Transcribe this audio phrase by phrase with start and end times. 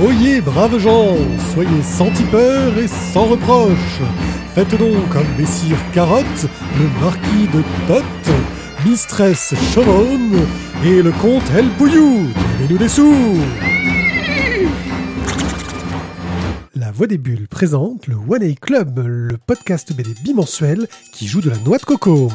[0.00, 1.16] Oyez, braves gens,
[1.52, 4.00] soyez sans tipeur et sans reproche.
[4.54, 6.46] Faites donc comme Messire Carotte,
[6.78, 8.04] le marquis de Tot,
[8.86, 10.38] Mistress Chauvonne
[10.84, 12.28] et le comte El Pouillou.
[12.60, 13.38] Donnez-nous des sous
[16.76, 21.40] La Voix des Bulles présente le One A Club, le podcast BD bimensuel qui joue
[21.40, 22.30] de la noix de coco.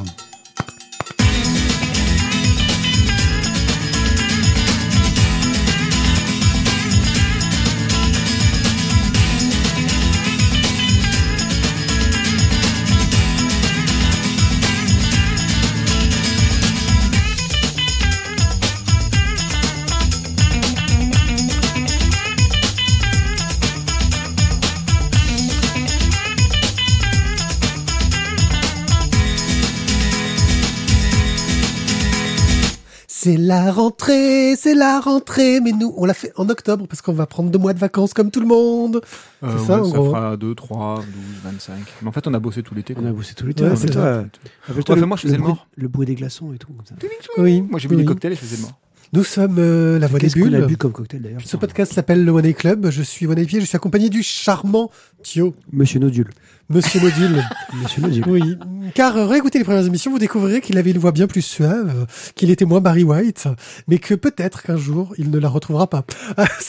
[33.24, 37.14] C'est la rentrée, c'est la rentrée, mais nous, on l'a fait en octobre parce qu'on
[37.14, 39.00] va prendre deux mois de vacances comme tout le monde.
[39.44, 40.10] Euh, C'est ça, ouais, en ça gros.
[40.10, 41.06] fera 2, 3, 12,
[41.46, 41.74] 25.
[42.02, 42.94] Mais en fait, on a bossé tout l'été.
[43.02, 43.64] On a bossé tout l'été.
[43.64, 45.68] Ouais, c'est moi, je faisais le bruit- mort.
[45.78, 46.68] Le bruit des glaçons et tout.
[46.74, 46.96] Comme ça.
[47.38, 48.02] Oui, Moi, j'ai bu oui.
[48.02, 48.78] des cocktails et je faisais le mort.
[49.14, 50.66] Nous sommes euh, la Voix des Qu'est-ce qu'on a Bulles.
[50.66, 52.90] bu comme cocktail d'ailleurs Ce podcast s'appelle le One A Club.
[52.90, 54.90] Je suis One Pied, je suis accompagné du charmant
[55.22, 56.32] Thio, Monsieur Nodule.
[56.70, 57.44] Monsieur Module.
[57.84, 58.24] Monsieur Nodule.
[58.28, 58.58] oui,
[58.96, 62.08] car euh, réécoutez les premières émissions, vous découvrirez qu'il avait une voix bien plus suave,
[62.34, 63.48] qu'il était moins Barry White,
[63.88, 66.04] mais que peut-être qu'un jour il ne la retrouvera pas.
[66.38, 66.48] Ah.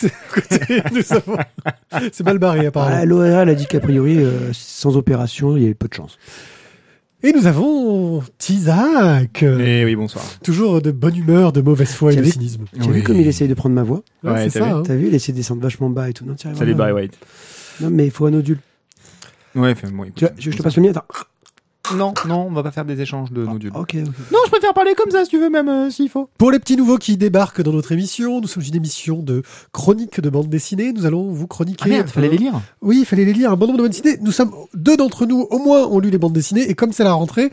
[2.12, 2.96] C'est mal barré apparemment.
[3.00, 6.18] Ah, L'ORL a dit qu'a priori, euh, sans opération, il y avait peu de chance.
[7.26, 10.22] Et nous avons Tizak, euh, Eh oui, bonsoir.
[10.42, 12.64] toujours de bonne humeur, de mauvaise foi et de cynisme.
[12.74, 14.64] Tu as vu comme il essaye de prendre ma voix Ouais, Ouais, c'est ça.
[14.66, 14.82] vu hein.
[14.84, 16.26] T'as vu, il essaie de descendre vachement bas et tout.
[16.26, 17.18] Non, Salut Barry White.
[17.80, 18.58] Non, mais il faut un Nodule.
[19.54, 20.06] Ouais, fais moi.
[20.06, 20.90] écoute, Tu vois, je, je te passe le mien.
[20.90, 21.04] Attends.
[21.92, 23.70] Non, non, on va pas faire des échanges de nodules.
[23.74, 24.06] Ok, ok.
[24.32, 26.30] Non, je préfère parler comme ça si tu veux, même euh, s'il faut.
[26.38, 30.20] Pour les petits nouveaux qui débarquent dans notre émission, nous sommes une émission de chroniques
[30.20, 30.92] de bande dessinée.
[30.92, 31.84] Nous allons vous chroniquer.
[31.84, 32.54] Ah merde, fallait les lire.
[32.80, 33.50] Oui, il fallait les lire.
[33.52, 34.16] Un bon nombre de bandes dessinées.
[34.22, 36.68] Nous sommes deux d'entre nous, au moins, ont lu les bandes dessinées.
[36.70, 37.50] Et comme c'est la rentrée,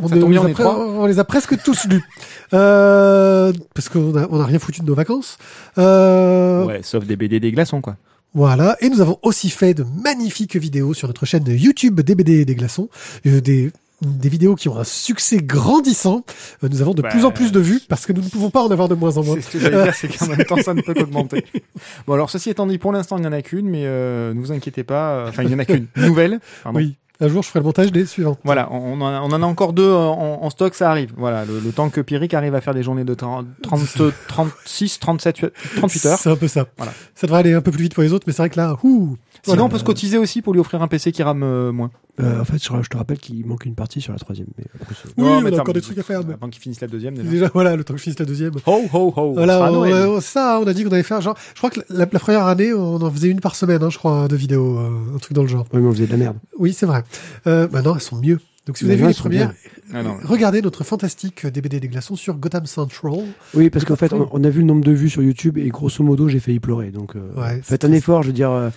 [0.00, 2.02] on, Ça tombe bien, les on a est on les a presque tous lus.
[2.54, 5.38] Euh, parce qu'on a, on a rien foutu de nos vacances.
[5.78, 7.96] Euh, Ouais, sauf des BD des glaçons, quoi.
[8.34, 8.76] Voilà.
[8.80, 12.44] Et nous avons aussi fait de magnifiques vidéos sur notre chaîne YouTube des BD et
[12.44, 12.88] des glaçons.
[13.26, 13.70] Euh, des,
[14.00, 16.24] des vidéos qui ont un succès grandissant.
[16.64, 18.50] Euh, nous avons de Bah, plus en plus de vues parce que nous ne pouvons
[18.50, 19.36] pas en avoir de moins en moins.
[19.36, 21.44] C'est ce que j'allais dire, c'est qu'en même temps, ça ne peut qu'augmenter.
[22.06, 24.40] Bon, alors, ceci étant dit, pour l'instant, il n'y en a qu'une, mais euh, ne
[24.40, 25.26] vous inquiétez pas.
[25.28, 25.86] Enfin, il n'y en a qu'une.
[25.96, 26.40] Nouvelle.
[26.62, 26.78] Pardon.
[26.78, 26.96] Oui.
[27.22, 28.36] Un jour, je ferai le montage des suivants.
[28.44, 31.12] Voilà, on, on en a, on en a encore deux en, en stock, ça arrive.
[31.16, 33.80] Voilà, le, le temps que Pierrick arrive à faire des journées de 30, 30,
[34.28, 35.46] 36, 37,
[35.76, 36.18] 38 heures.
[36.18, 36.66] C'est un peu ça.
[36.76, 36.92] Voilà.
[37.14, 38.76] Ça devrait aller un peu plus vite pour les autres, mais c'est vrai que là,
[38.82, 39.16] ouh.
[39.44, 41.90] Sinon, on peut se cotiser aussi pour lui offrir un PC qui rame euh, moins.
[42.20, 44.46] Euh, en fait, je, je te rappelle qu'il manque une partie sur la troisième.
[44.58, 46.20] Mais après, c'est- Oui, Non, on mais a attends, encore des trucs à faire.
[46.26, 47.28] mais- Avant qu'il finisse la deuxième, déjà.
[47.30, 48.52] Déjà, voilà, le temps que je finisse la deuxième.
[48.66, 49.32] Ho, ho, ho.
[49.32, 51.36] Voilà, on on, euh, ça, on a dit qu'on allait faire genre.
[51.54, 53.96] Je crois que la, la première année, on en faisait une par semaine, hein, je
[53.96, 55.64] crois, de vidéos, euh, un truc dans le genre.
[55.72, 56.36] Ouais, mais on faisait de la merde.
[56.58, 57.02] Oui, c'est vrai.
[57.46, 58.38] Euh, maintenant, elles sont mieux.
[58.66, 59.52] Donc, si vous avez vu non, les premières,
[59.92, 60.16] Ah non.
[60.22, 63.24] regardez notre fantastique DBD des glaçons sur Gotham Central.
[63.54, 65.68] Oui, parce qu'en fait, on, on a vu le nombre de vues sur YouTube et
[65.68, 66.90] grosso modo, j'ai failli pleurer.
[66.92, 68.70] Donc, euh, Ouais, faites un effort, je veux dire, euh,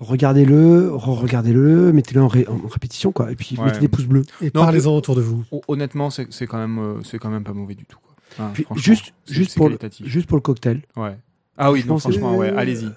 [0.00, 3.30] regardez-le, re-regardez-le, mettez-le en, ré- en répétition, quoi.
[3.32, 3.64] Et puis Ouais.
[3.66, 4.24] mettez des pouces bleus.
[4.40, 5.44] Et Non, parlez-en autour de vous.
[5.50, 7.98] Hon- Honnêtement, c'est quand même, euh, c'est quand même pas mauvais du tout.
[8.02, 8.14] Quoi.
[8.38, 10.82] Enfin, Puis, franchement, juste, juste pour, le, juste pour le cocktail.
[10.96, 11.16] Ouais.
[11.56, 12.88] Ah oui, non, franchement, ouais, allez-y.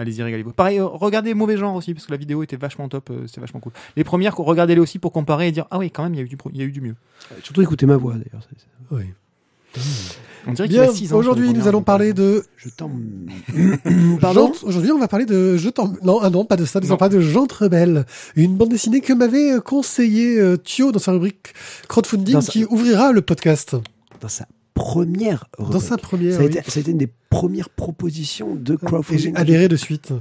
[0.00, 0.52] Allez-y, régalez-vous.
[0.52, 3.40] Pareil, euh, regardez Mauvais Genre aussi, parce que la vidéo était vachement top, euh, c'était
[3.42, 3.72] vachement cool.
[3.96, 6.24] Les premières, regardez-les aussi pour comparer et dire Ah oui, quand même, il y a
[6.24, 6.94] eu du, pro- il y a eu du mieux.
[7.42, 8.42] Surtout écoutez ma voix, d'ailleurs.
[8.48, 9.04] c'est- c'est- Oui.
[10.46, 11.16] On dirait qu'il Bien, a 6 ans.
[11.18, 12.44] aujourd'hui, nous allons parler de.
[12.56, 12.90] Je t'en...
[14.20, 16.80] Pardon Aujourd'hui, on va parler de Je t'en- Non, ah non, pas de ça.
[16.80, 18.06] Nous allons parler de Jean Rebelle,
[18.36, 21.52] une bande dessinée que m'avait euh, conseillé euh, Thio dans sa rubrique
[21.88, 23.76] crowdfunding Dans sa- qui ouvrira le podcast.
[24.20, 24.46] Dans sa
[24.84, 25.82] première Dans rubrique.
[25.82, 26.32] sa première.
[26.34, 26.46] ça, a oui.
[26.56, 29.36] été, ça a été une des premières propositions de Et j'ai crowdfunding.
[29.36, 30.12] adhéré de suite.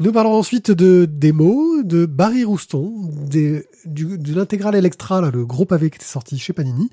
[0.00, 2.90] Nous parlerons ensuite de démo, de Barry Rouston,
[3.28, 6.88] des, du, de l'intégrale Electra, là, le gros pavé qui était sorti chez Panini,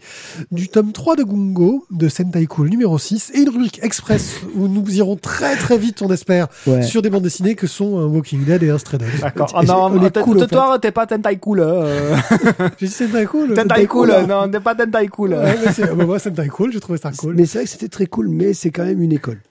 [0.52, 4.68] du tome 3 de Gungo, de Sentai Cool numéro 6, et une rubrique express où
[4.68, 6.82] nous irons très très vite, on espère, Ouais.
[6.84, 9.08] sur des bandes dessinées que sont un Walking Dead et un Stray Dogs.
[9.22, 9.48] D'accord.
[9.52, 11.62] Et Ah non, on est t'es- cool, toi, t'es pas Tentai Cool.
[11.62, 12.18] euh.
[12.78, 13.54] J'ai dit Sentai Cool.
[13.54, 14.26] Tentai Cool, hein.
[14.28, 15.30] non, t'es pas Tentai Cool.
[15.32, 17.36] Ouais, mais c'est- bah, moi, Sentai Cool, j'ai trouvé ça cool.
[17.36, 19.42] Mais c'est vrai que c'était très cool, mais c'est quand même une école.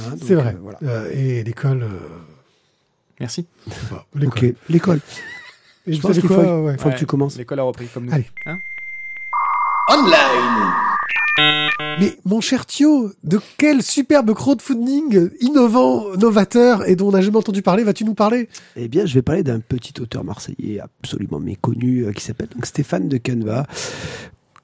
[0.00, 0.54] Hein, C'est vrai.
[0.54, 0.78] euh, voilà.
[0.82, 1.82] Euh, et l'école.
[1.82, 1.88] euh,
[3.18, 3.46] Merci.
[3.90, 4.48] bah, l'école.
[4.50, 5.00] Ok, l'école.
[5.86, 6.76] Et Je pense qu'il faut- ouais.
[6.78, 7.36] Faut que tu commences.
[7.38, 8.12] L'école a repris comme nous.
[8.12, 8.26] Allez.
[8.46, 8.60] Hein
[11.98, 17.36] Mais mon cher Thio, de quel superbe crowdfunding innovant, novateur et dont on n'a jamais
[17.38, 18.48] entendu parler vas-tu nous parler?
[18.76, 22.66] Eh bien, je vais parler d'un petit auteur marseillais absolument méconnu euh, qui s'appelle donc
[22.66, 23.66] Stéphane de Caneva.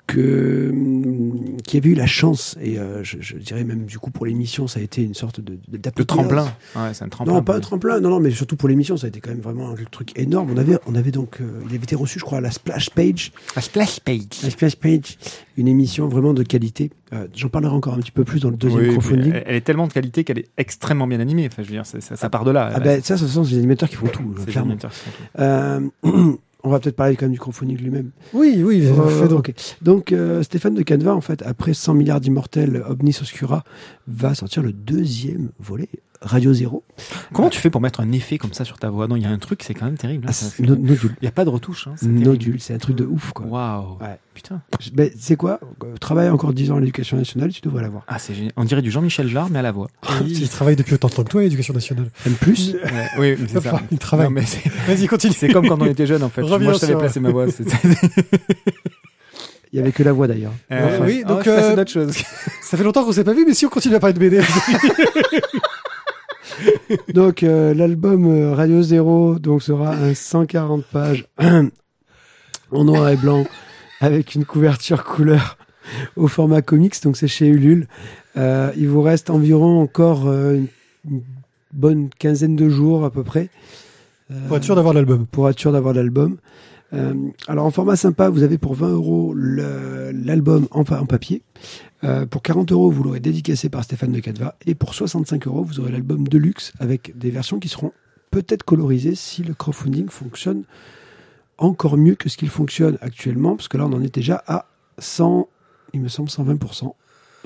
[0.06, 4.10] Que hum, qui avait eu la chance et euh, je, je dirais même du coup
[4.12, 6.06] pour l'émission ça a été une sorte de de- Le d'apothéose.
[6.06, 6.44] tremplin.
[6.76, 7.34] Ouais, c'est un tremplin.
[7.34, 9.40] Non, pas un tremplin, non, non, mais surtout pour l'émission, ça a été quand même
[9.40, 10.50] vraiment un truc énorme.
[10.52, 12.90] On avait, on avait donc, euh, il avait été reçu, je crois, à la Splash
[12.90, 14.22] Page, La splash page.
[14.44, 15.18] la Splash Page,
[15.56, 16.90] une émission vraiment de qualité.
[17.12, 19.32] Euh, J'en parlerai encore un petit peu plus dans le deuxième Oui, crowdfunding.
[19.34, 21.46] elle, elle est tellement de qualité qu'elle est extrêmement bien animée.
[21.50, 22.70] Enfin, je veux dire, ça, ça part de là.
[22.74, 24.70] Ah ben ça, ce sont les animateurs qui font tout, clairement.
[24.72, 26.40] animateurs qui font tout.
[26.66, 28.10] On va peut-être parler quand même du crowdfunding lui-même.
[28.34, 29.52] Oui, oui, Euh, donc.
[29.82, 33.62] Donc euh, Stéphane de Caneva, en fait, après 100 milliards d'immortels, Omnis Oscura
[34.08, 35.88] va sortir le deuxième volet,
[36.22, 36.84] Radio Zéro.
[37.32, 39.06] Comment tu fais pour mettre un effet comme ça sur ta voix?
[39.08, 40.26] Non, il y a un truc, c'est quand même terrible.
[40.28, 41.14] hein, Ah, no- Nodule.
[41.20, 41.88] Il n'y a pas de retouche.
[41.88, 41.94] Hein.
[42.02, 43.46] Nodule, c'est un truc de ouf, quoi.
[43.46, 43.98] Waouh.
[44.00, 44.18] Ouais.
[44.34, 44.60] Putain.
[44.92, 45.60] Ben, c'est quoi?
[46.00, 48.04] Travaille encore 10 ans à l'éducation nationale, tu devrais l'avoir.
[48.06, 48.52] Ah, c'est génial.
[48.56, 49.88] On dirait du Jean-Michel Jarre, mais à la voix.
[50.26, 52.10] Il travaille depuis autant de temps que toi à l'éducation nationale.
[52.26, 52.80] M+, plus, Ouais,
[53.18, 53.80] oui, mais c'est ça.
[53.90, 54.26] Il travaille.
[54.26, 55.32] Non, mais c'est Vas-y, continue.
[55.32, 56.42] c'est comme quand on était jeune, en fait.
[56.42, 57.46] Reviens Moi, je savais sur- placer ma voix.
[57.50, 57.64] c'est-
[59.72, 60.52] il y avait que la voix d'ailleurs.
[60.70, 62.16] Euh, oui, oh, donc, passais euh, choses.
[62.62, 64.40] Ça fait longtemps qu'on s'est pas vu, mais si on continue à parler de BD.
[67.14, 71.26] Donc euh, l'album euh, Radio Zéro donc sera un 140 pages
[72.70, 73.44] en noir et blanc
[74.00, 75.58] avec une couverture couleur
[76.16, 77.86] au format comics, donc c'est chez Ulule.
[78.36, 80.60] Euh, il vous reste environ encore euh,
[81.04, 81.22] une,
[81.72, 83.50] bonne quinzaine de jours à peu près.
[84.30, 85.26] Euh, Pour être sûr d'avoir l'album.
[85.26, 86.38] pour être sûr d'avoir l'album.
[87.48, 91.42] Alors en format sympa, vous avez pour 20 euros l'album en papier.
[92.04, 94.54] Euh, pour 40 euros, vous l'aurez dédicacé par Stéphane de Cadva.
[94.66, 97.92] Et pour 65 euros, vous aurez l'album de luxe avec des versions qui seront
[98.30, 100.64] peut-être colorisées si le crowdfunding fonctionne
[101.58, 103.56] encore mieux que ce qu'il fonctionne actuellement.
[103.56, 104.66] Parce que là, on en est déjà à
[104.98, 105.48] 100,
[105.94, 106.94] il me semble 120%.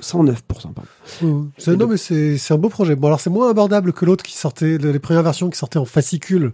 [0.01, 1.49] 109%, pardon.
[1.57, 2.95] C'est- non, mais c'est c'est un beau projet.
[2.95, 5.85] Bon, alors c'est moins abordable que l'autre qui sortait, les premières versions qui sortaient en
[5.85, 6.53] fascicule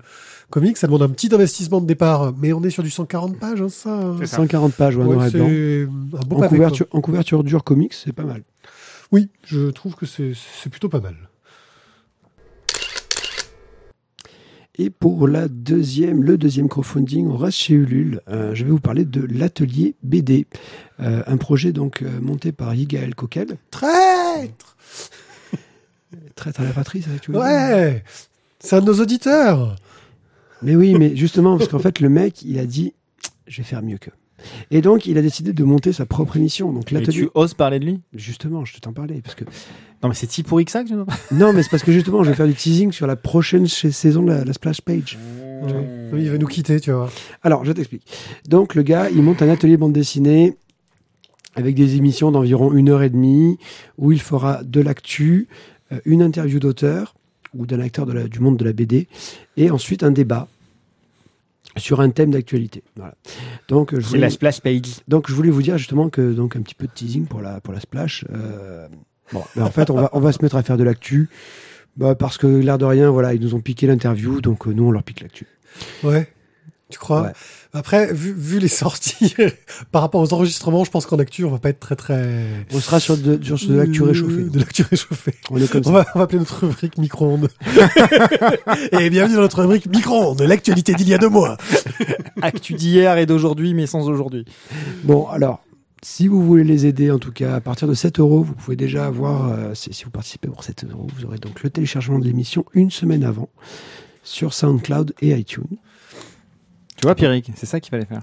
[0.49, 0.77] comics.
[0.77, 3.69] Ça demande un petit investissement de départ, mais on est sur du 140 pages, hein,
[3.69, 3.93] ça.
[3.93, 4.17] hein.
[4.21, 4.37] Ça.
[4.37, 5.47] 140 pages, ouais, Ouais, noir et c'est blanc.
[6.21, 8.43] un beau En pavé, couverture, en couverture dure comics, c'est pas mal.
[9.11, 10.33] Oui, je trouve que c'est
[10.69, 11.15] plutôt pas mal.
[14.79, 18.21] Et pour la deuxième, le deuxième crowdfunding, on reste chez Ulule.
[18.29, 20.45] Euh, je vais vous parler de l'atelier BD,
[20.99, 23.57] Euh, un projet donc euh, monté par Yigael Coquel.
[23.71, 24.77] Traître
[26.35, 28.03] Traître à la patrie, ça tu veux Ouais
[28.59, 29.75] C'est un de nos auditeurs
[30.61, 32.93] Mais oui, mais justement, parce qu'en fait, le mec, il a dit,
[33.47, 34.11] je vais faire mieux qu'eux.
[34.69, 36.71] Et donc, il a décidé de monter sa propre émission.
[36.71, 37.21] Donc, Et l'atelier.
[37.23, 38.01] tu oses parler de lui?
[38.13, 39.19] Justement, je t'en parlais.
[39.21, 39.43] Parce que...
[40.03, 41.91] Non, mais c'est si pourri que ça que tu nous Non, mais c'est parce que
[41.91, 45.17] justement, je vais faire du teasing sur la prochaine saison de la, la Splash Page.
[46.13, 47.09] Oui, Il va nous quitter, tu vois.
[47.41, 48.03] Alors, je t'explique.
[48.47, 50.55] Donc, le gars, il monte un atelier bande dessinée
[51.55, 53.57] avec des émissions d'environ une heure et demie
[53.97, 55.47] où il fera de l'actu,
[55.91, 57.15] euh, une interview d'auteur
[57.53, 59.07] ou d'un acteur de la- du monde de la BD
[59.57, 60.47] et ensuite un débat
[61.77, 62.83] sur un thème d'actualité.
[62.95, 63.13] Voilà.
[63.67, 64.81] Donc, je C'est voulais, la splash page.
[65.07, 67.61] donc, je voulais vous dire justement que donc un petit peu de teasing pour la
[67.61, 68.25] pour la splash.
[68.33, 68.87] euh,
[69.31, 71.29] bon, ben, en fait, on va on va se mettre à faire de l'actu.
[71.97, 74.83] Bah, parce que l'air de rien, voilà, ils nous ont piqué l'interview, donc euh, nous
[74.85, 75.47] on leur pique l'actu.
[76.03, 76.27] Ouais.
[76.89, 77.23] Tu crois?
[77.23, 77.33] Ouais.
[77.73, 79.35] Après, vu, vu les sorties
[79.91, 82.45] par rapport aux enregistrements, je pense qu'en actu, on va pas être très très.
[82.73, 84.43] On sera sur de, sur de l'actu réchauffée.
[84.43, 85.33] De l'actu réchauffée.
[85.51, 85.89] On est comme ça.
[85.89, 87.49] On va, on va appeler notre rubrique micro-ondes.
[88.93, 91.57] et bienvenue dans notre rubrique micro-ondes, l'actualité d'il y a deux mois.
[92.41, 94.45] Actu d'hier et d'aujourd'hui, mais sans aujourd'hui.
[95.03, 95.61] Bon, alors,
[96.01, 98.77] si vous voulez les aider, en tout cas, à partir de 7 euros, vous pouvez
[98.77, 102.17] déjà avoir, euh, si, si vous participez pour 7 euros, vous aurez donc le téléchargement
[102.17, 103.49] de l'émission une semaine avant
[104.23, 105.77] sur SoundCloud et iTunes.
[106.97, 108.21] Tu vois, Pierrick, c'est ça qu'il fallait faire.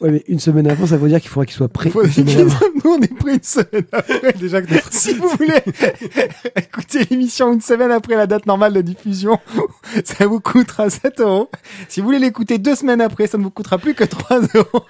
[0.00, 1.90] Ouais, mais une semaine avant, ça veut dire qu'il faudra qu'il soit prêt.
[1.90, 2.58] Faut une semaine dire avant.
[2.58, 4.32] que Nous, on est prêts une semaine après.
[4.34, 5.60] Déjà que notre- Si vous voulez
[6.56, 9.40] écouter l'émission une semaine après la date normale de diffusion,
[10.04, 11.50] ça vous coûtera 7 euros.
[11.88, 14.84] Si vous voulez l'écouter deux semaines après, ça ne vous coûtera plus que 3 euros.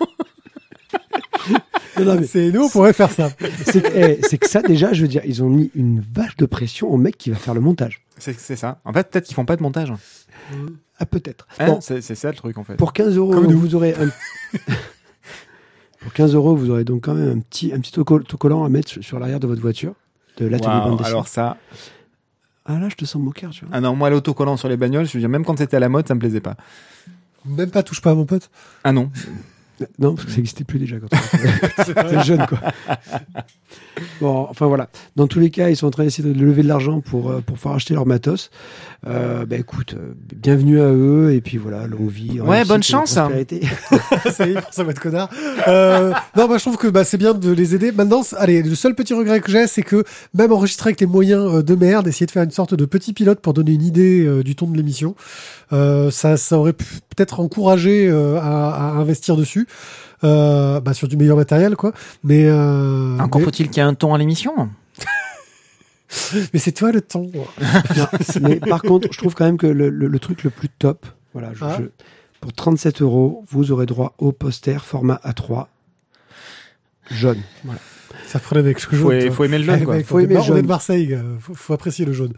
[1.98, 3.30] Non, non, mais c'est nous, on pourrait faire ça.
[3.64, 6.36] c'est que, eh, c'est que ça, déjà, je veux dire, ils ont mis une vache
[6.36, 8.02] de pression au mec qui va faire le montage.
[8.18, 8.78] C'est c'est ça.
[8.84, 9.92] En fait, peut-être qu'ils font pas de montage.
[10.98, 11.46] Ah, peut-être.
[11.58, 12.76] Hein Bon, c'est c'est ça le truc, en fait.
[12.76, 14.08] pour 15 euros, vous aurez un...
[16.00, 18.68] Pour 15 euros, vous aurez donc quand même un petit, un petit auto- autocollant à
[18.68, 19.94] mettre sur, sur l'arrière de votre voiture,
[20.36, 21.08] de l'atelier Waouh, bande dessinée.
[21.10, 21.56] alors ça.
[22.66, 23.74] Ah là, je te sens moqueur, tu vois.
[23.74, 25.88] Ah non, moi, l'autocollant sur les bagnoles, je veux dire, même quand c'était à la
[25.88, 26.56] mode, ça me plaisait pas.
[27.44, 28.48] Même pas touche pas à mon pote.
[28.84, 29.10] Ah non.
[29.98, 32.58] Non, parce que ça n'existait plus déjà quand on était jeune, quoi.
[34.20, 34.88] Bon, enfin voilà.
[35.16, 37.40] Dans tous les cas, ils sont en train d'essayer de lever de l'argent pour, euh,
[37.40, 38.50] pour pouvoir acheter leur matos.
[39.06, 42.40] Euh, bah écoute, euh, bienvenue à eux, et puis voilà, longue vie.
[42.40, 43.14] Ouais, réussite bonne chance.
[43.14, 43.60] prospérité.
[44.32, 45.30] ça y est, pour ça va être connard.
[45.68, 47.92] Euh, non, moi je trouve que bah, c'est bien de les aider.
[47.92, 50.02] Maintenant, allez, le seul petit regret que j'ai, c'est que
[50.34, 53.12] même enregistrer avec les moyens euh, de merde, essayer de faire une sorte de petit
[53.12, 55.14] pilote pour donner une idée euh, du ton de l'émission,
[55.72, 59.67] euh, ça, ça aurait pu peut-être encouragé euh, à, à investir dessus.
[60.24, 61.92] Euh, bah, sur du meilleur matériel, quoi.
[62.24, 64.68] Mais euh, Encore mais, faut-il qu'il y ait un ton à l'émission.
[66.52, 67.30] mais c'est toi le ton.
[68.40, 71.06] Mais par contre, je trouve quand même que le, le- le truc le plus top,
[71.32, 71.76] voilà, je- Ah.
[71.78, 71.84] je-
[72.40, 75.66] pour 37 euros, vous aurez droit au poster format A3
[77.10, 77.40] jaune.
[77.64, 77.80] Voilà.
[78.28, 79.10] Ça prenait avec que je Faut,
[79.44, 79.96] aimer le jaune, quoi.
[79.96, 80.62] mec, Faut on est aimer de le Mar- on est jaune.
[80.62, 82.32] de Marseille, faut, faut apprécier le jaune.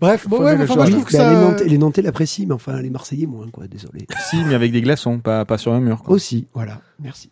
[0.00, 1.00] Bref, bon, faut ouais, aimer mais le enfin, moi, je jaune.
[1.02, 1.30] trouve que Ben, ça.
[1.30, 3.66] les, Nantais, les Nantais l'apprécient, mais enfin les Marseillais moins, quoi.
[3.68, 4.06] Désolé.
[4.30, 6.02] Si, mais avec des glaçons, pas, pas sur un mur.
[6.02, 6.14] Quoi.
[6.14, 6.80] Aussi, voilà.
[7.02, 7.30] Merci.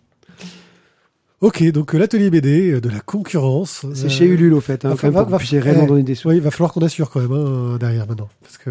[1.41, 3.85] Ok, donc euh, l'atelier BD euh, de la concurrence.
[3.95, 6.81] C'est euh, chez Ulule au fait, hein, va- va- va- eh, il va falloir qu'on
[6.81, 8.71] assure quand même hein, derrière maintenant, parce que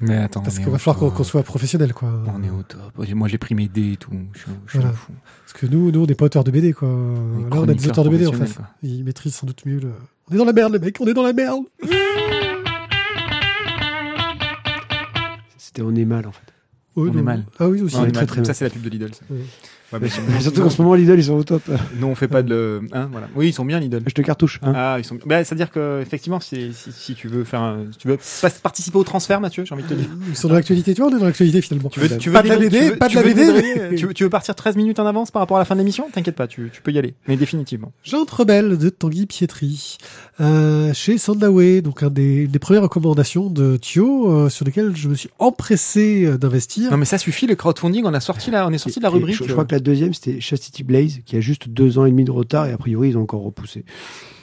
[0.00, 2.10] Mais attends, parce qu'il va falloir qu'on soit professionnel, quoi.
[2.34, 2.80] On est au top.
[3.14, 4.10] Moi, j'ai pris mes dés et tout.
[4.32, 4.94] Je, suis- je suis Voilà.
[4.94, 5.12] un fou.
[5.46, 6.88] Parce que nous, nous, on n'est pas auteurs de BD, quoi.
[6.88, 8.54] Là, on a des auteurs de BD en fait.
[8.54, 8.66] quoi.
[8.82, 9.78] Ils maîtrisent sans doute mieux.
[9.80, 9.90] Le...
[10.30, 10.96] On est dans la merde, les mecs.
[11.00, 11.64] On est dans la merde.
[15.58, 16.40] C'était on est mal en fait.
[16.96, 17.44] On est mal.
[17.58, 17.94] Ah oui, aussi.
[17.96, 18.26] Non, on est très, mal.
[18.26, 18.46] très mal.
[18.46, 19.14] Ça, c'est la pub de Lidl.
[19.14, 19.24] ça.
[19.92, 21.62] Ouais, mais Mais surtout qu'en ce moment, Lidl, ils sont au top.
[21.98, 22.80] nous, on fait pas de.
[22.92, 23.28] Hein, voilà.
[23.34, 24.02] Oui, ils sont bien Lidl.
[24.06, 24.60] Je te cartouche.
[24.62, 24.72] Hein.
[24.74, 25.18] Ah, ils sont.
[25.26, 28.18] Bah, c'est-à-dire que effectivement, si, si, si tu veux faire, un- si tu veux
[28.62, 30.06] participer au transfert, Mathieu, j'ai envie de te dire.
[30.28, 31.88] Ils sont dans l'actualité, tu vois, on est dans l'actualité finalement.
[31.88, 34.28] Tu veux, tu veux Pas de la BD, pas de tu la veux BD, tu,
[34.30, 36.06] partir 13 minutes en avance par rapport à la fin de l'émission?
[36.12, 37.14] T'inquiète pas, tu, tu peux y aller.
[37.26, 37.92] Mais définitivement.
[38.04, 39.98] Jean Rebelle de Tanguy Pietri,
[40.40, 45.08] euh, chez Sandaway, donc un des, des premières recommandations de Thio, euh, sur lesquelles je
[45.08, 46.90] me suis empressé euh, d'investir.
[46.90, 49.10] Non, mais ça suffit, le crowdfunding, on a sorti là, on est sorti de la
[49.10, 49.36] rubrique.
[49.36, 52.10] Je, je crois que la deuxième, c'était Chastity Blaze, qui a juste deux ans et
[52.10, 53.84] demi de retard, et a priori, ils ont encore repoussé.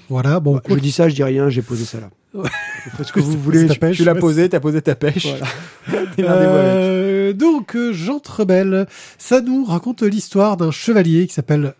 [0.10, 2.10] Voilà, bon, je dis ça, je dis rien, j'ai posé ça là.
[2.34, 2.50] Ouais.
[2.86, 3.66] Vous faites ce que vous voulez.
[3.68, 5.28] pêche, tu l'as posé, t'as posé ta pêche.
[5.28, 5.46] Voilà.
[6.20, 8.88] Euh, donc, euh, Jean Rebelle,
[9.20, 11.76] ça nous raconte l'histoire d'un chevalier qui s'appelle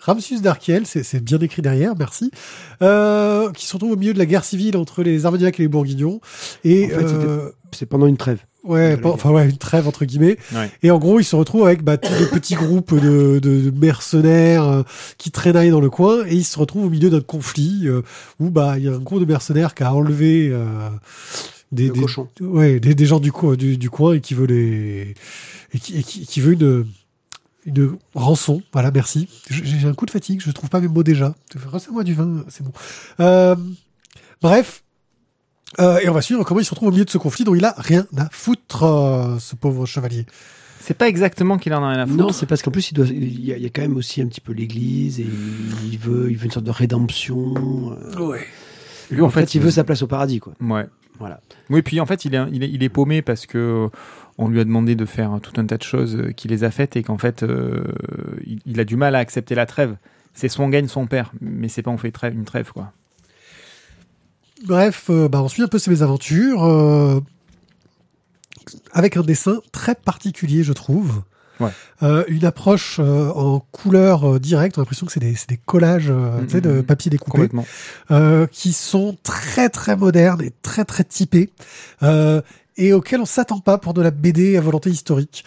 [0.00, 2.30] Ramsus Darkiel, c'est bien écrit derrière, merci,
[2.82, 5.68] euh, qui se retrouve au milieu de la guerre civile entre les Armagnacs et les
[5.68, 6.20] Bourguignons.
[6.64, 8.40] Et En fait, c'était- euh, C'est pendant une trêve.
[8.64, 10.36] Ouais, enfin ouais, une trêve entre guillemets.
[10.52, 10.70] Ouais.
[10.82, 13.70] Et en gros, il se retrouve avec bah, tous les petits groupes de, de, de
[13.70, 14.82] mercenaires euh,
[15.18, 18.02] qui traînaillent dans le coin, et il se retrouve au milieu d'un conflit euh,
[18.38, 20.88] où bah il y a un groupe de mercenaires qui a enlevé euh,
[21.72, 22.04] des, des,
[22.40, 25.14] ouais, des, des gens du, co- du, du coin et qui veut les
[25.72, 26.86] et qui, et qui, qui veut une
[27.66, 28.62] une rançon.
[28.72, 29.28] Voilà, merci.
[29.50, 31.34] J'ai j'ai un coup de fatigue, je trouve pas mes mots déjà.
[31.70, 32.72] Renseigne-moi du vin, c'est bon.
[33.20, 33.54] Euh,
[34.42, 34.82] bref.
[35.78, 37.54] Euh, et on va suivre comment il se retrouve au milieu de ce conflit dont
[37.54, 40.26] il a rien à foutre, euh, ce pauvre chevalier.
[40.80, 42.18] C'est pas exactement qu'il en a rien à foutre.
[42.18, 43.96] Non, c'est parce qu'en plus, il, doit, il, y a, il y a quand même
[43.96, 45.26] aussi un petit peu l'église, et
[45.90, 47.54] il veut, il veut une sorte de rédemption.
[48.16, 48.18] euh.
[48.26, 48.46] Ouais.
[49.10, 50.54] Lui, en fait, il veut sa place au paradis, quoi.
[50.60, 50.86] Ouais.
[51.18, 51.40] Voilà.
[51.68, 53.88] Oui, puis en fait, il est, il est, il est paumé parce que
[54.38, 56.96] on lui a demandé de faire tout un tas de choses qu'il les a faites
[56.96, 57.84] et qu'en fait, euh,
[58.46, 59.96] il, il a du mal à accepter la trêve.
[60.32, 62.92] C'est son gagne, son père, mais c'est pas on fait une trêve, quoi.
[64.66, 67.20] Bref, euh, bah, on suit un peu ses mésaventures euh,
[68.92, 71.22] avec un dessin très particulier, je trouve.
[71.60, 71.70] Ouais.
[72.02, 74.78] Euh, une approche euh, en couleur euh, directe.
[74.78, 77.48] On a l'impression que c'est des, collages Mm, de mm, papier découpé
[78.10, 81.50] euh, qui sont très très modernes et très très typés
[82.02, 82.40] euh,
[82.78, 85.44] et auxquels on s'attend pas pour de la BD à volonté historique.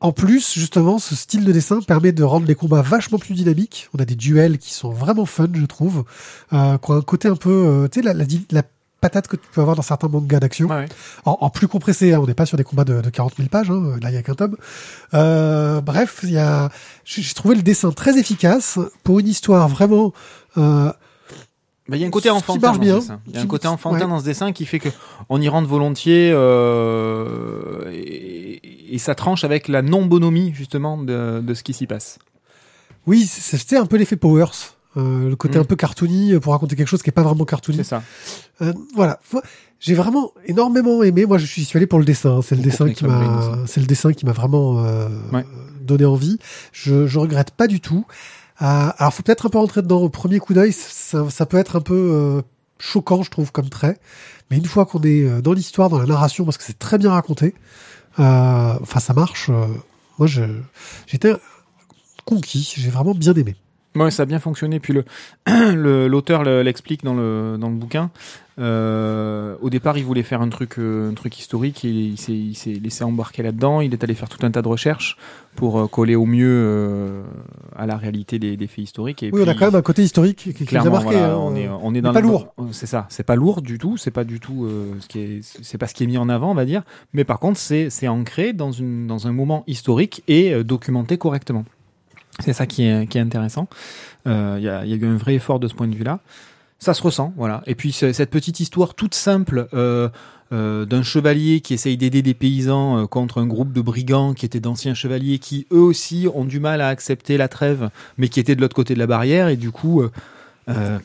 [0.00, 3.88] En plus, justement, ce style de dessin permet de rendre les combats vachement plus dynamiques.
[3.94, 6.04] On a des duels qui sont vraiment fun, je trouve,
[6.52, 8.62] euh, qui ont un côté un peu, euh, tu sais, la, la, la
[9.00, 10.88] patate que tu peux avoir dans certains mangas d'action Ouais, ouais.
[11.24, 12.12] en, en plus compressé.
[12.12, 13.70] Hein, on n'est pas sur des combats de, de 40 000 pages.
[13.70, 14.56] Hein, là, il y a qu'un tome.
[15.14, 16.70] Euh, bref, il y a.
[17.06, 20.12] J'ai trouvé le dessin très efficace pour une histoire vraiment.
[20.58, 20.92] Euh,
[21.88, 22.96] Bah, il y a un côté enfantin dans bien.
[22.96, 23.20] ce dessin.
[23.28, 24.06] Il y a un Qui- côté enfantin ouais.
[24.08, 24.88] dans ce dessin qui fait que
[25.30, 31.54] on y rentre volontiers euh, et, et ça tranche avec la non-bonhomie justement de, de
[31.54, 32.18] ce qui s'y passe.
[33.06, 34.74] oui, c'était un peu l'effet Powers.
[34.96, 35.60] Euh, le côté Mm.
[35.60, 37.76] un peu cartoony euh, pour raconter quelque chose qui est pas vraiment cartoony.
[37.78, 38.02] C'est ça.
[38.62, 39.20] Euh, voilà.
[39.78, 41.26] J'ai vraiment énormément aimé.
[41.26, 42.40] Moi, je suis allé pour le dessin.
[42.42, 45.44] C'est le dessin qui m'a, c'est le dessin qui m'a vraiment euh, Ouais.
[45.82, 46.38] donné envie.
[46.72, 48.06] Je, je regrette pas du tout.
[48.62, 48.64] Euh,
[48.96, 50.72] alors, faut peut-être un peu rentrer dedans au premier coup d'œil.
[50.72, 52.40] Ça, ça peut être un peu euh,
[52.78, 53.98] choquant, je trouve, comme trait.
[54.50, 56.96] Mais une fois qu'on est euh, dans l'histoire, dans la narration, parce que c'est très
[56.96, 57.54] bien raconté,
[58.18, 59.48] enfin, ça marche.
[59.50, 59.66] euh,
[60.18, 60.26] moi,
[61.06, 61.34] j'étais
[62.24, 62.74] conquis.
[62.76, 63.56] J'ai vraiment bien aimé.
[63.94, 64.80] Ouais, ça a bien fonctionné.
[64.80, 64.94] Puis
[65.74, 68.10] l'auteur le- l'explique dans le dans le bouquin.
[68.58, 71.84] Euh, au départ, il voulait faire un truc euh, un truc historique.
[71.84, 73.80] Et il s'est il s'est laissé embarquer là-dedans.
[73.80, 75.16] Il est allé faire tout un tas de recherches
[75.54, 77.22] pour euh, coller au mieux
[77.76, 79.22] à la réalité des, des faits historiques.
[79.22, 81.10] Et oui, on a puis, quand même un côté historique qui, nous a marqué.
[81.10, 81.36] voilà, hein.
[81.38, 82.54] on est on est dans pas le- lourd.
[82.72, 83.06] C'est ça.
[83.10, 83.96] C'est pas lourd du tout.
[83.96, 84.68] C'est pas du tout
[85.00, 86.82] ce qui est c'est pas ce qui est mis en avant, on va dire.
[87.12, 91.64] Mais par contre, c'est ancré dans une dans un moment historique et documenté correctement.
[92.40, 93.66] C'est ça qui est, qui est intéressant.
[94.26, 96.20] Il y, a, il y a eu un vrai effort de ce point de vue-là.
[96.78, 97.62] Ça se ressent, voilà.
[97.66, 100.10] Et puis cette petite histoire toute simple euh,
[100.52, 104.44] euh, d'un chevalier qui essaye d'aider des paysans euh, contre un groupe de brigands qui
[104.44, 108.40] étaient d'anciens chevaliers qui eux aussi ont du mal à accepter la trêve, mais qui
[108.40, 110.02] étaient de l'autre côté de la barrière et du coup,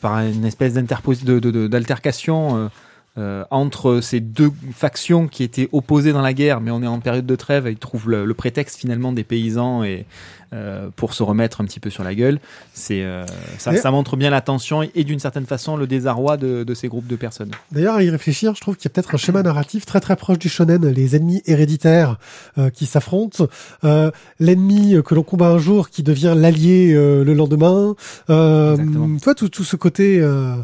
[0.00, 2.70] par une espèce d'altercation.
[3.18, 7.00] Euh, entre ces deux factions qui étaient opposées dans la guerre, mais on est en
[7.00, 10.06] période de trêve, et ils trouvent le, le prétexte finalement des paysans et
[10.54, 12.38] euh, pour se remettre un petit peu sur la gueule.
[12.74, 13.24] C'est euh,
[13.56, 16.88] ça, ça montre bien la tension et d'une certaine façon le désarroi de, de ces
[16.88, 17.50] groupes de personnes.
[17.70, 20.14] D'ailleurs, à y réfléchir, je trouve qu'il y a peut-être un schéma narratif très très
[20.16, 22.18] proche du shonen, les ennemis héréditaires
[22.58, 23.46] euh, qui s'affrontent,
[23.84, 27.94] euh, l'ennemi euh, que l'on combat un jour qui devient l'allié euh, le lendemain.
[28.28, 28.76] Euh,
[29.22, 30.56] vois, tout, tout ce côté euh,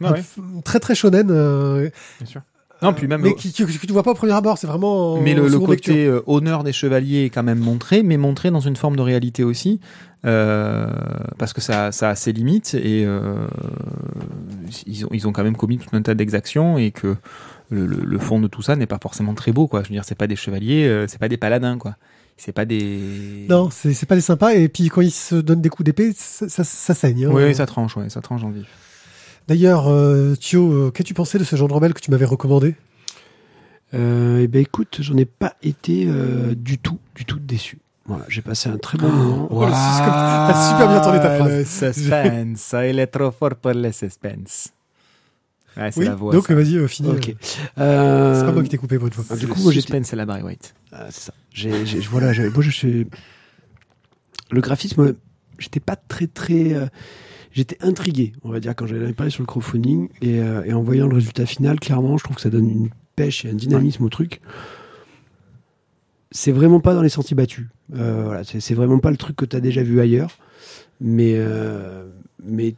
[0.00, 1.88] Ouais, un- très très shonen, euh,
[2.20, 2.42] Bien sûr.
[2.82, 5.14] Non, puis même mais qui, qui- que tu vois pas au premier abord, c'est vraiment
[5.14, 5.66] en mais le, le lecture.
[5.66, 9.02] côté euh, honneur des chevaliers est quand même montré, mais montré dans une forme de
[9.02, 9.78] réalité aussi,
[10.26, 10.88] euh,
[11.38, 13.36] parce que ça, ça a ses limites et euh,
[14.86, 17.16] ils, ont, ils ont quand même commis tout un tas d'exactions et que
[17.70, 19.82] le, le- le fond de tout ça n'est pas forcément très beau, quoi.
[19.82, 21.96] Je veux dire, c'est pas des chevaliers, c'est pas des paladins, quoi.
[22.36, 23.46] C'est pas des.
[23.48, 24.54] Non, c'est pas les sympas.
[24.54, 27.26] Et puis quand ils se donnent des coups d'épée, ça, ça, ça saigne.
[27.26, 27.30] hein.
[27.32, 28.66] Oui, oui, ça tranche, ouais, ça tranche en vif.
[29.48, 32.74] D'ailleurs, euh, Thio, euh, qu'as-tu pensé de ce genre de rebelle que tu m'avais recommandé?
[33.94, 37.78] Euh, eh ben écoute, j'en ai pas été euh, du tout, du tout déçu.
[38.06, 39.48] Voilà, j'ai passé un très bon moment.
[39.50, 39.60] Oh.
[39.68, 41.56] T'as super bien tourné ta phrase.
[41.58, 44.70] Le suspense, il est trop fort pour le suspense.
[45.76, 46.32] Ouais, c'est Oui, la voix.
[46.32, 46.86] donc vas-y, euh.
[47.78, 49.24] Euh, C'est pas moi qui t'ai coupé pour une fois.
[49.30, 50.74] Ah, du le coup, moi, suspense, c'est la Barry White.
[50.90, 51.34] Ah, c'est ça.
[51.52, 53.06] J'ai, j'ai- voilà, moi je suis.
[54.50, 55.14] Le graphisme,
[55.58, 56.72] j'étais pas très très.
[56.74, 56.86] euh,
[57.52, 60.82] j'étais intrigué, on va dire, quand j'avais parlé sur le crowdfunding et, euh, et en
[60.82, 64.04] voyant le résultat final, clairement, je trouve que ça donne une pêche et un dynamisme
[64.04, 64.40] au truc.
[66.30, 67.66] C'est vraiment pas dans les sentiers battus.
[67.94, 70.38] Euh, voilà, c'est, vraiment pas le truc que tu as déjà vu ailleurs.
[71.00, 72.04] Mais, euh,
[72.42, 72.74] mais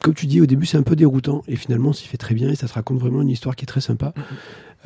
[0.00, 2.48] comme tu dis, au début, c'est un peu déroutant et finalement, s'y fait très bien
[2.48, 4.14] et ça te raconte vraiment une histoire qui est très sympa.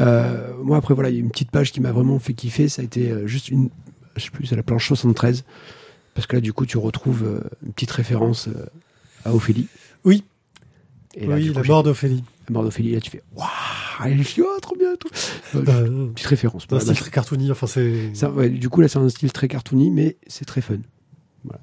[0.00, 2.68] Euh, moi, après, voilà, il y a une petite page qui m'a vraiment fait kiffer.
[2.68, 3.70] Ça a été juste une,
[4.16, 5.44] je sais plus, c'est la planche 73.
[6.14, 8.48] Parce que là, du coup, tu retrouves une petite référence
[9.24, 9.68] à Ophélie.
[10.04, 10.24] Oui.
[11.14, 12.22] Et là, oui, la mort d'Ophélie.
[12.48, 13.48] la mort d'Ophélie, là, tu fais Waouh
[14.16, 15.08] je dis, oh, trop bien, tout.
[15.56, 16.66] Euh, Euh, petite référence.
[16.70, 18.14] un style bah, très cartoony, enfin c'est...
[18.14, 20.76] ça, ouais, du coup, là, c'est un style très cartoony, mais c'est très fun.
[21.44, 21.60] Voilà.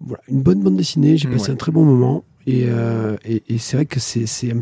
[0.00, 1.16] Voilà, une bonne bande dessinée.
[1.16, 1.50] J'ai passé Ouais.
[1.52, 2.24] un très bon moment.
[2.46, 4.52] Et, euh, et, et c'est vrai que c'est, ça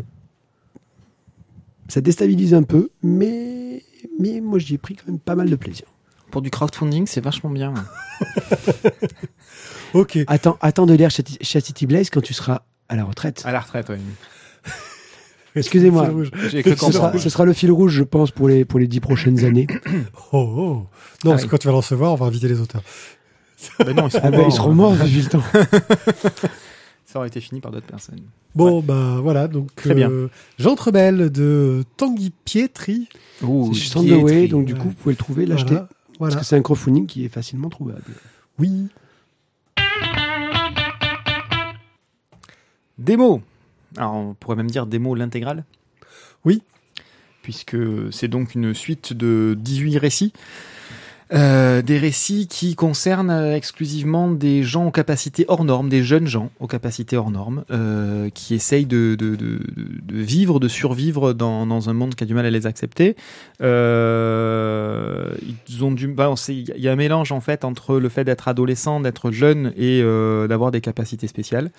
[1.99, 3.83] déstabilise un peu, mais,
[4.17, 5.85] mais moi, j'y ai pris quand même pas mal de plaisir.
[6.31, 7.73] Pour du crowdfunding, c'est vachement bien.
[9.93, 10.19] Ok.
[10.27, 13.43] Attends, attends de lire Chati- Chastity Blaze quand tu seras à la retraite.
[13.45, 13.97] À la retraite, oui.
[15.55, 16.09] Excusez-moi.
[16.49, 18.87] J'ai cru Ce sera, ce sera le fil rouge, je pense, pour les, pour les
[18.87, 19.67] dix prochaines années.
[20.31, 20.85] Oh, oh.
[21.23, 21.51] Non, parce que oui.
[21.51, 22.83] quand tu vas le recevoir, on va inviter les auteurs.
[23.79, 24.47] Ben non, ils seront Ah ben, morts.
[24.49, 25.43] ils seront morts depuis le temps.
[27.05, 28.19] Ça aurait été fini par d'autres personnes.
[28.55, 30.09] Bon, bah voilà, donc Très bien.
[30.11, 30.27] euh,
[30.59, 33.07] J'entre-belle de Tanguy Pietri.
[33.41, 34.47] Ouh, C'est Sandaway, Pietri.
[34.49, 34.79] donc du ouais.
[34.79, 35.75] coup, vous pouvez le trouver, l'acheter.
[35.75, 35.87] Voilà.
[35.87, 36.35] Parce voilà.
[36.37, 38.03] que c'est un crowdfunding qui est facilement trouvable.
[38.59, 38.87] Oui.
[42.97, 43.41] Démo.
[43.97, 45.65] Alors, on pourrait même dire démo l'intégrale.
[46.45, 46.61] Oui.
[47.41, 47.77] Puisque
[48.11, 50.33] c'est donc une suite de 18 récits.
[51.33, 56.27] Euh, des récits qui concernent euh, exclusivement des gens aux capacités hors normes, des jeunes
[56.27, 61.33] gens aux capacités hors normes, euh, qui essayent de, de, de, de vivre, de survivre
[61.33, 63.15] dans, dans un monde qui a du mal à les accepter.
[63.61, 65.33] Euh,
[65.69, 68.47] ils ont du, bah, il y a un mélange en fait entre le fait d'être
[68.47, 70.03] adolescent, d'être jeune et
[70.47, 71.71] d'avoir des capacités spéciales.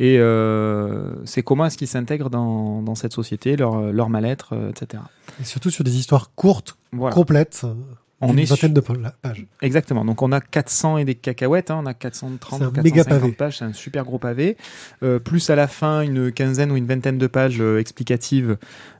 [0.00, 4.70] Et euh, c'est comment est-ce qu'ils s'intègrent dans, dans cette société, leur, leur mal-être, euh,
[4.70, 5.02] etc.
[5.40, 7.14] Et surtout sur des histoires courtes, Voilà.
[7.14, 7.66] complètes.
[8.20, 9.46] On d'une est vingtaine de pages.
[9.62, 10.04] Exactement.
[10.04, 13.04] Donc on a 400 et des cacahuètes, hein, on a 430, C'est un 450 méga
[13.04, 13.32] pavé.
[13.32, 14.56] pages, c'est un super gros pavé.
[15.04, 18.56] Euh, plus à la fin une quinzaine ou une vingtaine de pages euh, explicatives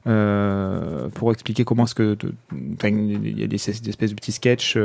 [0.06, 2.16] euh, pour expliquer comment est-ce que,
[2.52, 4.78] il y a des, des espèces de petits sketchs,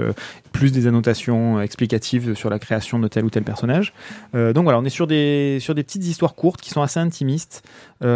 [0.51, 3.93] plus des annotations explicatives sur la création de tel ou tel personnage.
[4.33, 7.61] Donc voilà, on est sur des sur des petites histoires courtes qui sont assez intimistes,
[8.01, 8.07] qui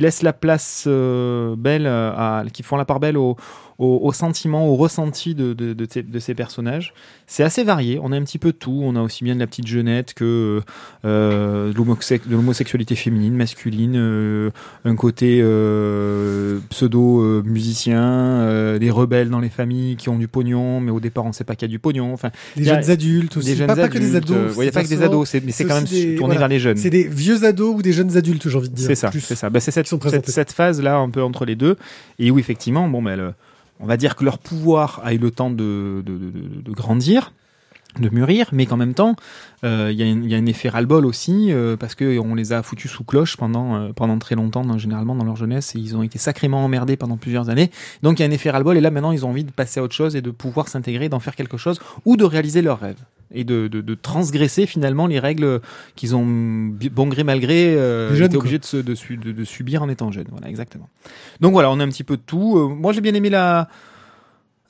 [0.00, 3.36] laissent la place belle à, qui font la part belle au
[3.78, 6.94] au, au sentiment, au ressenti de, de, de, ces- de ces personnages.
[7.26, 9.46] C'est assez varié, on a un petit peu tout, on a aussi bien de la
[9.46, 10.60] petite jeunette que
[11.04, 14.50] euh, de l'homosex- de l'homosexualité féminine, masculine, euh,
[14.84, 21.00] un côté euh, pseudo-musicien, des rebelles dans les familles qui ont du pognon, mais au
[21.00, 23.50] départ on sait pas qu'il y a du pognon, enfin Des jeunes adultes aussi.
[23.50, 24.56] des jeunes pas, que des ados.
[24.56, 26.38] ouais, pas que des ados, mais c'est quand même des- tourné voilà.
[26.40, 26.76] vers les jeunes.
[26.76, 28.86] C'est des vieux ados ou des jeunes adultes, j'ai envie de dire.
[28.86, 29.50] C'est ça, c'est ça.
[29.50, 31.76] Bah, c'est cette, phase-là, un peu entre les deux.
[32.18, 33.32] Et où, effectivement, bon, le-
[33.80, 36.02] on va dire que leur pouvoir a eu le temps de,
[36.68, 37.32] grandir.
[38.00, 39.14] De mûrir, mais qu'en même temps,
[39.64, 42.18] euh, il y, a un- il y a un effet ras-le-bol aussi, euh, parce que
[42.18, 45.36] on les a foutus sous cloche pendant, euh, pendant très longtemps, dans- généralement dans leur
[45.36, 47.70] jeunesse, et ils ont été sacrément emmerdés pendant plusieurs années.
[48.02, 49.78] Donc il y a un effet ras-le-bol, et là maintenant ils ont envie de passer
[49.80, 52.80] à autre chose et de pouvoir s'intégrer, d'en faire quelque chose, ou de réaliser leurs
[52.80, 52.98] rêves,
[53.32, 55.60] et de, de, de transgresser finalement les règles
[55.94, 59.88] qu'ils ont bon gré mal gré euh, été obligés de, se- de, de- subir en
[59.88, 60.26] étant jeunes.
[60.30, 60.88] Voilà, exactement.
[61.40, 62.68] Donc voilà, on a un petit peu de tout.
[62.68, 63.68] Moi j'ai bien aimé la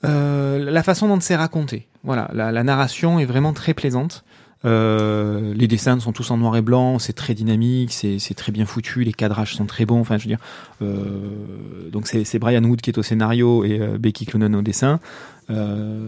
[0.05, 1.87] euh, la façon dont c'est raconté.
[2.03, 4.23] Voilà, la, narration est vraiment très plaisante.
[4.63, 8.65] Euh, les dessins sont tous en noir et blanc, c'est très dynamique, c'est très bien
[8.65, 9.99] foutu, les cadrages sont très bons.
[9.99, 10.39] Enfin, je veux dire,
[10.81, 14.99] euh, donc c'est Brian Wood qui est au scénario et Becky Cloonan au dessin.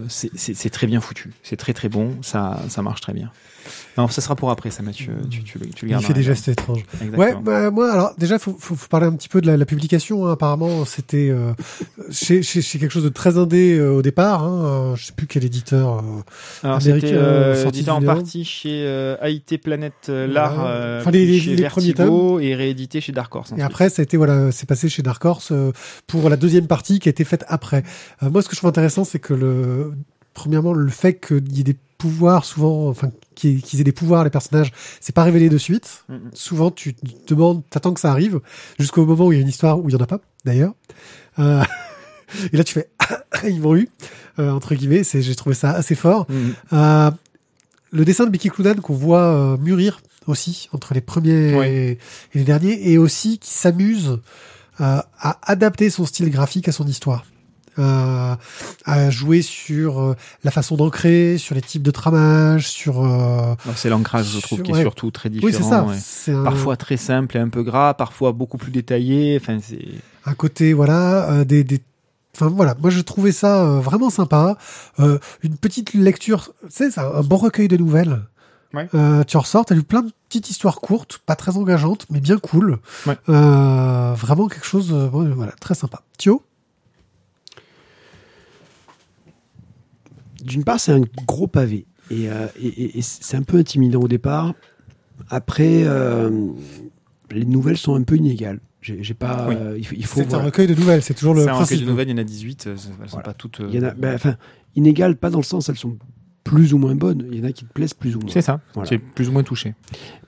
[0.09, 3.31] C'est très bien foutu, c'est très très bon, ça ça marche très bien.
[3.97, 5.13] Non, ça sera pour après, ça, Mathieu.
[5.29, 6.07] Tu, tu, tu le Il garderas.
[6.07, 6.83] fait des gestes étranges.
[7.01, 7.17] Exactement.
[7.17, 9.65] Ouais, bah, moi, alors déjà, faut, faut, faut parler un petit peu de la, la
[9.65, 10.25] publication.
[10.27, 10.33] hein.
[10.33, 11.51] Apparemment, c'était euh,
[12.11, 14.43] chez, chez, chez quelque chose de très indé euh, au départ.
[14.43, 14.65] Hein.
[14.65, 15.97] Euh, Je sais plus quel éditeur.
[15.97, 16.01] euh,
[16.63, 20.63] Alors Américain, c'était euh, sorti en partie chez euh, AIT Planète euh, l'art, Ouais.
[20.67, 23.53] euh, Enfin, les- les- chez les premiers et réédité chez Dark Horse.
[23.57, 25.71] Et après, ça a été voilà, c'est passé chez Dark Horse euh,
[26.07, 27.83] pour la deuxième partie qui a été faite après.
[28.23, 29.91] Euh, moi, ce que je trouve intéressant, c'est que le
[30.37, 34.29] premièrement le fait qu'il y ait des pouvoirs souvent, enfin qu'ils aient des pouvoirs les
[34.29, 34.71] personnages,
[35.01, 36.05] c'est pas révélé de suite.
[36.09, 36.19] Mm, mm.
[36.33, 38.39] Souvent, tu te demandes, t'attends que ça arrive
[38.77, 40.75] jusqu'au moment où il y a une histoire où il y en a pas d'ailleurs.
[41.39, 41.63] Euh,
[42.53, 42.87] et là, tu fais,
[43.45, 43.89] ils m'ont eu
[44.37, 45.03] euh, entre guillemets.
[45.03, 46.27] C'est, j'ai trouvé ça assez fort.
[46.29, 46.53] Mhm.
[46.73, 47.11] Euh,
[47.91, 51.73] le dessin de Becky Cloonan qu'on voit mûrir aussi entre les premiers Ouais.
[51.73, 51.97] et,
[52.37, 54.19] les derniers, et aussi qui s'amuse
[54.77, 55.07] à
[55.41, 57.25] adapter son style graphique à son histoire.
[57.79, 58.35] Euh,
[58.85, 63.03] à jouer sur euh, la façon d'ancrer, sur les types de tramage, sur...
[63.05, 65.47] euh, C'est l'ancrage, je trouve, qui est surtout très différent.
[65.51, 65.83] Oui, c'est ça.
[65.83, 65.95] ouais.
[66.01, 69.37] C'est un, Parfois très simple et un peu gras, parfois beaucoup plus détaillé.
[69.41, 69.85] Enfin, c'est.
[70.25, 71.63] un côté, voilà, euh, des...
[71.63, 71.79] des
[72.39, 74.57] Enfin voilà, moi je trouvais ça euh, vraiment sympa.
[74.99, 78.21] Euh, une petite lecture, tu sais, c'est un, un bon recueil de nouvelles.
[78.75, 78.87] Ouais.
[78.93, 82.19] Euh, tu en ressors, t'as lu plein de petites histoires courtes, pas très engageantes, mais
[82.19, 82.77] bien cool.
[83.07, 83.17] Ouais.
[83.29, 86.01] Euh, vraiment quelque chose, euh, voilà, très sympa.
[86.19, 86.43] Thio?
[90.47, 91.85] D'une part, c'est un gros pavé.
[92.09, 94.53] Et, euh, et- et- et c'est un peu intimidant au départ.
[95.29, 96.29] Après, euh,
[97.31, 98.59] les nouvelles sont un peu inégales.
[98.81, 99.47] J'ai j'ai pas.
[99.49, 99.55] Oui.
[99.59, 100.21] euh, il faut.
[100.21, 102.13] C'est un recueil de nouvelles, c'est toujours le C'est un recueil de nouvelles, il y
[102.13, 103.23] en a 18, euh, elles sont Voilà.
[103.23, 103.59] pas toutes.
[103.67, 103.91] Il y en a.
[103.91, 104.37] ben, enfin,
[104.75, 105.97] inégales, pas dans le sens elles sont
[106.45, 107.27] plus ou moins bonnes.
[107.31, 108.29] Il y en a qui te plaisent plus ou moins.
[108.31, 108.87] C'est ça, Voilà.
[108.87, 109.73] c'est plus ou moins touché.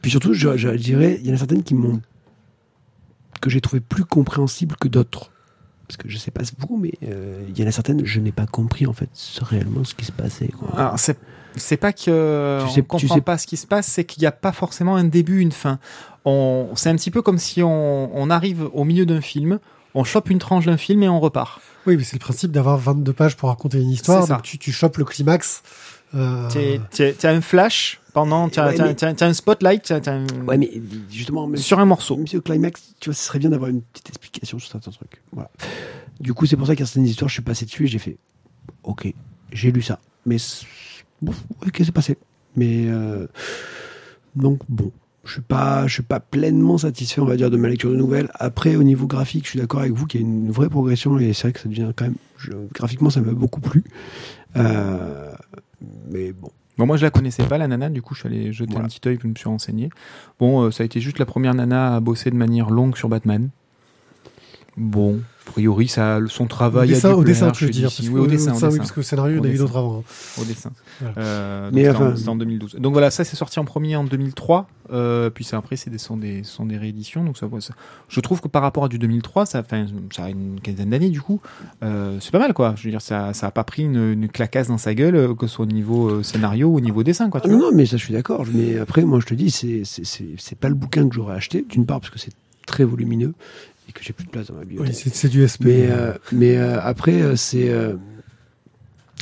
[0.02, 2.02] Puis surtout, je, je dirais, il y en a certaines qui m'ont
[3.40, 5.32] que j'ai trouvé plus compréhensibles que d'autres.
[5.90, 8.32] Parce que je sais pas vous, mais euh, il y en a certaines, je n'ai
[8.32, 9.10] pas compris en fait
[9.42, 10.50] réellement ce qui se passait.
[10.50, 10.70] quoi.
[10.80, 11.18] Alors, c'est
[11.56, 14.04] c'est pas que Tu sais- on comprend tu sais- pas ce qui se passe, c'est
[14.06, 15.80] qu'il n'y a pas forcément un début, une fin.
[16.26, 19.58] On, c'est un petit peu comme si on, on arrive au milieu d'un film,
[19.96, 21.60] on chope une tranche d'un film et on repart.
[21.88, 24.28] Oui, mais c'est le principe d'avoir 22 pages pour raconter une histoire.
[24.28, 25.64] Donc tu, tu chopes le climax.
[26.14, 26.48] Euh,
[27.20, 30.70] t'as un flash pendant, t'as Ouais, mais- un spotlight un- Ouais, mais
[31.10, 32.20] justement, même sur un morceau.
[32.36, 35.22] Au climax, tu vois, ce serait bien d'avoir une petite explication sur certains trucs.
[35.32, 35.50] Voilà.
[36.20, 38.18] Du coup, c'est pour ça qu'à certaines histoires, je suis passé dessus et j'ai fait
[38.84, 39.12] Ok,
[39.52, 40.00] j'ai lu ça.
[40.26, 40.38] Mais
[41.22, 41.34] bon,
[41.66, 42.18] ok, c'est passé.
[42.56, 43.28] Mais euh,
[44.36, 44.92] donc, bon,
[45.24, 47.96] je suis pas, je suis pas pleinement satisfait, on va dire, de ma lecture de
[47.96, 48.30] nouvelles.
[48.36, 51.18] Après, au niveau graphique, je suis d'accord avec vous qu'il y a une vraie progression
[51.20, 52.16] et c'est vrai que ça devient quand même.
[52.38, 53.84] je- graphiquement, ça m'a beaucoup plu.
[54.56, 55.34] Euh,
[56.10, 56.50] mais bon.
[56.80, 58.86] Bon, moi, je la connaissais pas, la nana, du coup, je suis allé jeter Voilà.
[58.86, 59.90] un petit œil, puis je me suis renseigné.
[60.40, 63.10] Bon, euh, ça a été juste la première nana à bosser de manière longue sur
[63.10, 63.50] Batman.
[64.78, 67.90] Bon, a priori, ça, son au travail dessin, a au dessin, tu veux dire.
[67.90, 69.50] Parce Oui, au dessin, au oui, parce que le scénario, il y en Au a
[69.50, 70.00] eu d'autres avant.
[70.00, 70.42] hein.
[70.42, 70.72] au dessin.
[71.02, 71.16] Voilà.
[71.18, 72.76] Euh, Mais en- enfin- c'était en 2012.
[72.80, 74.68] Donc voilà, ça c'est sorti en premier en 2003.
[74.92, 77.24] Euh, puis ça, après, c'est des, sont des, sont des rééditions.
[77.24, 77.74] Donc ça, ouais, ça-
[78.08, 79.64] je trouve que par rapport à du 2003, ça,
[80.12, 81.42] ça a une quinzaine d'années du coup.
[81.84, 82.74] Euh, c'est pas mal quoi.
[82.78, 85.48] Je veux dire, ça, ça a pas pris une, une clacasse dans sa gueule, que
[85.48, 87.42] ce soit au niveau scénario ou au niveau dessin quoi.
[87.44, 88.46] Ah Tu non, vois non, mais ça, je suis d'accord.
[88.54, 91.66] Mais après, moi, je te dis, c'est pas le bouquin que j'aurais acheté.
[91.70, 92.34] D'une part, parce que c'est
[92.66, 93.34] très volumineux
[93.90, 94.96] et que j'ai plus de place dans ma Oui, bibliothèque.
[94.96, 95.66] c'est c'est du SP.
[95.66, 97.96] mais euh, mais euh, après, euh, c'est euh,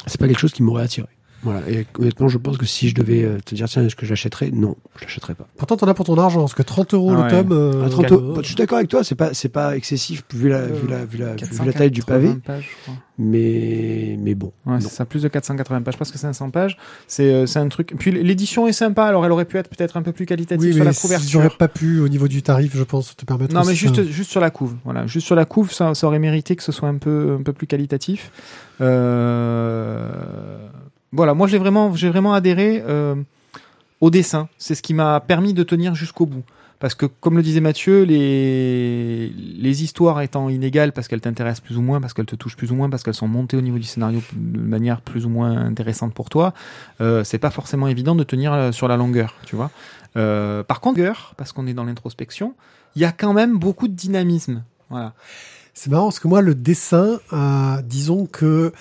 [0.06, 1.08] c'est pas quelque chose qui m'aurait attiré.
[1.44, 1.62] Voilà.
[1.70, 4.12] Et honnêtement, je pense que si je devais euh, te dire, tiens, est-ce que je
[4.12, 4.50] l'achèterais?
[4.52, 5.48] Non, je l'achèterais pas.
[5.56, 7.52] Pourtant, t'en as pour ton argent, parce que 30 euros Ah le tome.
[7.52, 10.24] euh, 30 euh, euros, bah, je suis d'accord avec toi, c'est pas, c'est pas excessif
[10.34, 12.96] vu la, vu la, vu la, vu la taille du 480 pavé, pages, je crois.
[13.20, 14.52] mais, mais bon.
[14.66, 16.78] Ouais, c'est ça, plus de 480 pages, 500 pages.
[17.08, 17.94] C'est euh, c'est un truc.
[18.00, 20.74] Puis l'édition est sympa, alors elle aurait pu être peut-être un peu plus qualitative Oui,
[20.74, 21.30] sur mais la couverture.
[21.30, 23.54] j'aurais pas pu, au niveau du tarif, je pense, te permettre.
[23.54, 24.04] Non, mais juste, ça.
[24.04, 24.74] juste sur la couve.
[24.86, 27.44] Voilà, juste sur la couve, ça, ça aurait mérité que ce soit un peu, un
[27.44, 28.32] peu plus qualitatif.
[28.82, 30.10] Euh,
[31.12, 32.84] Voilà, moi j'ai vraiment, j'ai vraiment adhéré.
[32.86, 33.16] Euh...
[34.00, 34.48] au dessin.
[34.58, 36.44] C'est ce qui m'a permis de tenir jusqu'au bout.
[36.80, 41.76] Parce que, comme le disait Mathieu, les, les histoires étant inégales parce qu'elles t'intéressent plus
[41.76, 43.80] ou moins, parce qu'elles te touchent plus ou moins, parce qu'elles sont montées au niveau
[43.80, 46.54] du scénario de manière plus ou moins intéressante pour toi,
[47.02, 49.72] euh, c'est pas forcément évident de tenir euh, sur la longueur, tu vois.
[50.14, 52.54] Par contre, parce qu'on est dans l'introspection,
[52.96, 54.64] il y a quand même beaucoup de dynamisme.
[54.92, 55.14] Voilà.
[55.74, 57.20] C'est marrant parce que moi, le dessin,
[57.84, 58.72] disons que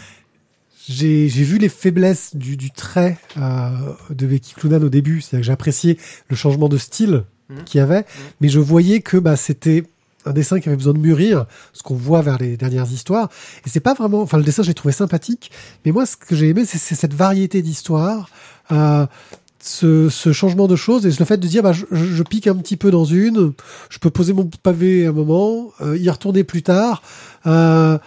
[0.88, 3.70] j'ai vu les faiblesses du, du trait euh,
[4.10, 5.20] de Becky Cloonan au début.
[5.20, 5.96] C'est-à-dire que j'appréciais
[6.28, 7.64] le changement de style Mhm.
[7.64, 8.04] qu'il y avait,
[8.40, 9.84] mais je voyais que bah, c'était
[10.24, 13.28] un dessin qui avait besoin de mûrir, ce qu'on voit vers les dernières histoires.
[13.64, 15.52] Et c'est pas vraiment, enfin le dessin j'ai trouvé sympathique,
[15.84, 18.28] mais moi ce que j'ai aimé c'est c'est cette variété d'histoires,
[18.72, 19.06] euh,
[19.60, 22.56] ce, ce changement de choses et le fait de dire bah, je, je pique un
[22.56, 23.52] petit peu dans une,
[23.90, 27.02] je peux poser mon pavé un moment, euh, y retourner plus tard.
[27.46, 27.98] Euh,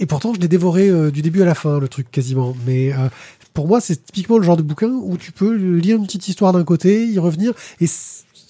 [0.00, 2.56] et pourtant, je l'ai dévoré euh, du début à la fin, le truc quasiment.
[2.66, 3.08] Mais euh,
[3.54, 6.52] pour moi, c'est typiquement le genre de bouquin où tu peux lire une petite histoire
[6.52, 7.52] d'un côté, y revenir.
[7.80, 7.86] Et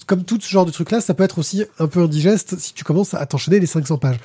[0.07, 2.83] comme tout ce genre de truc-là, ça peut être aussi un peu indigeste si tu
[2.83, 4.17] commences à t'enchaîner les 500 pages.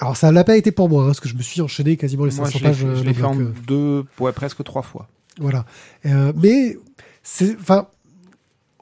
[0.00, 2.24] Alors, ça l'a pas été pour moi, hein, parce que je me suis enchaîné quasiment
[2.24, 2.84] les Moi, 500 je l'ai pages.
[2.84, 5.08] euh, je l'ai d'un fait en euh, deux, ouais, presque trois fois.
[5.40, 5.64] voilà.
[6.06, 6.78] Euh, mais
[7.24, 7.88] c'est, enfin,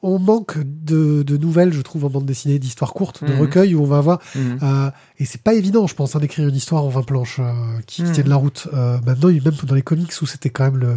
[0.03, 3.39] on manque de, de nouvelles, je trouve, en bande dessinée, d'histoires courtes, de Mhm.
[3.41, 4.59] recueils où on va avoir Mhm.
[4.63, 7.53] euh, et c'est pas évident, je pense, hein, d'écrire une histoire en 20 planches euh,
[7.87, 8.13] qui, qui Mhm.
[8.13, 8.69] tienne la route.
[8.75, 10.95] Euh, maintenant, même dans les comics où c'était quand même le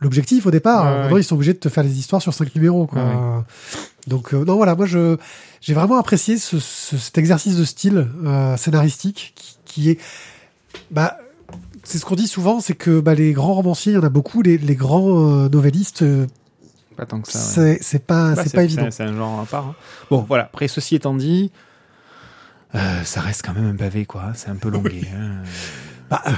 [0.00, 1.00] l'objectif au départ, Ouais, ouais.
[1.00, 2.86] maintenant ils sont obligés de te faire les histoires sur 5 numéros.
[2.86, 3.02] Quoi.
[3.04, 3.16] Ouais,
[4.06, 5.16] Donc euh, non, voilà, moi je
[5.60, 9.98] j'ai vraiment apprécié ce, ce- cet exercice de style euh, scénaristique qui, qui est
[10.92, 11.18] bah
[11.82, 14.08] c'est ce qu'on dit souvent, c'est que bah, les grands romanciers, il y en a
[14.08, 16.26] beaucoup, les, les grands euh, novellistes, euh,
[16.98, 17.62] Pas tant que ça.
[17.62, 17.78] ouais.
[17.80, 18.88] c'est pas Bah, c'est pas évident.
[18.90, 19.66] C'est un genre à part.
[19.68, 19.74] hein.
[20.10, 20.44] Bon, voilà.
[20.44, 21.50] Après, ceci étant dit,
[22.74, 24.32] euh, ça reste quand même un pavé, quoi.
[24.34, 25.02] C'est un peu longué.
[25.14, 25.42] hein.
[26.10, 26.32] Bah, euh,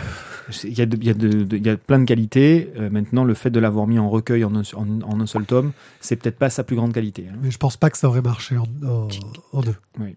[0.64, 2.72] Il y, a de- il y, a de- de- il y a plein de qualités.
[2.76, 5.44] Euh, maintenant, le fait de l'avoir mis en recueil en un, en- en un seul
[5.46, 5.70] tome,
[6.00, 7.26] c'est peut-être pas sa plus grande qualité.
[7.30, 7.36] hein.
[7.40, 9.08] Mais je pense pas que ça aurait marché en, en,
[9.52, 9.76] en deux.
[10.00, 10.16] Oui.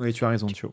[0.00, 0.72] oui, tu as raison, Thio.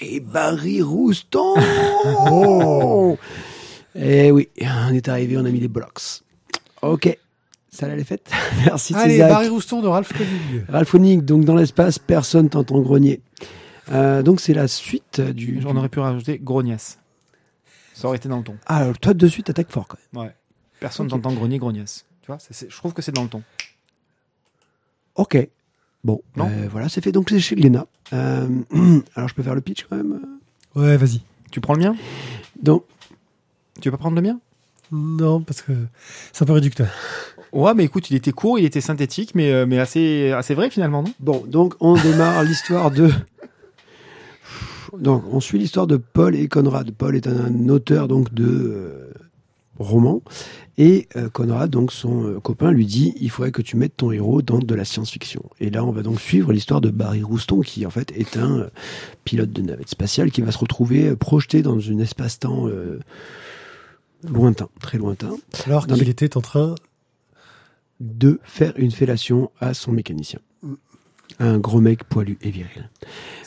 [0.00, 1.54] Et Barry Rouston
[2.30, 3.18] Oh
[4.00, 6.22] Eh oui, on est arrivé, on a mis les blocks.
[6.82, 7.18] Ok,
[7.70, 8.30] ça l'est faite.
[8.64, 9.28] Merci Allez, Césac.
[9.30, 10.64] Barry Rouston de Ralph Koenig.
[10.68, 13.20] Ralphonique, donc dans l'espace, personne t'entend grogner.
[13.90, 15.60] Euh, donc c'est la suite du...
[15.66, 16.98] On aurait pu rajouter grognasse.
[17.94, 18.56] Ça aurait été dans le ton.
[18.66, 20.26] Ah, alors toi de suite t'attaques fort quand même.
[20.26, 20.34] Ouais.
[20.78, 21.10] Personne Ok.
[21.12, 22.04] t'entend grogner, grognasse.
[22.22, 23.42] Tu vois, je trouve que c'est dans le ton.
[25.16, 25.48] Ok.
[26.04, 26.46] Bon, Non.
[26.48, 27.10] euh, voilà, c'est fait.
[27.10, 27.86] Donc c'est chez Glénat.
[28.12, 28.46] Euh,
[29.16, 30.20] alors je peux faire le pitch quand même?
[30.76, 31.22] Ouais, vas-y.
[31.50, 31.96] Tu prends le mien?
[32.62, 32.84] Donc,
[33.80, 34.40] Tu veux pas prendre le mien?
[34.90, 35.72] Non, parce que
[36.32, 36.88] c'est un peu réducteur.
[37.52, 40.70] Ouais, mais écoute, il était court, il était synthétique, mais, euh, mais assez, assez vrai
[40.70, 41.12] finalement, non?
[41.20, 43.10] Bon, donc on démarre l'histoire de...
[44.96, 46.90] Donc on suit l'histoire de Paul et Conrad.
[46.92, 49.12] Paul est un auteur donc de euh,
[49.78, 50.22] romans
[50.78, 54.12] et euh, Conrad, donc son euh, copain, lui dit il faudrait que tu mettes ton
[54.12, 55.42] héros dans de la science-fiction.
[55.60, 58.68] Et là, on va donc suivre l'histoire de Barry Rouston, qui en fait est un
[59.24, 62.68] pilote de navette spatiale qui va se retrouver projeté dans un espace-temps
[64.24, 65.30] lointain, très lointain,
[65.66, 66.74] Alors qu'il les- était en train.
[68.00, 70.38] de faire une fellation à son mécanicien.
[71.40, 72.88] Un gros mec poilu et viril.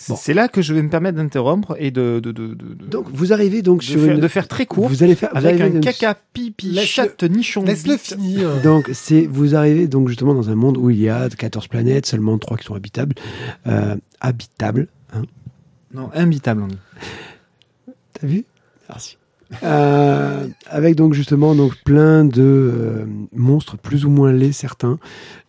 [0.07, 0.15] Bon.
[0.15, 3.07] C'est là que je vais me permettre d'interrompre et de, de, de, de, de- Donc
[3.11, 4.21] vous arrivez donc de sur faire, une...
[4.21, 5.35] de faire très court, Vous allez faire...
[5.35, 8.61] avec un caca, pipi, chatte, nichon, Laisse-le finir.
[8.61, 12.05] Donc, c'est, vous arrivez donc justement dans un monde où il y a 14 planètes,
[12.05, 13.15] seulement 3 qui sont habitables.
[13.67, 15.23] Euh, habitables, hein.
[15.93, 16.77] Non, imbitable, on dit.
[18.13, 18.45] T'as vu?
[18.89, 19.17] Merci.
[19.63, 24.97] Euh, avec donc justement donc plein de euh, monstres plus ou moins laids certains,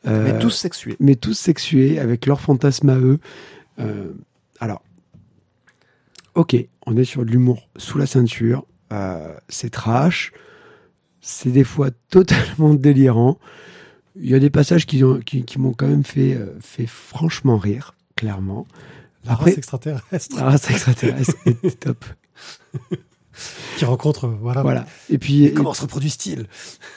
[0.07, 0.97] Euh, Mais tous sexués.
[0.99, 3.19] mais tous sexués avec leurs fantasmes à eux.
[4.61, 4.83] Alors,
[6.35, 8.65] ok, on est sur de l'humour sous la ceinture,
[9.49, 10.33] c'est trash,
[11.21, 13.39] c'est des fois totalement délirant.
[14.17, 17.57] Il y a des passages qui, ont- qui, qui m'ont quand même fait, fait franchement
[17.57, 18.67] rire, clairement.
[19.25, 22.05] La Après, race extraterrestre la race extraterrestre est top.
[23.77, 24.27] qui rencontre.
[24.29, 24.63] Voilà.
[24.63, 24.87] Voilà.
[25.11, 26.47] Et puis, Et comment se reproduisent-ils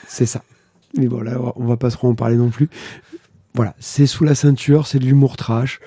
[0.08, 0.42] C'est ça.
[0.96, 2.68] Mais bon, là, on va pas trop en parler non plus.
[3.54, 5.80] Voilà, c'est sous la ceinture, c'est de l'humour trash.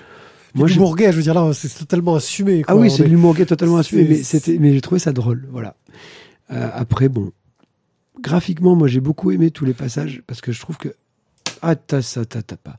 [0.55, 2.63] Moi, l'humour gay, je veux dire, là, c'est totalement assumé.
[2.67, 5.11] Ah oui, c'est est- de l'humour gay totalement assumé, mais, c'était, mais j'ai trouvé ça
[5.11, 5.47] drôle.
[5.51, 5.75] Voilà.
[6.51, 7.31] Euh, après, bon,
[8.19, 10.89] graphiquement, moi, j'ai beaucoup aimé tous les passages parce que je trouve que.
[11.61, 12.77] Ah, t'as ça, t'as pas.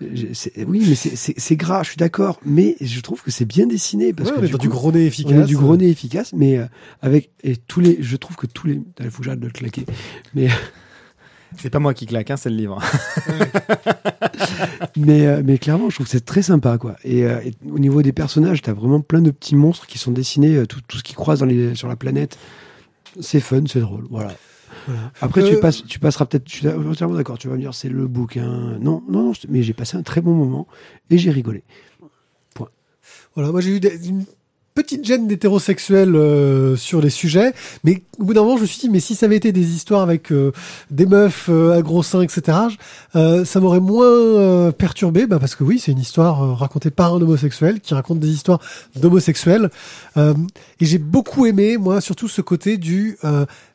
[0.00, 3.66] Oui, mais c'est, c'est, c'est gras, je suis d'accord, mais je trouve que c'est bien
[3.66, 5.32] dessiné parce Ouais, que on est du dans coup, du gros nez on efficace.
[5.44, 6.66] est du gros nez efficace, mais euh,
[7.02, 9.52] avec et tous les, je trouve que tous les, il faut que j'arrête de le
[9.52, 9.84] claquer,
[10.34, 10.48] mais
[11.56, 12.78] C'est pas moi qui claque, hein, c'est le livre.
[14.96, 16.96] mais, euh, mais clairement, je trouve que c'est très sympa, quoi.
[17.04, 20.10] Et, euh, et au niveau des personnages, t'as vraiment plein de petits monstres qui sont
[20.12, 22.38] dessinés, euh, tout, tout ce qui croise dans les, sur la planète.
[23.20, 24.06] C'est fun, c'est drôle.
[24.10, 24.32] Voilà.
[24.86, 25.12] Voilà.
[25.20, 26.48] Après, Euh, tu, passes, tu passeras peut-être.
[26.48, 27.38] Je suis entièrement d'accord.
[27.38, 28.78] Tu vas me dire, c'est le bouquin.
[28.80, 29.32] Non, non, non.
[29.48, 30.66] Mais j'ai passé un très bon moment
[31.10, 31.62] et j'ai rigolé.
[33.34, 34.24] Voilà, moi j'ai eu des- une
[34.74, 37.52] petite gêne d'hétérosexuels euh, sur les sujets,
[37.84, 39.74] mais au bout d'un moment je me suis dit, mais si ça avait été des
[39.74, 40.50] histoires avec euh,
[40.90, 42.58] des meufs euh, à gros seins, etc.,
[43.12, 47.80] ça m'aurait moins perturbé, bah, parce que oui, c'est une histoire racontée par un homosexuel
[47.80, 48.60] qui raconte des histoires
[48.96, 49.70] d'homosexuels.
[50.16, 53.18] Et j'ai beaucoup aimé, moi, surtout ce côté du...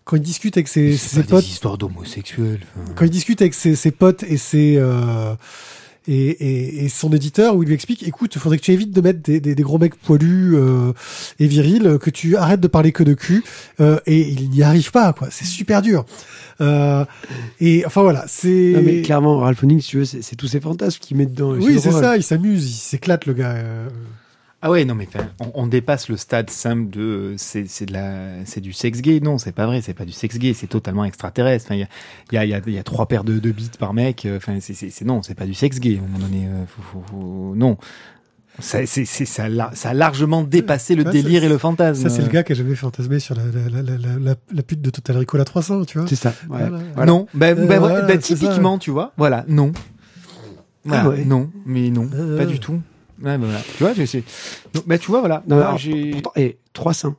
[0.06, 2.60] quand il discute avec ses, ses potes, des histoires d'homosexuels.
[2.84, 2.94] enfin.
[2.96, 5.36] quand il discute avec ses, ses potes et ses euh,
[6.06, 9.00] et, et, et son éditeur où il lui explique écoute faudrait que tu évites de
[9.00, 10.92] mettre des, des, des gros mecs poilus euh,
[11.40, 13.42] et virils que tu arrêtes de parler que de cul
[13.80, 16.06] euh, et il n'y arrive pas quoi c'est super dur
[16.60, 17.06] euh,
[17.62, 20.60] et enfin voilà c'est Non, mais clairement, Ralph Honning, si tu veux, c'est tous ces
[20.60, 21.52] fantasmes qu'il met dedans.
[21.54, 23.88] oui c'est ça il s'amuse il s'éclate le gars euh.
[24.66, 25.10] Ah ouais, non mais
[25.42, 29.02] on, on dépasse le stade simple de euh, c'est c'est de la c'est du sexe
[29.02, 29.20] gay.
[29.20, 31.66] Non, c'est pas vrai, c'est pas du sexe gay, c'est totalement extraterrestre.
[31.68, 31.88] Enfin, il y a
[32.32, 33.94] il y a, il y, a, il y a trois paires de, de bites par
[33.94, 34.26] mec.
[34.26, 35.98] euh, Enfin, c'est c'est non, c'est pas du sexe gay.
[35.98, 37.78] À un moment donné, euh, faut, faut, faut- non.
[38.60, 41.50] Ça, c'est, c'est, ça, a lar- ça a largement dépassé le Ouais, délire ça- et
[41.50, 42.04] le fantasme.
[42.04, 44.64] ça c'est le gars qui a jamais fantasmé sur la, la, la, la, la, la
[44.64, 46.30] pute de Total Recall à 300 tu vois C'est ça.
[46.30, 46.60] ouais.
[46.60, 46.78] Voilà.
[46.96, 47.12] Voilà.
[47.12, 49.72] Non, ben, Euh, ben, voilà, ben, typiquement, tu vois, voilà, non.
[50.86, 51.26] Voilà, Ah ouais.
[51.26, 52.38] Non, mais non, Euh.
[52.38, 52.80] pas du tout.
[53.22, 53.60] Ouais, ben voilà.
[53.78, 53.94] Tu vois.
[54.74, 55.44] Donc, ben, tu vois, voilà.
[55.48, 56.12] Non, alors, j'ai.
[56.12, 57.16] pourtant, et trois seins.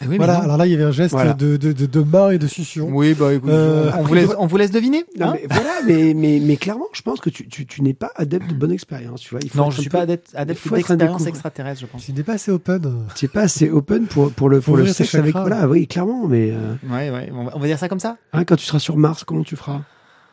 [0.00, 0.42] Eh oui, mais voilà non.
[0.42, 1.32] alors là il y avait un geste Voilà.
[1.32, 4.30] de, de, de, de main et de succion Oui, bah écoute, Euh, on, vous laisse,
[4.36, 7.30] on vous laisse deviner Non, hein mais voilà, mais, mais, mais clairement, je pense que
[7.30, 9.20] tu, tu, tu n'es pas adepte de bonne expérience.
[9.20, 10.96] Tu vois, il faut Non, je un suis peu- pas adepte, adepte faut être un
[10.96, 12.04] d'expérience extraterrestre, je pense.
[12.04, 14.76] tu n'es pas assez open Tu n'es pas assez open pour, pour le, Faut pour
[14.78, 15.36] le sexe avec.
[15.36, 18.16] Voilà, oui, clairement, mais euh, Ouais, ouais, on va, on va dire ça comme ça
[18.32, 19.82] hein, quand tu seras sur Mars, comment tu feras?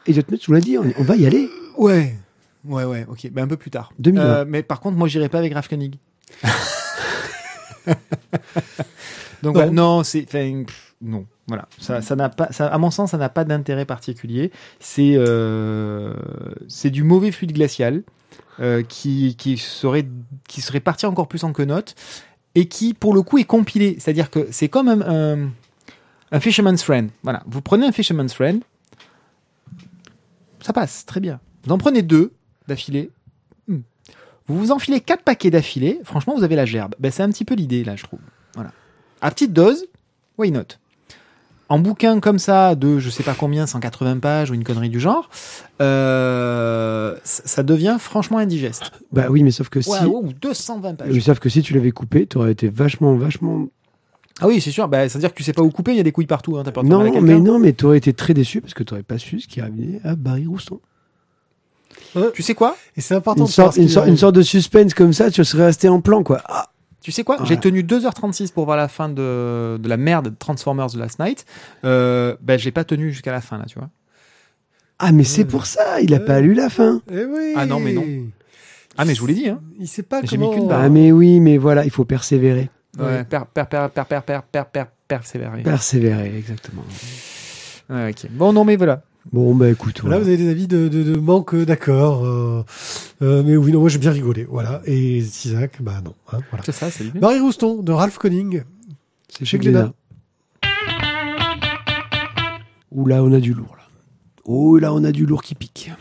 [0.07, 1.47] Et je te mets, tu l'as dit, on, on va y aller.
[1.77, 2.15] Ouais.
[2.65, 3.29] Ouais, ouais, ok.
[3.31, 3.91] Ben, un peu plus tard.
[3.99, 4.23] 2020.
[4.25, 5.97] Euh, mais par contre, moi, j'irai pas avec Ralph Koenig.
[9.43, 10.03] Donc, Non.
[10.03, 10.27] c'est,
[11.01, 11.67] non, voilà.
[11.79, 14.51] Ça, ça n'a pas, ça, à mon sens, ça n'a pas d'intérêt particulier.
[14.79, 16.13] C'est, euh,
[16.67, 18.03] c'est du mauvais fluide glacial
[18.59, 20.05] euh, qui, qui serait,
[20.47, 21.95] qui serait parti encore plus en quenotte
[22.55, 23.95] et qui, pour le coup, est compilé.
[23.99, 25.49] C'est-à-dire que c'est comme un, un,
[26.33, 27.09] un fisherman's friend.
[27.23, 27.43] Voilà.
[27.47, 28.61] Vous prenez un fisherman's friend,
[30.59, 31.39] ça passe très bien.
[31.63, 32.33] Vous en prenez deux
[32.69, 33.11] d'affilée.
[33.67, 33.79] hmm.
[34.47, 35.99] Vous vous enfilez quatre paquets d'affilée.
[36.03, 36.95] Franchement, vous avez la gerbe.
[36.99, 38.19] Ben, c'est un petit peu l'idée là, je trouve.
[38.55, 38.71] Voilà.
[39.21, 39.85] À petite dose,
[40.37, 40.77] why not?
[41.67, 44.99] En bouquin comme ça de je sais pas combien, 180 pages ou une connerie du
[44.99, 45.29] genre,
[45.81, 48.91] euh, ça devient franchement indigeste.
[49.11, 49.91] Bah oui, mais sauf que si.
[50.05, 51.11] Ou 220 pages.
[51.11, 53.67] Oui, sauf que si tu l'avais coupé, tu aurais été vachement, vachement.
[54.41, 54.87] Ah oui, c'est sûr.
[54.87, 56.57] Bah, c'est-à-dire que tu sais pas où couper, il y a des couilles partout.
[56.57, 58.73] Hein, t'as peur de à Non, mais non, mais tu aurais été très déçu parce
[58.73, 60.47] que tu n'aurais pas su ce qui arrivait à Barry
[62.13, 62.31] Rouston.
[62.33, 64.19] Tu sais quoi et c'est important Une de sorte, une, sorte, une arrive.
[64.19, 66.41] sorte de suspense comme ça, tu serais resté en plan, quoi.
[66.45, 66.67] Ah,
[67.01, 67.47] Tu sais quoi Voilà.
[67.49, 71.19] J'ai tenu 2h36 pour voir la fin de, de la merde de Transformers de Last
[71.19, 71.45] Night.
[71.85, 73.89] Euh, ben, j'ai pas tenu jusqu'à la fin, là, tu vois.
[74.99, 77.01] ah, mais c'est pour ça, il a pas lu la fin.
[77.11, 77.53] Eh oui.
[77.55, 78.03] Ah non, mais non.
[78.97, 79.61] Ah, mais je vous l'ai dit, hein.
[79.79, 80.57] Il sait pas J'ai mis comment.
[80.57, 80.81] qu'une barre.
[80.83, 82.69] Ah, mais oui, mais voilà, il faut persévérer.
[82.97, 83.05] Ouais.
[83.05, 85.61] Ouais, per, per, per, per, per, per, per, per, persévérer.
[85.63, 86.83] Persévérer, exactement.
[87.89, 88.29] Ouais, ok.
[88.31, 89.03] Bon, non, mais voilà.
[89.31, 90.19] Bon, bah écoute, Là, voilà.
[90.19, 92.25] vous avez des avis de, de, de manque d'accord.
[92.25, 92.63] euh,
[93.21, 94.47] euh, mais oui, non, moi j'ai bien rigolé.
[94.49, 94.81] Voilà.
[94.85, 96.15] Et Isaac, bah non.
[96.31, 96.63] hein, voilà.
[96.65, 97.19] C'est ça, c'est l'idée.
[97.19, 98.63] Marie Rouston de Ralph Conning.
[99.29, 99.91] c'est chez Glénat.
[102.91, 103.83] Ouh là, on a du lourd, là.
[104.45, 105.91] Oh là, on a du lourd qui pique.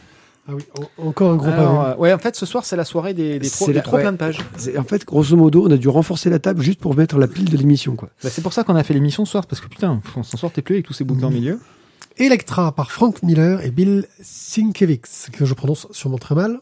[0.48, 0.62] Ah oui,
[0.98, 1.92] en- encore un gros Alors, pavé.
[1.92, 3.96] euh, ouais, en fait, ce soir, c'est la soirée des, des, trop, des la- trop
[3.96, 4.02] ouais.
[4.02, 4.38] plein de pages.
[4.78, 7.50] En fait, grosso modo, on a dû renforcer la table juste pour mettre la pile
[7.50, 8.08] de l'émission, quoi.
[8.24, 10.38] Bah, c'est pour ça qu'on a fait l'émission ce soir, parce que putain, on s'en
[10.38, 11.34] sortait plus avec tous ces bouquins au Mhm.
[11.36, 11.60] milieu.
[12.18, 16.58] Electra par Frank Miller et Bill Sienkiewicz, que je prononce sûrement très mal.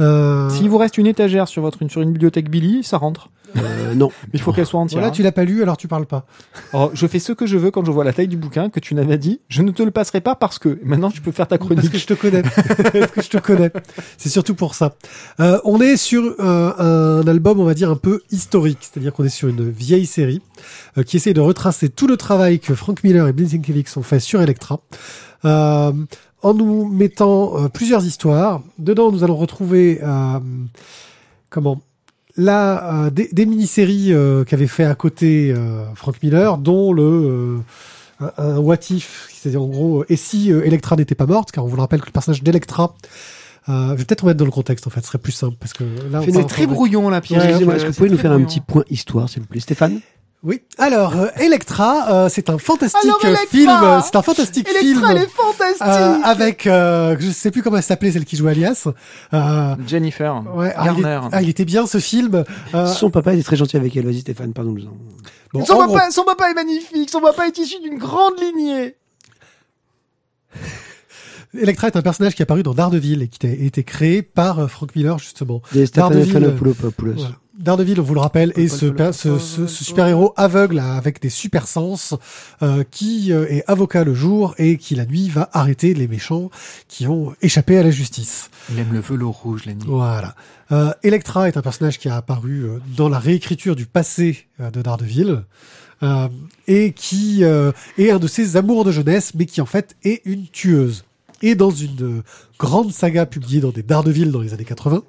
[0.00, 3.30] Euh, S'il vous reste une étagère sur, votre, sur une bibliothèque Billy, ça rentre.
[3.56, 4.10] Euh, non.
[4.24, 4.98] Mais il faut qu'elle soit entière.
[4.98, 5.14] Voilà, hein.
[5.14, 6.26] tu l'as pas lu, alors tu parles pas.
[6.72, 8.80] Alors, je fais ce que je veux quand je vois la taille du bouquin que
[8.80, 9.40] tu n'avais dit.
[9.48, 11.74] Je ne te le passerai pas parce que maintenant tu peux faire ta Parce que
[11.74, 11.96] chronique.
[11.96, 12.42] je te connais.
[12.92, 13.70] Parce que je te connais.
[14.18, 14.96] C'est surtout pour ça.
[15.40, 18.78] Euh, on est sur euh, un album, on va dire, un peu historique.
[18.80, 20.42] C'est-à-dire qu'on est sur une vieille série
[20.98, 24.20] euh, qui essaie de retracer tout le travail que Frank Miller et Sienkiewicz ont fait
[24.20, 24.80] sur Electra.
[25.44, 25.92] Euh,
[26.42, 28.62] en nous mettant euh, plusieurs histoires.
[28.78, 30.38] Dedans, nous allons retrouver euh,
[31.50, 31.80] comment?
[32.36, 37.02] Là euh, des, des mini-séries euh, qu'avait fait à côté euh, Frank Miller, dont le
[37.02, 37.58] euh,
[38.20, 41.64] un, un what if, c'est-à-dire en gros, et si euh, Electra n'était pas morte, car
[41.64, 42.94] on vous le rappelle que le personnage d'Electra,
[43.68, 45.72] euh, je vais peut-être remettre dans le contexte en fait, ce serait plus simple parce
[45.72, 47.42] que là, C'est très brouillon là, Pierre.
[47.42, 49.60] Euh, est-ce que vous pouvez nous faire un petit point histoire, s'il vous plaît?
[49.60, 50.00] Stéphane?
[50.46, 50.62] Oui.
[50.78, 53.68] Alors, euh, Electra, euh, c'est un fantastique Alors, Electra film.
[53.68, 54.80] euh, C'est un fantastique film.
[54.92, 58.36] Electra, elle est fantastique euh, avec, euh, je sais plus comment elle s'appelait, celle qui
[58.36, 58.86] jouait Alias.
[59.34, 61.28] Euh, Jennifer ouais, ah, il, est- Garner.
[61.32, 62.44] ah, il était bien ce film.
[62.74, 64.04] Euh, Son papa était très gentil avec elle.
[64.06, 64.72] Vas-y Stéphane, pardon.
[65.52, 68.94] bon, son, gros, papa, son papa est magnifique, son papa est issu d'une grande lignée.
[71.60, 74.70] Electra est un personnage qui est apparu dans Daredevil et qui a été créé par
[74.70, 75.60] Frank Miller justement.
[75.92, 76.74] Daredevil, Fanopoulos.
[77.16, 77.30] Voilà.
[77.58, 81.66] Daredevil, on vous le rappelle, est ce, ce, ce- ce super-héros aveugle avec des super
[81.66, 82.14] sens
[82.62, 86.50] euh, qui euh, est avocat le jour et qui la nuit va arrêter les méchants
[86.88, 88.50] qui ont échappé à la justice.
[88.70, 89.84] Il aime le velours rouge la nuit.
[89.86, 90.34] Voilà.
[90.72, 94.70] Euh, Electra est un personnage qui a apparu euh, dans la réécriture du passé euh,
[94.70, 95.42] de Daredevil
[96.02, 96.28] euh,
[96.68, 100.20] et qui euh, est un de ses amours de jeunesse, mais qui en fait est
[100.26, 101.04] une tueuse.
[101.42, 102.22] Et dans une
[102.58, 105.02] grande saga publiée dans des Daredevil dans les années 80,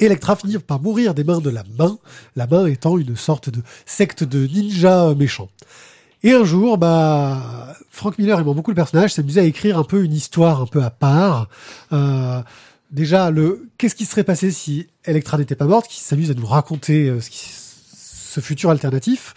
[0.00, 1.98] Electra finit par mourir des mains de la main,
[2.36, 5.48] la main étant une sorte de secte de ninjas méchants.
[6.22, 10.02] Et un jour, bah, Frank Miller aimant beaucoup le personnage, s'amusait à écrire un peu
[10.04, 11.48] une histoire un peu à part.
[11.92, 12.40] Euh,
[12.90, 16.46] déjà, le qu'est-ce qui serait passé si Electra n'était pas morte, qui s'amuse à nous
[16.46, 19.34] raconter euh, ce, qui- ce futur alternatif.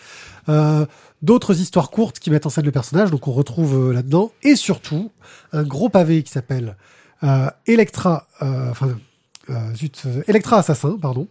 [0.50, 0.86] Euh,
[1.24, 4.32] D'autres histoires courtes qui mettent en scène le personnage, donc on retrouve euh, là-dedans.
[4.44, 5.12] Et surtout,
[5.52, 6.78] un gros pavé qui s'appelle
[7.24, 8.90] euh, Electra, enfin,
[9.76, 11.28] zut, euh, Electra Assassin, pardon,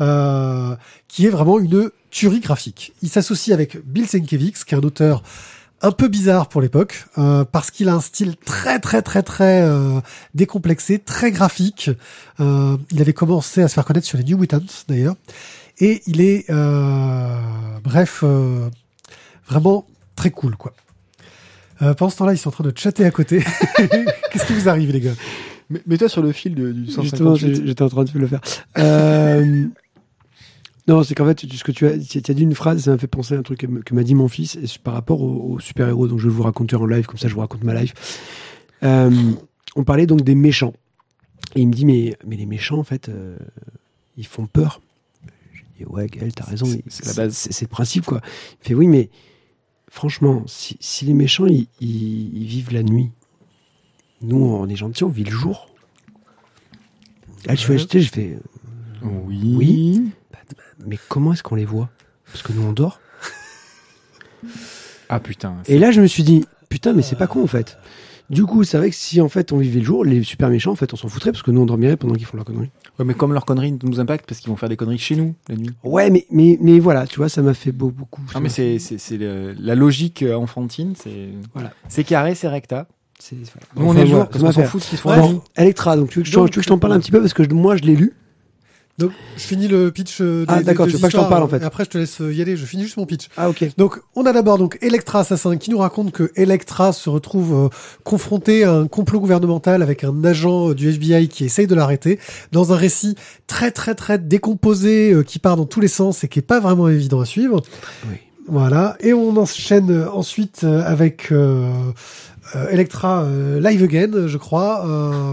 [0.00, 0.74] euh,
[1.08, 2.92] qui est vraiment une tuerie graphique.
[3.02, 5.22] Il s'associe avec Bill Sienkiewicz, qui est un auteur
[5.82, 9.62] un peu bizarre pour l'époque, euh, parce qu'il a un style très très très très
[9.62, 10.00] euh,
[10.34, 11.90] décomplexé, très graphique.
[12.40, 15.14] Euh, il avait commencé à se faire connaître sur les New Mutants d'ailleurs,
[15.78, 17.38] et il est, euh,
[17.82, 18.70] bref, euh,
[19.48, 19.86] vraiment
[20.16, 20.72] très cool quoi.
[21.82, 23.44] Euh, pendant ce temps-là, ils sont en train de chatter à côté.
[24.30, 25.14] Qu'est-ce qui vous arrive les gars?
[25.74, 27.54] Mais- Mets-toi sur le fil de- du Justement, 158.
[27.56, 28.40] j'ai- j'étais en train de le faire.
[28.78, 29.66] Euh,
[30.88, 32.90] non, c'est qu'en fait, tu- ce que tu as, tu as dit une phrase, ça
[32.92, 35.54] m'a fait penser à un truc que, m'a dit mon fils, et par rapport aux,
[35.54, 37.74] aux super-héros, donc je vais vous raconter en live, comme ça je vous raconte ma
[37.80, 37.94] life.
[38.82, 39.10] Euh,
[39.76, 40.74] on parlait donc des méchants.
[41.56, 43.36] Et il me dit, mais, mais les méchants, en fait, euh,
[44.16, 44.80] ils font peur.
[45.54, 46.66] J'ai dit, ouais, Gaël, t'as raison.
[46.66, 47.34] C'est- c'est la base.
[47.34, 48.20] C'est c'est le principe, quoi.
[48.62, 49.08] Il fait, oui, mais
[49.88, 53.10] franchement, si, si les méchants, ils, ils- ils vivent la nuit,
[54.24, 55.68] nous, on est gentils, on vit le jour.
[57.46, 58.38] Là, je fais acheter, je fais,
[59.02, 59.54] Oui.
[59.56, 60.02] Oui.
[60.86, 61.90] mais comment est-ce qu'on les voit?
[62.26, 63.00] Parce que nous, on dort.
[65.08, 65.56] Ah putain.
[65.66, 67.76] Et là, je me suis dit, putain, mais c'est pas con, en fait.
[68.30, 70.72] Du coup, c'est vrai que si, en fait, on vivait le jour, les super méchants,
[70.72, 72.70] en fait, on s'en foutrait, parce que nous, on dormirait pendant qu'ils font leur connerie.
[72.98, 75.34] Ouais, mais comme leur connerie nous impacte parce qu'ils vont faire des conneries chez nous
[75.50, 75.70] la nuit.
[75.84, 78.22] Ouais, mais, mais, mais voilà, tu vois, ça m'a fait beau, beaucoup.
[78.28, 81.72] ça Non mais m'a fait- c'est c'est c'est le- la logique euh, enfantine, c'est Voilà.
[81.88, 82.88] c'est carré, c'est recta.
[83.28, 83.66] C'est- voilà.
[83.76, 85.40] Nous on est voilà, parce qu'on s'en fout de ce qu'ils font Ouais.
[85.56, 87.44] Electra, donc tu veux que je, t'en- Donc, je parle un petit peu, parce que
[87.44, 88.12] je- moi, je l'ai lu.
[88.96, 90.20] Donc, je finis le pitch.
[90.20, 91.58] euh, Ah, des- d'accord, des tu veux pas que je t'en parle, en fait.
[91.58, 92.56] Et après, je te laisse euh, y aller.
[92.56, 93.26] Je finis juste mon pitch.
[93.36, 93.64] Ah, ok.
[93.76, 97.68] Donc, on a d'abord donc Electra Assassin qui nous raconte que Electra se retrouve euh,
[98.04, 102.20] confrontée à un complot gouvernemental avec un agent euh, du FBI qui essaye de l'arrêter
[102.52, 103.16] dans un récit
[103.48, 106.60] très très très décomposé euh, qui part dans tous les sens et qui est pas
[106.60, 107.62] vraiment évident à suivre.
[108.08, 108.14] Oui.
[108.46, 108.96] Voilà.
[109.00, 111.68] Et on enchaîne ensuite avec euh,
[112.70, 115.32] Electra euh, Live Again, je crois, euh,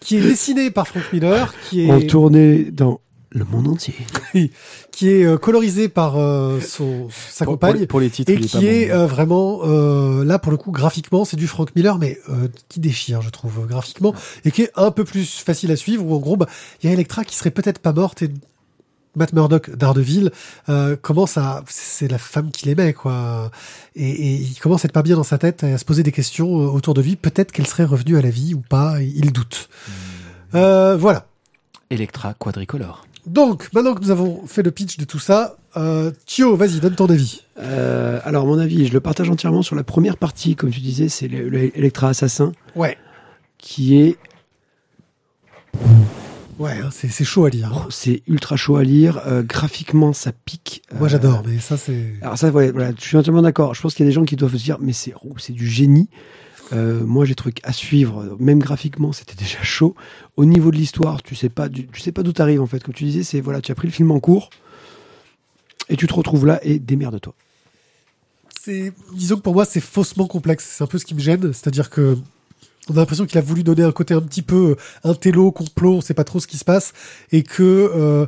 [0.00, 3.94] qui est dessiné par Frank Miller, qui est En tournée dans le monde entier.
[4.90, 8.36] qui est euh, colorisé par euh, son sa Pour, compagne pour- pour les titres, et
[8.40, 8.94] qui est bon.
[8.94, 12.80] euh, vraiment euh, là pour le coup graphiquement c'est du Frank Miller mais euh, qui
[12.80, 14.14] déchire je trouve euh, graphiquement
[14.46, 16.46] et qui est un peu plus facile à suivre où en gros bah,
[16.82, 18.30] il y a Electra qui serait peut-être pas morte et
[19.18, 20.30] Matt Murdock d'Ardeville
[20.68, 23.50] euh, commence à c'est la femme qu'il aimait quoi.
[23.94, 26.02] Et, et il commence à être pas bien dans sa tête et à se poser
[26.02, 27.16] des questions euh, autour de lui.
[27.16, 29.68] Peut-être qu'elle serait revenue à la vie ou pas il doute.
[30.54, 31.26] Euh, voilà.
[31.90, 33.06] Electra quadricolore.
[33.26, 36.94] donc maintenant que nous avons fait le pitch de tout ça euh, Thio vas-y donne
[36.94, 37.42] ton avis.
[37.58, 41.08] Euh, alors, mon avis, je le partage entièrement sur la première partie, comme tu disais,
[41.08, 42.96] c'est le, le Electra Assassin, ouais.
[43.58, 44.16] Qui est
[46.58, 47.72] Ouais, hein, c'est c'est chaud à lire.
[47.72, 47.86] hein.
[47.90, 49.20] C'est ultra chaud à lire.
[49.26, 50.82] euh, graphiquement, ça pique.
[50.94, 52.14] Moi, Euh, j'adore, mais ça, c'est.
[52.20, 53.74] Alors ça, ouais, voilà, je suis entièrement d'accord.
[53.74, 55.52] Je pense qu'il y a des gens qui doivent se dire, mais c'est oh, c'est
[55.52, 56.08] du génie.
[56.72, 58.36] Euh, moi, j'ai truc à suivre.
[58.40, 59.94] Même graphiquement, c'était déjà chaud.
[60.36, 62.82] Au niveau de l'histoire, tu sais pas, du- tu sais pas d'où t'arrives en fait.
[62.82, 64.50] Comme tu disais, c'est voilà, tu as pris le film en cours
[65.88, 67.34] et tu te retrouves là et démerde-toi.
[68.60, 68.92] c'est.
[69.14, 70.68] Disons que pour moi, c'est faussement complexe.
[70.76, 71.52] C'est un peu ce qui me gêne.
[71.52, 72.18] C'est-à-dire que.
[72.88, 75.96] On a l'impression qu'il a voulu donner un côté un petit peu euh, intello, complot,
[75.96, 76.92] on sait pas trop ce qui se passe,
[77.32, 78.26] et que euh,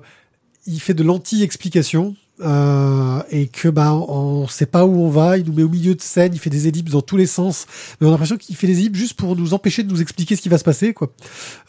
[0.66, 5.44] il fait de l'anti-explication, euh, et que bah on sait pas où on va, il
[5.44, 7.66] nous met au milieu de scène, il fait des ellipses dans tous les sens,
[8.00, 10.36] mais on a l'impression qu'il fait des ellipses juste pour nous empêcher de nous expliquer
[10.36, 11.11] ce qui va se passer, quoi,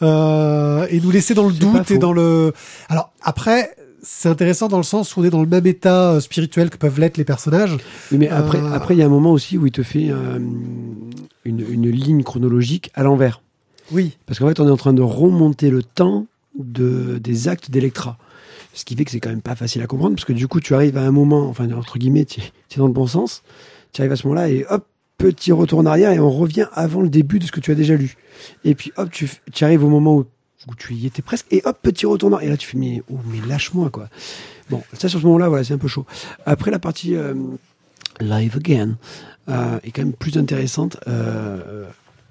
[0.02, 2.52] euh, et nous laisser dans le doute et dans le.
[2.88, 6.20] Alors après, c'est intéressant dans le sens où on est dans le même état euh,
[6.20, 7.76] spirituel que peuvent l'être les personnages.
[8.10, 8.72] Oui, mais après, Euh.
[8.72, 10.38] après, il y a un moment aussi où il te fait euh,
[11.44, 13.42] une, une ligne chronologique à l'envers.
[13.90, 14.16] Oui.
[14.26, 16.26] Parce qu'en fait, on est en train de remonter le temps
[16.58, 18.18] de, des actes d'Electra.
[18.74, 20.60] Ce qui fait que c'est quand même pas facile à comprendre, parce que du coup,
[20.60, 23.42] tu arrives à un moment, enfin, entre guillemets, tu es dans le bon sens.
[23.92, 24.86] Tu arrives à ce moment-là et hop,
[25.18, 27.74] petit retour en arrière et on revient avant le début de ce que tu as
[27.74, 28.16] déjà lu.
[28.64, 29.28] Et puis hop, tu,
[29.60, 30.26] arrives au moment où,
[30.68, 32.48] où tu y étais presque et hop, petit retour en arrière.
[32.48, 34.08] Et là, tu fais, mais, oh, mais lâche-moi, quoi.
[34.70, 36.06] Bon, ça, sur ce moment-là, voilà, c'est un peu chaud.
[36.46, 37.34] Après, la partie euh,
[38.20, 38.96] live again
[39.48, 40.96] euh, est quand même plus intéressante.
[41.08, 41.84] euh,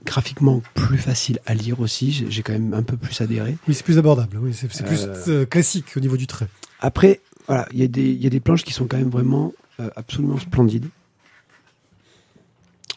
[0.03, 2.25] graphiquement plus facile à lire aussi.
[2.27, 3.55] J'ai quand même un peu plus adhéré.
[3.67, 4.35] Oui, c'est plus abordable.
[4.41, 5.45] Oui, c'est plus Euh.
[5.45, 6.47] classique au niveau du trait.
[6.79, 9.11] Après, voilà, il y, a des- il y a des planches qui sont quand même
[9.11, 9.53] vraiment
[9.95, 10.87] absolument splendides.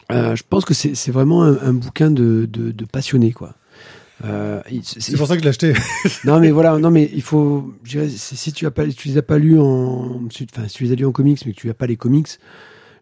[0.09, 3.53] Je pense que c'est vraiment un, un bouquin de, de, de passionné, quoi.
[4.23, 5.73] Euh, c'est- pour ça que je l'ai acheté.
[6.25, 9.09] non mais voilà, non mais il faut, je dirais, si tu as pas, si tu
[9.09, 11.57] les as pas lus en, enfin si tu les as lus en comics, mais que
[11.59, 12.29] tu as pas les comics,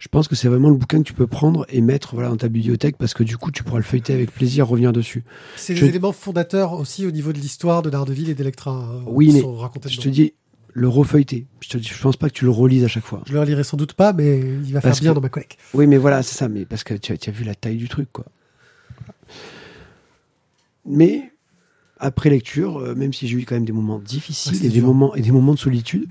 [0.04, 2.36] je pense que c'est vraiment le bouquin que tu peux prendre et mettre voilà dans
[2.36, 5.24] ta bibliothèque parce que du coup tu pourras le feuilleter avec plaisir, revenir dessus.
[5.56, 8.72] C'est Je- des éléments fondateurs aussi au niveau de l'histoire de Daredevil et d'Electra.
[8.72, 9.42] hein, Oui, mais
[9.90, 10.34] Je te dis
[10.74, 11.46] le refeuilleter.
[11.62, 13.22] Je te dis, je pense pas que tu le relises à chaque fois.
[13.28, 15.30] Je le relirai sans doute pas, mais il va faire Parce bien que- dans ma
[15.30, 15.58] collecte.
[15.74, 16.50] Oui, mais voilà, c'est ça.
[16.50, 18.26] Mais parce que tu as, tu as vu la taille du truc, quoi.
[20.86, 21.32] Mais
[21.98, 24.70] après lecture, euh, même si j'ai eu quand même des moments difficiles Ouais, c'est et
[24.70, 24.88] des dur.
[24.88, 26.08] moments et des moments de solitude,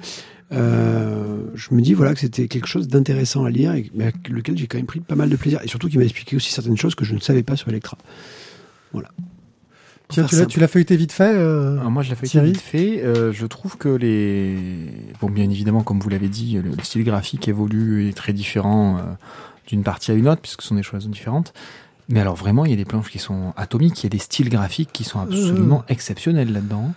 [0.53, 4.29] euh, je me dis voilà que c'était quelque chose d'intéressant à lire et mais avec
[4.29, 6.53] lequel j'ai quand même pris pas mal de plaisir et surtout qui m'a expliqué aussi
[6.53, 7.97] certaines choses que je ne savais pas sur Electra.
[8.93, 9.09] Voilà.
[10.09, 10.53] Tiens, tu l'as, simple.
[10.53, 11.33] tu l'as feuilleté vite fait.
[11.35, 13.03] euh, Alors moi, je l'ai Thierry vite fait.
[13.03, 14.59] Euh, je trouve que les,
[15.23, 18.35] bon, bien évidemment, comme vous l'avez dit, le, le style graphique évolue et est très
[18.35, 19.01] différent euh,
[19.69, 21.55] d'une partie à une autre, puisque ce sont des choses différentes.
[22.11, 24.19] Mais alors vraiment, il y a des planches qui sont atomiques, il y a des
[24.19, 26.93] styles graphiques qui sont absolument exceptionnels là-dedans.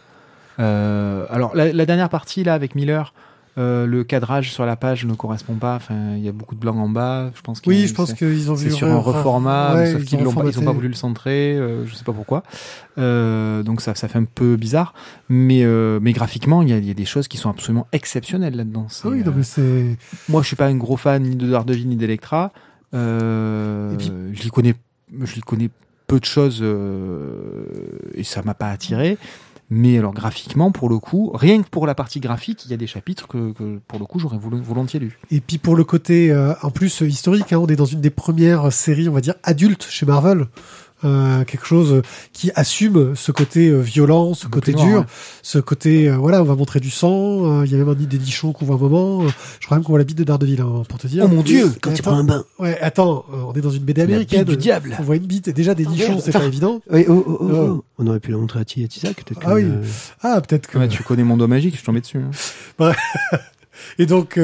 [0.60, 3.14] Euh, alors la, la dernière partie là avec Miller,
[3.58, 5.76] euh, le cadrage sur la page ne correspond pas.
[5.76, 7.32] Enfin, il y a beaucoup de blanc en bas.
[7.36, 7.62] Je pense.
[7.66, 8.70] Oui, je pense qu'ils ont vu.
[8.70, 11.86] sur un reformat, Ouais, sauf ils qu'ils ont l'ont pas, pas voulu le centrer, euh,
[11.86, 12.44] je sais pas pourquoi.
[12.98, 14.94] Euh, donc ça, ça fait un peu bizarre,
[15.30, 18.88] mais euh, mais graphiquement, il y y a des choses qui sont absolument exceptionnelles là-dedans.
[19.04, 19.98] Ah oui, euh, c'est.
[20.28, 22.52] moi, je suis pas un gros fan ni de Daredevil ni d'Electra.
[22.92, 23.00] Puis-
[24.34, 24.76] je les connais,
[25.24, 25.70] je connais
[26.08, 26.64] peu de choses
[28.14, 29.18] et ça m'a pas attiré.
[29.70, 32.78] Mais alors graphiquement, pour le coup, rien que pour la partie graphique, il y a
[32.78, 33.52] des chapitres que,
[33.88, 35.18] pour le coup j'aurais volontiers lu.
[35.32, 38.02] Et puis pour le côté, euh, en plus euh, historique, hein, on est dans une
[38.02, 40.48] des premières séries, on va dire adultes chez Marvel.
[41.04, 45.06] Euh, quelque chose euh, qui assume ce côté euh, violent, ce côté noir, dur, ouais.
[45.44, 47.60] ce côté euh, voilà, on va montrer du sang.
[47.62, 49.24] euh, Il y a même un nid des nichons qu'on voit un moment.
[49.24, 49.28] euh,
[49.60, 51.24] je crois même qu'on voit la bite de Daredevil, hein, pour te dire.
[51.26, 52.46] Oh mon Dieu, quand tu prends un bain.
[52.60, 54.46] Ouais, attends, euh, on est dans une BD La américaine.
[54.46, 54.96] bite du diable.
[54.98, 55.50] On voit une bite.
[55.50, 56.82] Déjà des nichons, c'est pas évident.
[56.90, 57.56] Oui, oh, oh, oh, Oh.
[57.78, 57.84] oh.
[58.00, 59.42] On aurait pu la montrer à Ti- à Tizak, peut-être.
[59.44, 59.64] Ah que, oui.
[59.66, 59.84] euh,
[60.22, 60.78] Ah, peut-être que.
[60.78, 62.20] Ouais, tu connais mon doigt magique, je suis tombé dessus.
[62.80, 62.94] hein.
[64.00, 64.40] Et donc.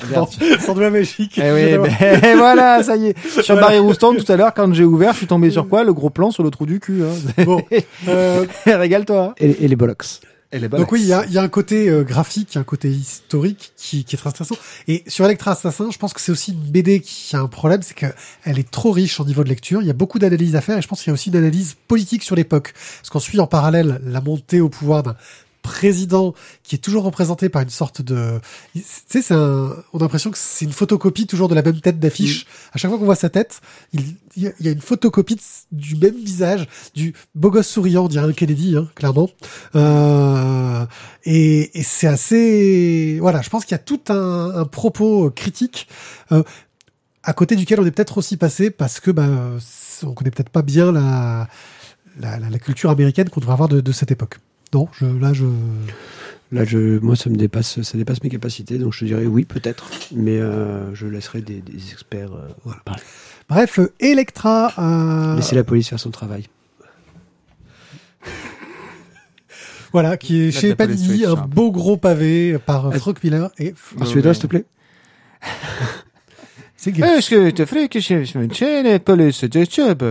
[0.60, 1.38] Sans doigt magique.
[1.38, 1.86] Eh oui, évidemment.
[2.00, 3.28] ben, voilà, ça y est.
[3.42, 5.84] Sur Barry Rouston, tout à l'heure, quand j'ai ouvert, je suis tombé sur quoi?
[5.84, 7.02] Le gros plan sur le trou du cul.
[7.02, 7.44] Hein.
[7.44, 7.62] Bon,
[8.08, 9.34] euh, Régale-toi.
[9.38, 10.20] Et, et les bollocks.
[10.54, 12.62] Et les Donc oui, il y a, il y a un côté euh, graphique, un
[12.62, 14.54] côté historique qui, qui est très intéressant.
[14.86, 17.82] Et sur Electra Assassin, je pense que c'est aussi une BD qui a un problème,
[17.82, 18.06] c'est que
[18.44, 19.82] elle est trop riche en niveau de lecture.
[19.82, 21.36] Il y a beaucoup d'analyses à faire et je pense qu'il y a aussi une
[21.36, 22.72] analyse politique sur l'époque.
[23.00, 25.16] Parce qu'on suit en parallèle la montée au pouvoir d'un
[25.64, 28.38] président qui est toujours représenté par une sorte de,
[28.74, 31.80] tu sais, c'est un, on a l'impression que c'est une photocopie toujours de la même
[31.80, 32.46] tête d'affiche.
[32.72, 33.60] À chaque fois qu'on voit sa tête,
[33.94, 35.40] il, il y a- une photocopie
[35.72, 39.30] du même visage, du beau gosse souriant, on dirait un Kennedy, hein, clairement.
[39.74, 40.84] Euh,
[41.24, 45.88] et, et c'est assez, voilà, je pense qu'il y a tout un, un propos critique
[46.30, 46.42] euh,
[47.22, 49.26] à côté duquel on est peut-être aussi passé parce que bah,
[50.02, 51.48] on connaît peut-être pas bien la,
[52.20, 54.36] la, la- la culture américaine qu'on devrait avoir de, de cette époque.
[54.74, 55.44] Non, je, là, je.
[56.52, 59.44] Là, je, moi, ça me dépasse, ça dépasse mes capacités, donc je te dirais oui,
[59.44, 63.02] peut-être, mais euh, je laisserai des, des experts euh, parler.
[63.48, 64.72] Bref, Electra.
[64.78, 66.44] euh, Laisser la police faire son travail.
[69.92, 72.98] Voilà, qui est chez Panini, un beau gros pavé par euh, Ah.
[72.98, 74.64] Frank Miller et En Ouais, suédois, s'il te plaît
[76.76, 77.02] c'est gay.
[77.02, 79.44] Est-ce que tu ferais que je me les police?
[79.44, 80.02] De job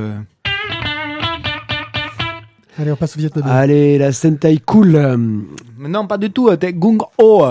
[2.79, 3.45] Allez, on passe au Vietnam.
[3.47, 4.95] Allez, la Sentai cool.
[4.95, 5.17] euh,
[5.79, 6.55] Non, pas du tout.
[6.55, 7.43] T'es Gung Ho.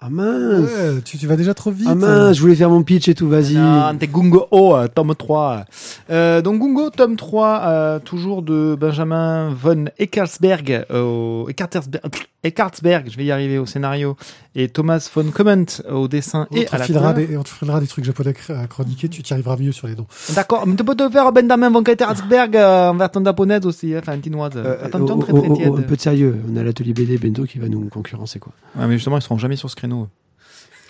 [0.00, 1.88] Ah mince Ouais, tu, tu vas déjà trop vite.
[1.90, 3.54] Ah mince, je voulais faire mon pitch et tout, vas-y.
[3.54, 5.64] Non, t'es Gungo Ho, euh, tome 3.
[6.10, 12.04] Euh, donc Gungo, tome 3, euh, toujours de Benjamin von Eckersberg, euh, Eckertersberg,
[12.44, 14.16] Eckartsberg, je vais y arriver au scénario,
[14.54, 17.14] et Thomas von Comment au dessin On et à la couleur.
[17.14, 19.96] des, on te filera des trucs japonais à chroniquer, tu t'y arriveras mieux sur les
[19.96, 20.06] noms.
[20.34, 24.00] D'accord, mais tu peux te faire Benjamin von Eckartsberg euh, en version japonaise aussi, hein,
[24.00, 24.52] enfin chinoise.
[24.54, 25.68] Euh, Attention, oh, très très oh, tiède.
[25.72, 26.36] oh, un peu de sérieux.
[26.52, 28.52] On a l'atelier BD Bento qui va nous concurrencer quoi.
[28.78, 30.08] Ouais, mais justement, ils seront jamais sur ce créneau.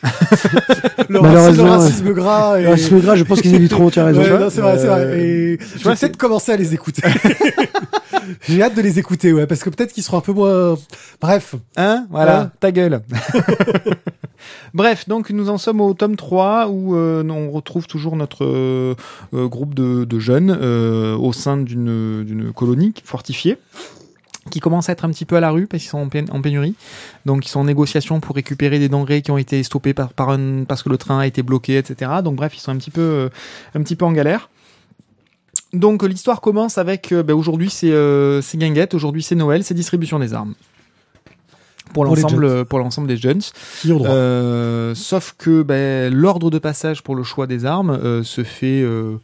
[1.09, 2.67] Le, Malheureusement, racisme, le racisme gras et...
[2.67, 4.21] Ah, c'est grave, je pense qu'ils éviteront, tu as raison.
[4.21, 5.01] Ouais, non, c'est vrai, c'est vrai.
[5.01, 7.03] Euh, Et je vais essayer de commencer à les écouter.
[8.49, 10.77] J'ai hâte de les écouter, ouais, parce que peut-être qu'ils seront un peu moins.
[11.21, 12.07] Bref, Hein?
[12.11, 12.47] Voilà, Ouais.
[12.61, 13.01] ta gueule.
[14.75, 18.95] Bref, donc nous en sommes au tome 3 où euh, on retrouve toujours notre euh,
[19.35, 23.59] euh, groupe de, de jeunes euh, au sein d'une colonie fortifiée
[24.51, 26.31] qui commence à être un petit peu à la rue parce qu'ils sont en, pén-
[26.31, 26.75] en pénurie.
[27.27, 30.31] Donc ils sont en négociation pour récupérer des denrées qui ont été stoppées par, par
[30.31, 32.11] un, parce que le train a été bloqué, etc.
[32.25, 33.29] Donc bref, ils sont un petit peu,
[33.75, 34.49] un petit peu en galère.
[35.73, 40.19] Donc l'histoire commence avec ben, aujourd'hui c'est euh, c'est Guinguette, aujourd'hui c'est Noël, c'est distribution
[40.19, 40.55] des armes
[41.93, 43.41] pour l'ensemble pour l'ensemble des jeunes.
[43.87, 48.83] Euh, sauf que ben, l'ordre de passage pour le choix des armes euh, se fait
[48.83, 49.17] euh,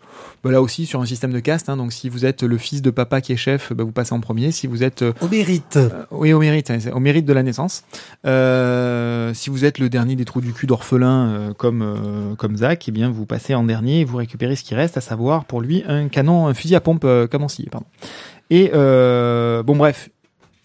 [0.43, 1.69] ben, là aussi sur un système de caste.
[1.69, 1.77] hein.
[1.77, 4.21] donc si vous êtes le fils de papa qui est chef, ben, vous passez en
[4.21, 4.51] premier.
[4.53, 5.79] Si vous êtes euh, Au mérite.
[6.11, 7.85] oui, au mérite, hein, au mérite de la naissance.
[8.25, 13.11] Si vous êtes le dernier des trous du cul d'orphelin comme comme Zach, eh bien
[13.11, 16.09] vous passez en dernier et vous récupérez ce qui reste, à savoir pour lui un
[16.09, 17.87] canon, un fusil à pompe euh, canoncier, pardon.
[18.51, 20.11] Et euh, bon bref,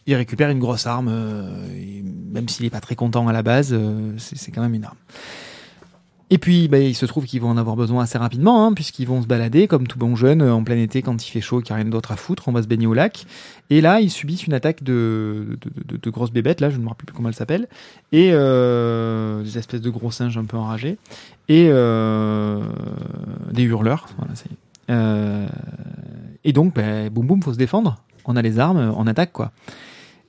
[0.10, 1.44] il récupère une grosse arme, euh,
[2.32, 4.98] même s'il est pas très content à la base, euh, c'est quand même une arme.
[6.32, 9.06] Et puis, bah, il se trouve qu'ils vont en avoir besoin assez rapidement, hein, puisqu'ils
[9.06, 11.76] vont se balader comme tout bon jeune en plein été quand il fait chaud, qu'il
[11.76, 12.48] n'y a rien d'autre à foutre.
[12.48, 13.26] On va se baigner au lac.
[13.70, 15.58] Et là, ils subissent une attaque de,
[16.08, 16.62] grosses bébêtes.
[16.62, 17.68] Là, je ne me rappelle plus comment elles s'appellent.
[18.12, 20.98] Et euh, des espèces de gros singes un peu enragés.
[21.50, 24.08] Et des hurleurs.
[24.90, 27.98] Et donc, ben, boum boum, faut se défendre.
[28.26, 29.52] On a les armes, on attaque quoi.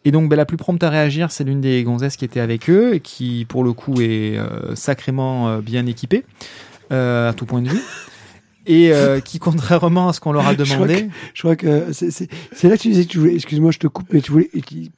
[0.05, 2.71] Et donc, ben, la plus prompte à réagir, c'est l'une des gonzesses qui était avec
[2.71, 6.25] eux, et qui, pour le coup, est euh, sacrément euh, bien équipée,
[6.93, 7.81] euh, à tout point de vue.
[8.67, 12.29] Et euh, qui, contrairement à ce qu'on leur a demandé, Je crois que c'est- c'est
[12.53, 13.35] c'est là que tu disais que tu voulais.
[13.35, 14.51] Excuse-moi, je te coupe, mais tu voulais.
[14.55, 14.91] et qui-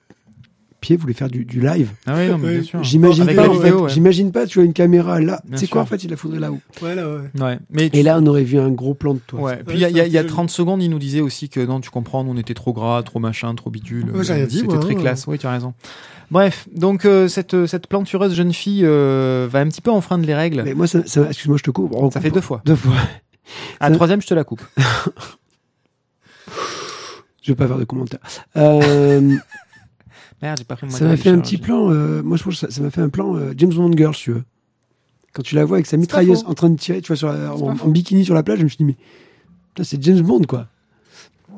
[0.82, 1.90] Pierre voulait faire du, du live.
[2.06, 2.82] ah oui, non, mais bien sûr.
[2.82, 3.32] J'imagine pas.
[3.32, 3.72] la en vidéo, fait.
[3.84, 3.88] ouais.
[3.88, 4.46] J'imagine pas.
[4.46, 5.40] Tu vois une caméra là.
[5.54, 6.60] C'est quoi en fait Il la faudrait là-haut.
[6.82, 7.20] Ouais, là, ouais.
[7.40, 9.40] Ouais, mais tu- Et là, on aurait vu un gros plan de toi.
[9.40, 9.56] Ouais.
[9.66, 10.82] Puis Ouais, il y a, y a- c'est il y a un petit 30 secondes,
[10.82, 13.54] il nous disait aussi que non, tu comprends, nous, on était trop gras, trop machin,
[13.54, 14.10] trop bidule.
[14.10, 15.00] Ouais, j'ai rien dit, C'était très hein.
[15.00, 15.26] classe.
[15.26, 15.72] Oui, tu as raison.
[16.30, 20.34] Bref, donc euh, cette, cette plantureuse jeune fille euh, va un petit peu enfreindre les
[20.34, 20.62] règles.
[20.64, 21.92] Mais moi, ça, ça- excuse-moi, je te coupe.
[21.94, 22.62] On Ça coupe- fait deux fois.
[22.64, 22.94] Deux fois.
[23.80, 24.62] À la ça- troisième, je te la coupe.
[27.42, 28.20] Je vais pas faire de commentaires.
[28.56, 29.34] Euh,
[30.42, 31.90] Merde, j'ai pas pris mon ça m'a fait un petit plan.
[31.90, 34.14] euh, moi, je trouve que ça ça m'a fait un plan euh, James Bond Girl,
[34.14, 34.42] si tu veux.
[35.32, 36.48] Quand tu la vois avec sa mitrailleuse faux.
[36.50, 37.88] en train de tirer, tu vois, sur la- C'est en, pas en faux.
[37.90, 38.96] bikini sur la plage, je me suis dit, mais
[39.70, 40.66] putain, c'est James Bond, quoi.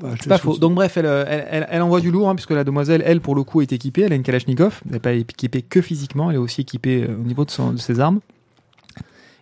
[0.02, 0.48] Je te C'est pas laisse faux.
[0.50, 0.60] continuer.
[0.60, 3.20] Donc bref, elle, euh, elle, elle, elle envoie du lourd, hein, puisque la demoiselle, elle,
[3.20, 4.02] pour le coup, est équipée.
[4.02, 4.80] Elle a une Kalachnikov.
[4.86, 7.72] Elle n'est pas équipée que physiquement, elle est aussi équipée euh, au niveau de, son-
[7.72, 8.20] de ses armes.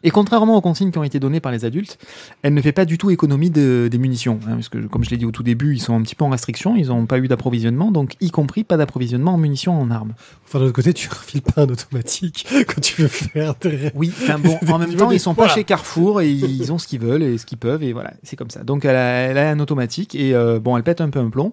[0.02, 1.98] Et contrairement aux consignes qui ont été données par les adultes,
[2.42, 4.40] elle ne fait pas du tout économie de, des munitions.
[4.46, 6.24] Hein, parce que, comme je l'ai dit au tout début, ils sont un petit peu
[6.24, 9.90] en restriction, ils n'ont pas eu d'approvisionnement, donc y compris pas d'approvisionnement en munitions en
[9.90, 10.14] armes.
[10.44, 13.90] Enfin, de l'autre côté, tu refiles pas un automatique quand tu veux faire des...
[13.94, 16.86] Oui, enfin bon, en même temps, ils sont pas chez Carrefour et ils ont ce
[16.86, 18.64] qu'ils veulent et ce qu'ils peuvent et voilà, c'est comme ça.
[18.64, 21.30] Donc elle a, elle a un automatique et euh, bon, elle pète un peu un
[21.30, 21.52] plomb.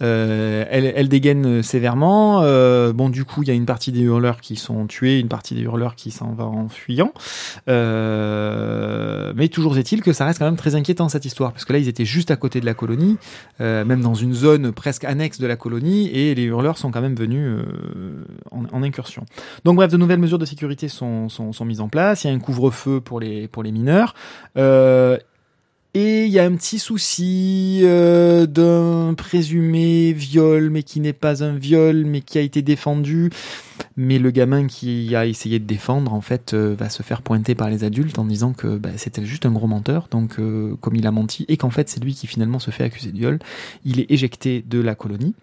[0.00, 2.40] Euh, elle, elle dégaine sévèrement.
[2.42, 5.28] Euh, bon, du coup, il y a une partie des hurleurs qui sont tués, une
[5.28, 7.12] partie des hurleurs qui s'en va en fuyant.
[7.68, 7.87] Euh,
[9.34, 11.78] mais toujours est-il que ça reste quand même très inquiétant cette histoire parce que là,
[11.78, 13.16] ils étaient juste à côté de la colonie,
[13.60, 17.00] euh, même dans une zone presque annexe de la colonie et les hurleurs sont quand
[17.00, 19.24] même venus euh, en, en incursion.
[19.64, 22.24] Donc bref, de nouvelles mesures de sécurité sont, sont, sont mises en place.
[22.24, 24.14] Il y a un couvre-feu pour les, pour les mineurs.
[26.00, 31.42] Et il y a un petit souci euh, d'un présumé viol, mais qui n'est pas
[31.42, 33.30] un viol, mais qui a été défendu.
[33.96, 37.56] Mais le gamin qui a essayé de défendre, en fait, euh, va se faire pointer
[37.56, 40.06] par les adultes en disant que bah, c'était juste un gros menteur.
[40.08, 42.84] Donc, euh, comme il a menti, et qu'en fait, c'est lui qui finalement se fait
[42.84, 43.40] accuser de viol,
[43.84, 45.34] il est éjecté de la colonie.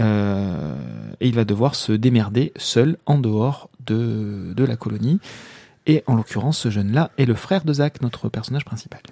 [0.00, 5.20] Et il va devoir se démerder seul en dehors de, de la colonie.
[5.86, 9.02] Et en l'occurrence, ce jeune-là est le frère de Zach, notre personnage principal.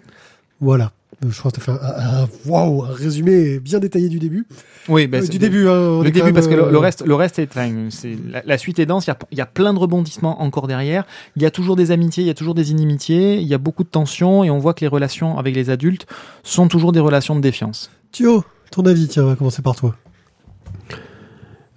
[0.60, 0.92] Voilà.
[1.26, 4.46] Je crois que t'as fait un, un- waouh, un résumé bien détaillé du début.
[4.88, 7.06] Oui, bah, Euh, c'est- du début, hein, Le début, parce que le, euh, le reste,
[7.06, 9.06] le reste est, la, la suite est dense.
[9.06, 11.06] Il y, a, il y a plein de rebondissements encore derrière.
[11.36, 13.36] Il y a toujours des amitiés, il y a toujours des inimitiés.
[13.40, 16.06] Il y a beaucoup de tensions et on voit que les relations avec les adultes
[16.42, 17.90] sont toujours des relations de défiance.
[18.12, 19.96] Thio, ton avis, tiens, on va commencer par toi.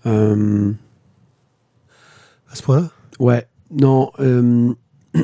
[0.06, 0.72] Euh,
[2.52, 2.90] À ce point-là?
[3.20, 3.48] Ouais.
[3.72, 4.12] Non.
[4.20, 4.74] euh,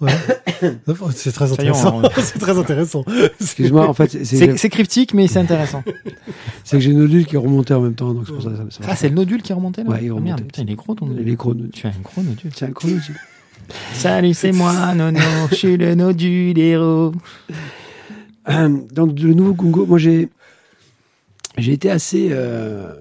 [0.00, 0.12] Ouais.
[1.14, 2.02] c'est très intéressant.
[2.18, 3.04] c'est très intéressant.
[3.40, 5.82] Excuse-moi, en fait, c'est- cryptique, mais c'est intéressant.
[6.64, 8.62] c'est que j'ai Nodule qui est remonté en même temps, donc c'est pour ça ça,
[8.70, 10.24] ça Ah, c'est le nodule qui est remonté là Ouais, il est Ah, remonté.
[10.30, 11.28] Merde, putain, il est gros ton Il nodule.
[11.28, 11.70] est gros, Nodule.
[11.70, 12.50] Tu as un gros nodule.
[12.54, 13.16] C'est un gros Nodule.
[13.94, 15.18] Salut, c'est moi, Nono,
[15.50, 17.12] je suis le nodule héros.
[18.92, 20.28] Donc le nouveau Gungo, moi j'ai
[21.58, 22.92] j'ai été assez euh,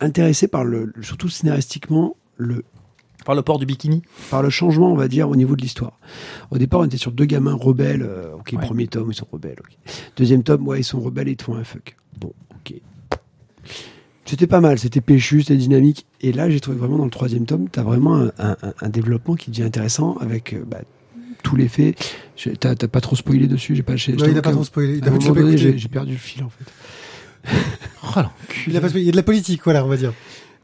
[0.00, 2.64] intéressé par le surtout scénaristiquement le
[3.24, 4.02] Par le port du bikini.
[4.30, 5.98] par le changement on va dire au niveau de l'histoire.
[6.50, 8.02] Au départ on était sur deux gamins rebelles.
[8.02, 8.66] euh, ok Ouais.
[8.66, 9.56] premier tome ils sont rebelles.
[10.16, 11.96] Deuxième tome ouais ils sont rebelles et ils te font un fuck.
[12.18, 12.74] Bon ok.
[14.24, 16.06] C'était pas mal, c'était péchu, c'était dynamique.
[16.20, 19.34] Et là, j'ai trouvé vraiment dans le troisième tome, t'as vraiment un, un- un développement
[19.34, 20.82] qui devient intéressant avec euh, bah,
[21.42, 21.96] tous les faits.
[22.60, 23.94] T'as pas trop spoilé dessus, j'ai pas.
[23.94, 24.98] Non, il a pas trop spoilé.
[24.98, 25.78] Il à a, un tu moment l'as pas donné, écouté.
[25.78, 26.64] j'ai perdu le fil en fait.
[28.04, 28.20] Oh.
[28.68, 29.02] Il a pas spoilé.
[29.04, 30.12] Il y a de la politique, voilà, on va dire.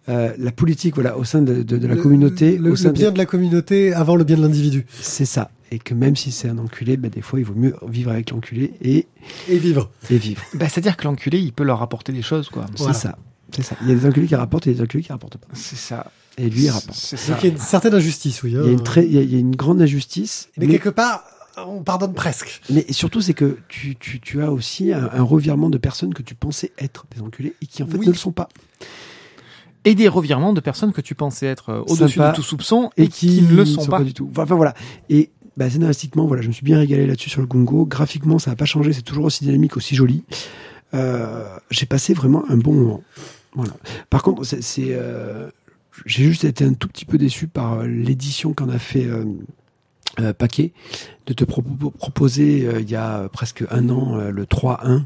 [0.09, 2.89] Euh, la politique, voilà, au sein de, de- de la Le- communauté, Le, au sein
[2.89, 4.87] le bien de la communauté avant le bien de l'individu.
[5.01, 5.51] c'est ça.
[5.73, 8.31] Et que même si c'est un enculé, bah, des fois, il vaut mieux vivre avec
[8.31, 9.07] l'enculé et,
[9.49, 9.91] Et vivre.
[10.11, 10.41] et vivre.
[10.55, 12.67] Bah, C'est-à-dire que l'enculé, il peut leur apporter des choses, quoi.
[12.77, 12.93] Voilà.
[12.95, 13.19] C'est ça.
[13.55, 13.77] C'est ça.
[13.83, 15.49] Il y a des enculés qui rapportent et des enculés qui rapportent pas.
[15.55, 16.11] C'est ça.
[16.39, 16.97] Et lui, il rapporte.
[16.97, 17.33] C'est ça.
[17.33, 18.55] Donc il y a une certaine injustice, oui.
[18.57, 18.61] hein.
[18.63, 20.51] Il y a une très, il y a, il y a une grande injustice.
[20.57, 21.25] Mais mais, quelque part,
[21.67, 22.61] on pardonne presque.
[22.71, 26.23] mais surtout, c'est que tu, tu, tu as aussi un, un revirement de personnes que
[26.23, 28.07] tu pensais être des enculés et qui en fait Oui.
[28.07, 28.49] ne le sont pas.
[29.87, 33.05] Et des revirements de personnes que tu pensais être euh, au-dessus de tout soupçon et,
[33.05, 34.03] et, qui, ne le sont, pas.
[34.03, 34.29] du tout.
[34.37, 34.75] Enfin voilà.
[35.09, 37.87] Et bah, scénaristiquement, voilà, je me suis bien régalé là-dessus sur le Gungo.
[37.87, 40.25] Graphiquement, ça n'a pas changé, c'est toujours aussi dynamique, aussi joli.
[40.93, 43.03] Euh, j'ai passé vraiment un bon moment.
[43.55, 43.73] Voilà.
[44.11, 44.61] Par contre, c'est,
[44.91, 45.49] euh,
[46.05, 49.25] j'ai juste été un tout petit peu déçu par l'édition qu'en a fait euh,
[50.21, 50.73] euh, Paquet,
[51.27, 55.03] de te propo- proposer euh, il y a presque un an euh, le 3-1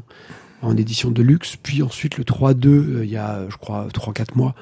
[0.61, 4.35] en édition de luxe, puis ensuite le 3-2 euh, il y a, je crois, 3-4
[4.35, 4.53] mois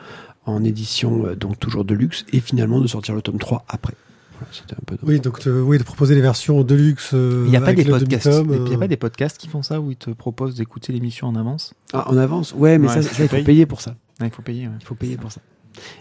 [0.46, 3.94] en édition euh, donc toujours de luxe, et finalement de sortir le tome 3 après.
[4.40, 5.16] Voilà, c'était un peu dommage.
[5.16, 7.12] Oui, donc euh, oui, de proposer les versions deluxe.
[7.14, 8.26] euh, Il n'y a pas des podcasts.
[8.28, 10.94] Il y a euh, pas des podcasts qui font ça où ils te proposent d'écouter
[10.94, 11.74] l'émission en avance?
[11.92, 13.44] Ah, en avance Ouais, mais Ouais, ça, ça, ça, il faut paye.
[13.44, 13.96] payer pour ça.
[14.22, 14.68] Ouais, il faut payer.
[14.68, 14.74] ouais.
[14.80, 15.42] Il faut payer pour ça.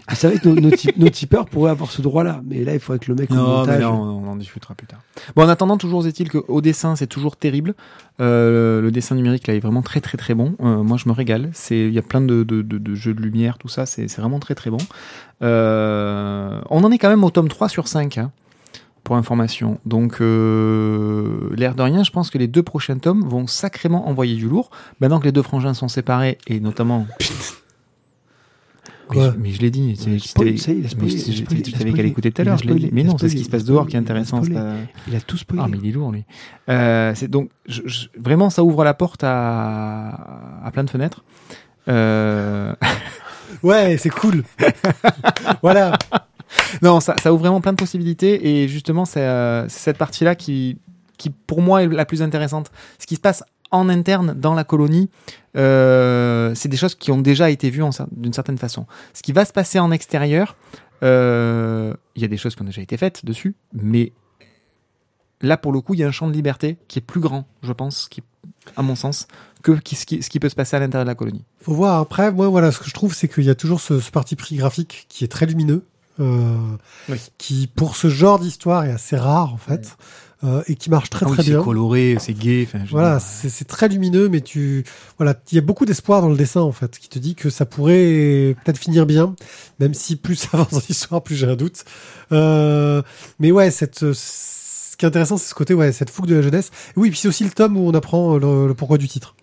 [0.09, 3.11] Vous savez que nos, nos, tipeurs pourraient avoir ce droit-là, mais là, il faudrait que
[3.11, 4.99] le mec Non, mais là, on, on en discutera plus tard.
[5.35, 7.75] Bon, en attendant, toujours est-il qu'au dessin, c'est toujours terrible.
[8.19, 10.55] Euh, le dessin numérique, là, est vraiment très, très, très bon.
[10.61, 11.49] Euh, moi, je me régale.
[11.53, 13.85] C'est, il y a plein de, de, de, de jeux de lumière, tout ça.
[13.85, 14.79] C'est, c'est vraiment très, très bon.
[15.41, 18.31] Euh, on en est quand même au tome 3 sur 5, hein,
[19.03, 19.79] pour information.
[19.85, 24.35] Donc, euh, l'air de rien, je pense que les deux prochains tomes vont sacrément envoyer
[24.35, 24.71] du lourd.
[24.99, 27.05] Maintenant que les deux frangins sont séparés, et notamment...
[29.09, 32.59] Mais, Quoi je- mais je l'ai dit, tu savais qu'elle écoutait tout à l'heure.
[32.91, 34.41] Mais non, c'est ce qui se passe dehors qui est intéressant.
[35.07, 35.63] Il a tout spoilé.
[35.65, 36.25] Ah, mais il est lourd, lui.
[36.69, 37.49] Euh, c'est donc,
[38.19, 41.23] vraiment, ça ouvre la porte à, à plein de fenêtres.
[41.87, 42.73] Euh,
[43.63, 44.43] Ouais, c'est cool.
[45.61, 45.97] voilà.
[46.81, 48.47] non, ça, ça ouvre vraiment plein de possibilités.
[48.61, 50.77] Et justement, c'est euh, cette partie-là qui,
[51.17, 52.71] qui, pour moi, est la plus intéressante.
[52.99, 55.09] Ce qui se passe en interne dans la colonie,
[55.55, 58.85] euh, c'est des choses qui ont déjà été vues d'une certaine façon.
[59.13, 60.55] Ce qui va se passer en extérieur,
[61.03, 64.11] euh, il y a des choses qui ont déjà été faites dessus, mais
[65.41, 67.45] là, pour le coup, il y a un champ de liberté qui est plus grand,
[67.63, 68.21] je pense, qui,
[68.75, 69.27] à mon sens,
[69.63, 71.43] que qui- ce, qui, ce qui peut se passer à l'intérieur de la colonie.
[71.61, 72.31] Faut voir après.
[72.31, 74.55] Moi, voilà, ce que je trouve, c'est qu'il y a toujours ce, ce parti pris
[74.57, 75.85] graphique qui est très lumineux,
[76.19, 76.57] euh,
[77.07, 77.17] Oui.
[77.37, 79.95] qui pour ce genre d'histoire est assez rare en fait,
[80.43, 81.61] euh, et qui marche très Ah oui, très c'est bien.
[81.63, 82.67] coloré, c'est gay.
[82.85, 84.85] je Voilà, c'est c'est très lumineux, mais tu,
[85.17, 87.49] voilà, il y a beaucoup d'espoir dans le dessin en fait, qui te dit que
[87.49, 89.35] ça pourrait peut-être finir bien,
[89.79, 91.83] même si plus ça avance dans l'histoire, plus j'ai un doute.
[92.31, 93.01] Euh,
[93.39, 96.41] mais ouais, cette, ce qui est intéressant, c'est ce côté, ouais, cette fougue de la
[96.41, 96.71] jeunesse.
[96.95, 99.35] Et oui, puis c'est aussi le tome où on apprend le, le pourquoi du titre.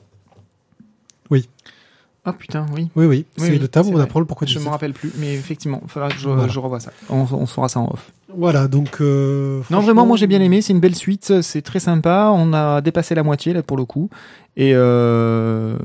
[2.29, 2.91] Ah putain, oui.
[2.97, 4.59] Oui, oui, Oui, c'est oui, le tome c'est où on apprend le pourquoi du Je
[4.59, 4.73] me titre.
[4.73, 6.49] rappelle plus, mais effectivement, il faudra que je, Voilà.
[6.49, 6.91] je revoie ça.
[7.09, 8.11] On, on fera ça en off.
[8.35, 9.01] Voilà, donc.
[9.01, 10.61] euh, Non, vraiment, moi j'ai bien aimé.
[10.61, 12.31] C'est une belle suite, c'est très sympa.
[12.35, 14.11] On a dépassé la moitié là pour le coup,
[14.57, 15.77] et euh,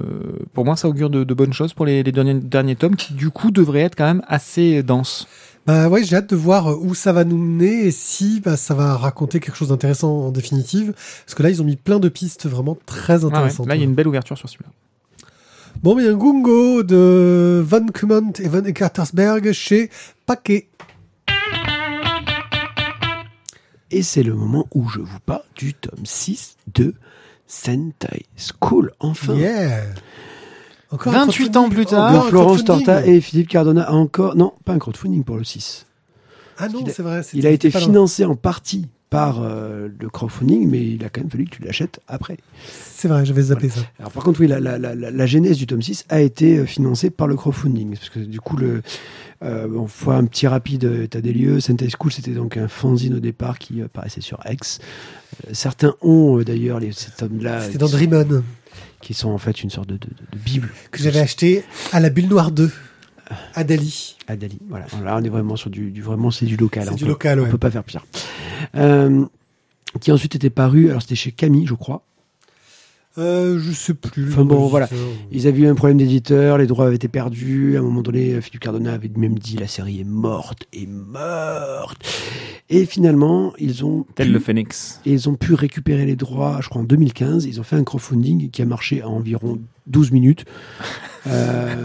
[0.53, 3.13] pour moi ça augure de, de bonnes choses pour les, les derniers, derniers tomes qui
[3.13, 5.27] du coup devraient être quand même assez denses.
[5.67, 8.73] Bah ouais, j'ai hâte de voir où ça va nous mener et si bah, ça
[8.73, 10.93] va raconter quelque chose d'intéressant en définitive.
[11.23, 13.67] Parce que là, ils ont mis plein de pistes vraiment très Ah ouais, intéressantes.
[13.67, 14.71] Là il y a une belle ouverture sur celui-là.
[15.83, 19.89] Bon, mais un Gungo de Van Kumant et Van Eckartersberg chez
[20.25, 20.67] Paquet.
[23.91, 26.93] Et c'est le moment où je vous parle du tome 6 de
[27.47, 28.91] Sentai School.
[28.99, 29.35] Enfin.
[29.35, 29.83] Yeah
[30.91, 31.57] Encore un 28 crowdfunding.
[31.57, 32.23] ans plus tard.
[32.25, 32.63] de Florence.
[32.63, 35.85] Torta et Philippe Cardona a encore, non, pas un crowdfunding pour le 6.
[36.57, 37.21] Ah non, c'est vrai.
[37.33, 41.29] Il a été financé en partie par euh, le crowdfunding, mais il a quand même
[41.29, 42.37] fallu que tu l'achètes après.
[42.65, 43.81] C'est vrai, j'avais zappé ça.
[43.99, 46.59] Alors par contre, oui, la, la, la, la- la genèse du tome 6 a été
[46.59, 47.95] euh, financée par le crowdfunding.
[47.97, 48.81] Parce que du coup, le,
[49.43, 51.59] euh, on fait un petit rapide euh, état des lieux.
[51.59, 54.79] Sentai School, c'était donc un fanzine au départ qui euh, paraissait sur X.
[55.53, 58.43] Certains ont d'ailleurs les, ces tomes-là C'était dans Dreamon,
[59.01, 60.69] qui sont en fait une sorte de, de, bible.
[60.91, 62.71] que j'avais acheté à la Bulle Noire 2,
[63.55, 64.17] à Dali.
[64.27, 64.59] À Dali.
[64.69, 64.85] Voilà.
[65.03, 66.83] Là, on est vraiment sur du, du vraiment, c'est du local.
[66.85, 67.49] C'est On du peut- local, On ouais.
[67.49, 68.05] peut pas faire pire.
[68.75, 69.25] Euh,
[70.01, 72.03] qui ensuite était paru, alors c'était chez Camille, je crois.
[73.17, 74.29] Euh, je sais plus.
[74.29, 74.87] Enfin bon, le voilà.
[75.31, 77.75] Ils avaient eu un problème d'éditeur, les droits avaient été perdus.
[77.75, 82.05] À un moment donné, Philippe Cardona avait même dit la série est morte, est morte.
[82.69, 85.01] Et finalement, ils ont Tel pu, le Phoenix.
[85.05, 87.45] et ils ont pu récupérer les droits, je crois en 2015.
[87.45, 89.59] Ils ont fait un crowdfunding qui a marché à environ
[89.91, 90.45] 12 minutes.
[91.27, 91.75] Euh,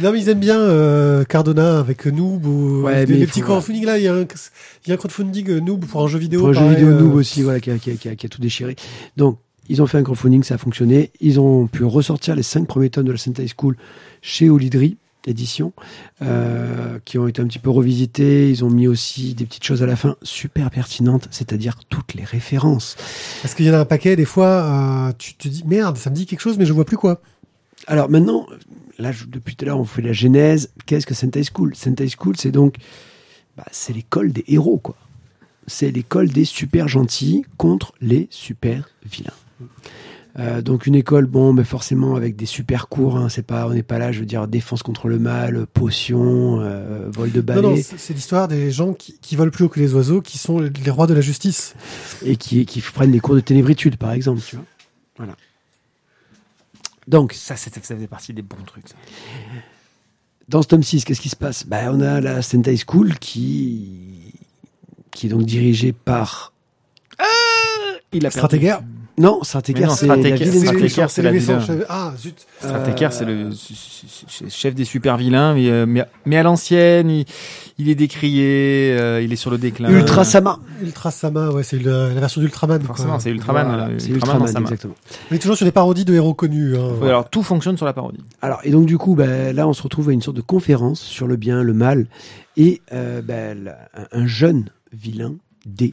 [0.00, 2.44] Non, mais ils aiment bien euh, Cardona avec Noob.
[2.44, 4.96] Ou, Ouais, mais les petits crowdfunding là, il y, a un- il y a un
[4.98, 6.40] crowdfunding euh, Noob pour un jeu vidéo.
[6.40, 8.26] pour un jeu vidéo euh, noob aussi, voilà, qui a, qui a- qui a- qui
[8.26, 8.76] a tout déchiré.
[9.16, 11.10] Donc, ils ont fait un crowdfunding, ça a fonctionné.
[11.20, 13.76] Ils ont pu ressortir les cinq premiers tomes de la Sentai School
[14.20, 14.98] chez Olidri
[15.28, 15.72] édition,
[16.22, 18.50] euh, qui ont été un petit peu revisités.
[18.50, 22.24] Ils ont mis aussi des petites choses à la fin super pertinentes, c'est-à-dire toutes les
[22.24, 22.96] références.
[23.42, 26.10] Parce qu'il y en a un paquet, des fois, euh, tu te dis merde, ça
[26.10, 27.20] me dit quelque chose, mais je vois plus quoi.
[27.86, 28.46] Alors maintenant,
[28.98, 30.70] là, je- depuis tout à l'heure, on fait la genèse.
[30.86, 31.74] Qu'est-ce que Sentai School?
[31.74, 32.76] Sentai School, c'est donc,
[33.56, 34.96] bah, c'est l'école des héros, quoi.
[35.66, 39.32] C'est l'école des super gentils contre les super vilains.
[40.36, 43.16] Euh, donc une école, bon, mais forcément avec des super cours.
[43.16, 46.60] Hein, c'est pas, on n'est pas là, je veux dire, défense contre le mal, potion,
[46.60, 49.68] euh, vol de Non, non, balai, c'est l'histoire des gens qui, qui volent plus haut
[49.68, 51.74] que les oiseaux, qui sont les rois de la justice.
[52.24, 54.40] et qui, qui prennent les cours de ténébritude, par exemple.
[54.44, 54.64] Tu vois
[55.18, 55.36] voilà.
[57.06, 58.88] Donc, Ça, c'était- ça faisait partie des bons trucs.
[58.88, 58.94] ça.
[60.48, 61.64] Dans ce tome 6, qu'est-ce qui se passe?
[61.66, 64.34] Bah, On a la Sentai School qui,
[65.12, 66.52] qui est donc dirigée par.
[68.12, 68.82] Il a Stratégaire.
[69.16, 69.38] Non,
[69.86, 70.14] non, c'est la
[71.08, 72.34] c'est la chef- Ah, zut.
[72.58, 77.24] Stratécaire, Euh, c'est le chef des super vilains, mais, euh, mais, mais à l'ancienne, il,
[77.78, 79.88] il est décrié, euh, il est sur le déclin.
[79.88, 80.58] Ultra Sama.
[80.82, 82.82] Ultra Sama, ouais, c'est la version d'Ultraman.
[82.82, 83.94] Forcément, c'est Ultraman.
[83.98, 84.94] C'est Ultraman exactement.
[85.30, 86.76] On est toujours sur des parodies de héros connus.
[86.76, 86.90] hein.
[87.00, 88.18] Oui, alors tout fonctionne sur la parodie.
[88.42, 91.00] Alors, et donc, du coup, bah, là, on se retrouve à une sorte de conférence
[91.00, 92.06] sur le bien, le mal.
[92.56, 93.78] Et euh, bah, la-
[94.12, 95.34] un, un jeune vilain,
[95.66, 95.92] D,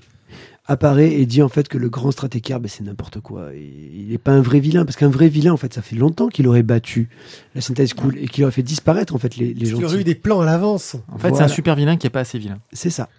[0.66, 3.50] apparaît et dit en fait que le grand stratécaire, bah, c'est n'importe quoi.
[3.56, 6.28] Il n'est pas un vrai vilain, parce qu'un vrai vilain, en fait, ça fait longtemps
[6.28, 7.10] qu'il aurait battu
[7.56, 10.04] la Sentai School et qu'il aurait fait disparaître, en fait, les, les Il aurait eu
[10.04, 10.96] des plans à l'avance.
[11.12, 12.60] En fait, c'est un super vilain qui est pas assez vilain.
[12.74, 13.10] C'est ça.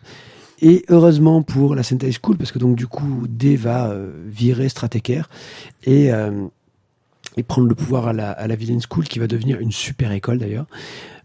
[0.60, 4.68] Et heureusement pour la Sentai School, parce que donc du coup, D va euh, virer
[4.68, 5.28] Stratécaire
[5.82, 6.30] et, euh,
[7.36, 10.12] et prendre le pouvoir à la, à la Villain School, qui va devenir une super
[10.12, 10.66] école d'ailleurs.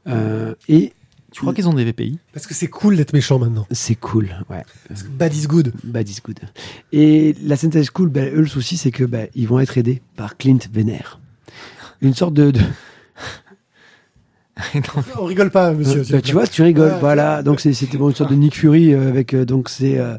[0.07, 0.93] Euh, et
[1.37, 3.67] Tu crois qu'ils ont des VPI Parce que c'est cool d'être méchant maintenant.
[3.71, 4.63] c'est cool, ouais.
[5.11, 5.71] Bad is good.
[5.83, 6.39] Bad is good.
[6.91, 10.01] Et la Sentai School, ben, eux, le souci, c'est que ben, ils vont être aidés
[10.15, 11.03] par Clint Venner.
[12.01, 12.51] Une sorte de.
[12.51, 12.59] de-
[15.19, 16.01] On rigole pas, monsieur.
[16.01, 16.91] Vous tu vois, tu rigoles.
[16.93, 17.43] Ouais, voilà.
[17.43, 20.17] Donc c'est- c'était bon, une sorte de Nick Fury euh, avec euh, donc ces, euh,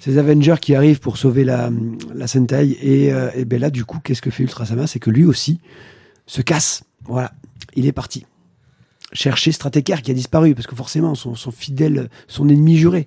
[0.00, 1.70] ces Avengers qui arrivent pour sauver la,
[2.14, 2.76] la Sentai.
[2.82, 5.24] Et, euh, et ben là, du coup, qu'est-ce que fait Ultra Sama C'est que lui
[5.24, 5.60] aussi
[6.26, 6.82] se casse.
[7.04, 7.32] Voilà.
[7.76, 8.26] Il est parti.
[9.14, 13.06] Chercher Stratécaire qui a disparu, parce que forcément, son, son fidèle, son ennemi juré.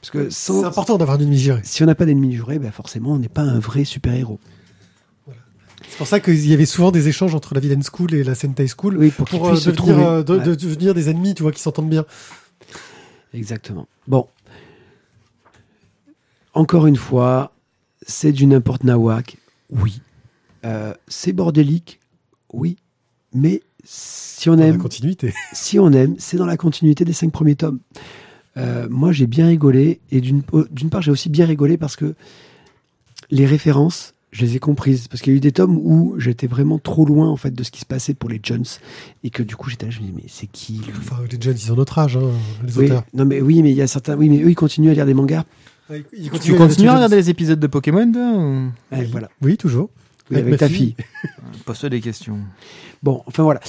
[0.00, 1.60] Parce que sans, C'est important d'avoir une ennemi gérée.
[1.64, 4.38] si on n'a pas d'ennemi juré, ben forcément, on n'est pas un vrai super-héros.
[5.88, 8.34] C'est pour ça qu'il y avait souvent des échanges entre la Villain School et la
[8.34, 10.44] Sentai School Oui, pour euh, se devenir, euh, de, Ouais.
[10.44, 12.04] de devenir des ennemis, tu vois, qui s'entendent bien.
[13.32, 13.86] Exactement.
[14.08, 14.26] Bon.
[16.54, 17.52] Encore une fois,
[18.06, 19.36] c'est du n'importe nawak.
[19.70, 20.00] Oui.
[20.64, 22.00] Euh, c'est bordélique.
[22.52, 22.76] Oui.
[23.32, 25.32] Mais si on Dans la aime, continuité.
[25.52, 27.78] si on aime, c'est dans la continuité des cinq premiers tomes.
[28.56, 30.00] Euh, moi, j'ai bien rigolé.
[30.10, 32.14] Et d'une d'une part, j'ai aussi bien rigolé parce que
[33.30, 35.08] les références, je les ai comprises.
[35.08, 37.62] Parce qu'il y a eu des tomes où j'étais vraiment trop loin en fait de
[37.62, 38.64] ce qui se passait pour les Jones.
[39.24, 40.92] Et que du coup, j'étais là, je me dis, mais c'est qui lui?
[40.98, 42.30] Enfin, les jeunes, ils ont notre âge, hein,
[42.66, 43.04] les oui, auteurs.
[43.14, 45.06] non mais oui, mais il y a certains, oui, mais eux ils continuent à lire
[45.06, 45.44] des mangas.
[45.88, 49.90] Ouais, ils Tu continues à regarder les épisodes de Pokémon voilà, Oui, toujours.
[50.30, 50.94] Oui, Avec avec, ma ta fille.
[50.96, 51.06] fille.
[51.64, 52.38] Pose-toi des questions.
[53.02, 53.60] Bon, enfin voilà.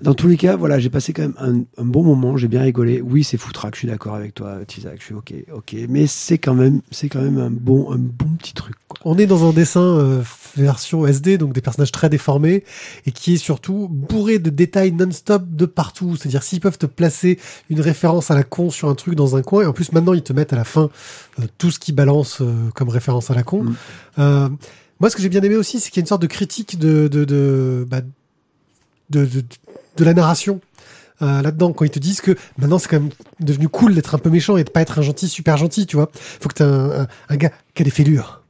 [0.00, 2.62] Dans tous les cas, voilà, j'ai passé quand même un, un bon moment, j'ai bien
[2.62, 3.00] rigolé.
[3.00, 6.38] Oui, c'est foutraque, je suis d'accord avec toi, Tizak, je suis ok, ok, mais c'est
[6.38, 8.76] quand même, c'est quand même un bon, un bon petit truc.
[8.86, 9.00] Quoi.
[9.04, 10.22] On est dans un dessin euh,
[10.56, 12.62] version SD, donc des personnages très déformés,
[13.06, 16.14] et qui est surtout bourré de détails non-stop de partout.
[16.14, 19.42] C'est-à-dire s'ils peuvent te placer une référence à la con sur un truc dans un
[19.42, 20.90] coin, et en plus maintenant ils te mettent à la fin
[21.40, 23.64] euh, tout ce qui balance euh, comme référence à la con.
[24.16, 24.56] Mm.
[25.00, 26.78] Moi, ce que j'ai bien aimé aussi, c'est qu'il y a une sorte de critique
[26.78, 28.00] de de de, bah,
[29.10, 29.44] de, de,
[29.96, 30.60] de la narration.
[31.22, 34.18] euh, là-dedans quand ils te disent que maintenant c'est quand même devenu cool d'être un
[34.18, 36.10] peu méchant et de pas être un gentil super gentil, tu vois.
[36.14, 38.42] Faut que t'aies un, un, un gars qui a des fêlures.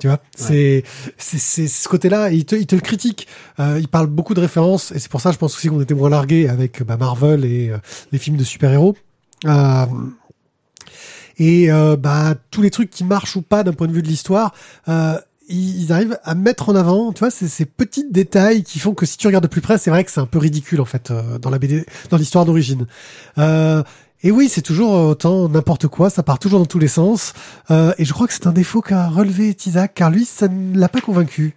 [0.00, 0.82] Tu vois, c'est
[1.18, 2.30] c'est c'est ce côté-là.
[2.30, 3.28] Il te il te le critique.
[3.60, 5.94] Euh, il parle beaucoup de références et c'est pour ça je pense aussi qu'on était
[5.94, 7.78] moins largué avec bah, Marvel et euh,
[8.10, 8.96] les films de super-héros.
[9.46, 9.86] Euh,
[11.38, 14.08] et euh, bah tous les trucs qui marchent ou pas d'un point de vue de
[14.08, 14.54] l'histoire,
[14.88, 15.18] euh,
[15.52, 19.06] ils, arrivent à mettre en avant, tu vois, ces, ces petits détails qui font que
[19.06, 21.10] si tu regardes de plus près, c'est vrai que c'est un peu ridicule en fait
[21.10, 22.86] euh, dans la BD, dans l'histoire d'origine.
[23.38, 23.82] Euh,
[24.24, 27.32] et oui, c'est toujours autant n'importe quoi, ça part toujours dans tous les sens.
[27.70, 30.78] Euh, et je crois que c'est un défaut qu'a relevé Tizak, car lui, ça ne
[30.78, 31.54] l'a pas convaincu.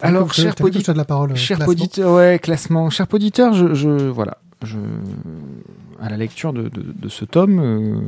[0.00, 1.32] Alors, cher que la parole.
[1.32, 2.90] euh, Cher classement poditeur, ouais, classement.
[2.90, 4.78] Cher poditeur, je, je, voilà, je,
[6.00, 8.00] à la lecture de, de, de ce tome, euh,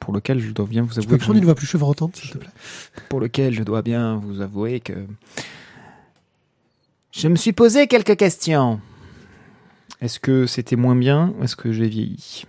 [0.00, 1.66] pour lequel je dois bien vous Tu avouer, peux que prendre je- une voix plus
[1.66, 2.50] chevrotante, s'il te plaît.
[3.08, 4.92] pour lequel je dois bien vous avouer que
[7.12, 8.80] je me suis posé quelques questions.
[10.00, 12.44] Est-ce que c'était moins bien ou est-ce que j'ai vieilli?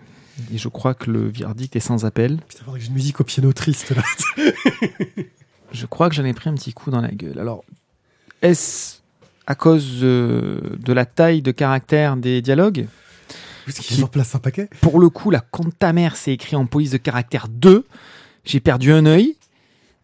[0.54, 2.38] Et je crois que le verdict est sans appel.
[2.48, 4.04] Putain, faudrait que j'ai une musique au piano triste là.
[5.72, 7.38] Je crois que j'en ai pris un petit coup dans la gueule.
[7.38, 7.64] Alors,
[8.42, 9.02] est-ce
[9.46, 12.88] à cause euh, de la taille de caractère des dialogues?
[14.36, 14.70] Un paquet.
[14.82, 17.86] Pour le coup, la compte ta mère, c'est écrit en police de caractère 2.
[18.46, 19.36] J'ai perdu un œil.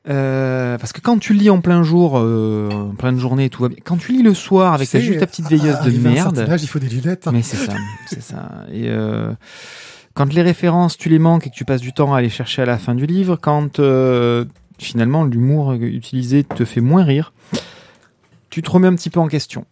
[0.07, 3.69] Euh, parce que quand tu lis en plein jour, euh, en pleine journée, tout va
[3.69, 3.79] bien.
[3.83, 6.67] Quand tu lis le soir avec ta, juste ta petite veilleuse de certain merde, il
[6.67, 7.27] faut des lunettes.
[7.27, 7.31] hein.
[7.31, 7.73] mais c'est ça,
[8.07, 8.51] c'est ça.
[8.71, 9.33] Et euh,
[10.13, 12.61] quand les références, tu les manques et que tu passes du temps à aller chercher
[12.61, 13.81] à la fin du livre, quand
[14.77, 17.33] finalement l'humour utilisé te fait moins rire,
[18.51, 19.65] tu te remets un petit peu en question.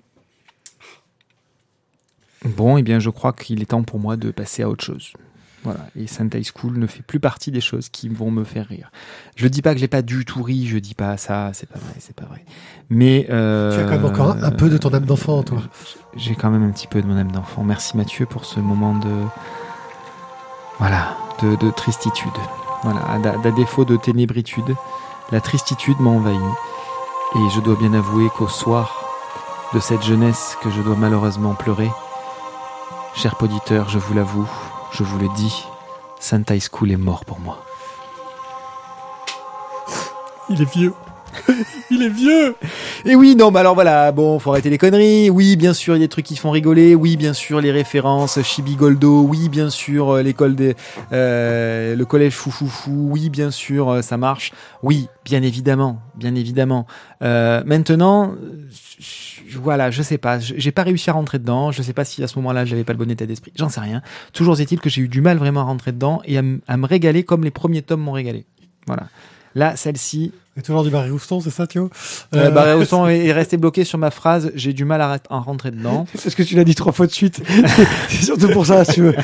[2.45, 5.13] Bon, eh bien, je crois qu'il est temps pour moi de passer à autre chose.
[5.63, 5.79] Voilà.
[5.95, 8.91] Et Sentai School ne fait plus partie des choses qui vont me faire rire.
[9.37, 11.79] Je dis pas que j'ai pas du tout ri, je dis pas ça, c'est pas
[11.79, 12.43] vrai, c'est pas vrai.
[12.89, 15.61] Mais euh, Tu as quand même encore un, un peu de ton âme d'enfant, toi.
[16.17, 17.63] j'ai quand même un petit peu de mon âme d'enfant.
[17.63, 19.09] Merci Mathieu pour ce moment de
[20.79, 22.31] voilà de, de tristitude.
[22.83, 23.15] Voilà, à,
[23.47, 24.75] à défaut de ténébritude,
[25.31, 29.05] la tristitude m'a envahi et je dois bien avouer qu'au soir
[29.73, 31.89] de cette jeunesse que je dois malheureusement pleurer,
[33.15, 34.49] cher poditeur, je vous l'avoue,
[34.91, 35.65] je vous le dis,
[36.19, 37.63] Sentai School est mort pour moi.
[40.49, 40.93] Il est vieux.
[41.89, 42.55] il est vieux.
[43.05, 45.29] Et oui, non, mais alors voilà, bon, faut arrêter les conneries.
[45.29, 46.95] Oui, bien sûr, il y a des trucs qui font rigoler.
[46.95, 49.23] Oui, bien sûr, les références Chibi Goldo.
[49.23, 50.73] Oui, bien sûr, euh, l'école des,
[51.11, 53.09] euh, le collège Foufoufou.
[53.11, 54.53] Oui, bien sûr, euh, ça marche.
[54.83, 56.87] Oui, bien évidemment, bien évidemment.
[57.21, 58.35] Euh, maintenant,
[59.59, 61.73] voilà, je sais pas, j'ai pas réussi à rentrer dedans.
[61.73, 63.51] Je sais pas si à ce moment-là j'avais pas le bon état d'esprit.
[63.57, 64.01] J'en sais rien.
[64.31, 66.41] Toujours est-il que j'ai eu du mal vraiment à rentrer dedans et à
[66.77, 68.45] me régaler comme les premiers tomes m'ont régalé.
[68.87, 69.09] Voilà.
[69.55, 71.89] Là, celle-ci, Et toujours du Barry Rouston, c'est ça, Thio
[72.35, 74.51] euh, Euh, Barré au son est est resté bloqué sur ma phrase.
[74.55, 76.05] J'ai du mal à, à rentrer dedans.
[76.13, 77.41] C'est parce que tu l'as dit trois fois de suite.
[78.09, 79.15] c'est surtout pour ça, si tu veux.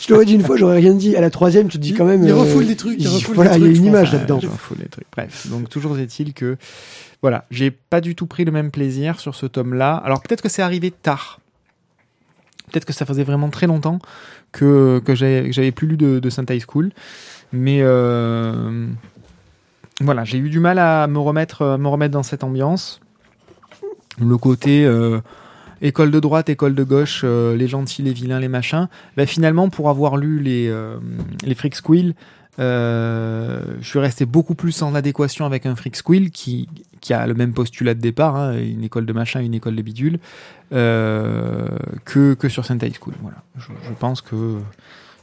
[0.00, 1.16] Tu l'aurais dit une fois, j'aurais rien dit.
[1.16, 2.22] À la troisième, tu te dis quand même.
[2.22, 4.12] Il euh, refoule des trucs, il refoule voilà, des il y a trucs, une image
[4.12, 4.40] là-dedans.
[4.42, 5.06] M'en fous les trucs.
[5.12, 6.56] Bref, donc toujours est-il que
[7.22, 9.96] voilà, j'ai pas du tout pris le même plaisir sur ce tome-là.
[9.96, 11.40] Alors peut-être que c'est arrivé tard.
[12.70, 13.98] Peut-être que ça faisait vraiment très longtemps
[14.52, 16.92] que, que j'avais plus lu de, de Sentai School.
[17.52, 18.86] Mais euh,
[20.00, 23.00] voilà, j'ai eu du mal à me remettre, à me remettre dans cette ambiance.
[24.18, 25.20] Le côté euh,
[25.82, 28.88] école de droite, école de gauche, euh, les gentils, les vilains, les machins.
[29.16, 30.96] Bah, finalement, pour avoir lu les, euh,
[31.44, 32.14] les Freak Squill,
[32.60, 36.68] euh, je suis resté beaucoup plus en adéquation avec un Freak Squill qui,
[37.00, 39.82] qui a le même postulat de départ, hein, une école de machin, une école de
[39.82, 40.18] bidule,
[40.72, 41.68] euh,
[42.04, 43.14] que, que sur Sentai School.
[43.22, 43.38] Voilà.
[43.58, 44.58] Je pense que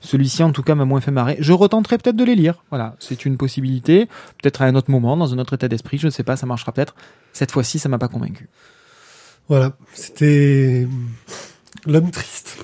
[0.02, 1.38] celui-ci, en tout cas, m'a moins fait marrer.
[1.40, 2.64] Je retenterai peut-être de les lire.
[2.70, 4.08] Voilà, c'est une possibilité.
[4.42, 6.46] Peut-être à un autre moment, dans un autre état d'esprit, je ne sais pas, ça
[6.46, 6.96] marchera peut-être.
[7.34, 8.50] Cette fois-ci, ça m'a pas convaincu.
[9.48, 10.88] Voilà, c'était
[11.86, 12.58] l'homme triste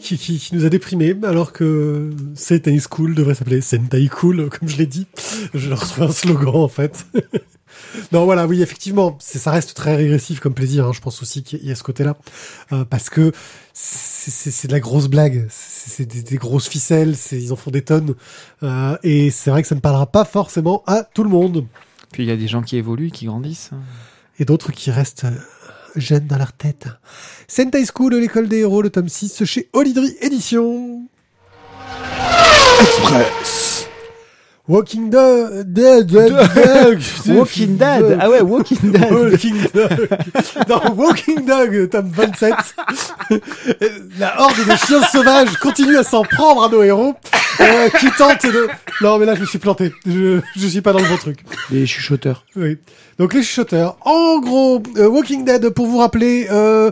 [0.00, 4.68] qui, qui, qui nous a déprimés, alors que Sentai School devrait s'appeler Sentai Cool, comme
[4.68, 5.06] je l'ai dit.
[5.54, 7.06] Je leur trouve un slogan, en fait.
[8.12, 10.86] non, voilà, oui, effectivement, ça reste très régressif comme plaisir.
[10.88, 10.92] hein.
[10.92, 12.16] Je pense aussi qu'il y a ce côté-là,
[12.72, 13.32] Euh, parce que
[13.72, 15.46] c'est de la grosse blague,
[15.84, 18.14] c'est, c'est des, des grosses ficelles, c'est, ils en font des tonnes,
[18.62, 21.66] Euh, et c'est vrai que ça ne parlera pas forcément à tout le monde,
[22.12, 23.70] Puis il y a des gens qui évoluent, qui grandissent.
[24.38, 25.30] et d'autres qui restent euh,
[25.96, 26.86] jeunes dans leur tête.
[27.48, 31.02] Sentai School, l'école des héros, le tome 6 chez Olidri Édition.
[32.80, 33.79] Express.
[34.70, 37.00] Walking Dead, Dead, Dead, Dead.
[37.36, 40.08] Walking Dead Ah ouais, Walking Dead Walking Dog.
[40.68, 42.54] Dans Walking Dog, tome 27.
[44.20, 47.14] La horde de chiens sauvages continue à s'en prendre à nos héros.
[47.60, 48.68] euh, qui tente de.
[49.02, 49.92] Non, mais là, je me suis planté.
[50.06, 51.40] Je, je suis pas dans le bon truc.
[51.72, 52.44] Les chuchoteurs.
[52.54, 52.78] Oui.
[53.18, 53.96] Donc les chuchoteurs.
[54.02, 56.90] En gros, euh, Walking Dead, pour vous rappeler, euh,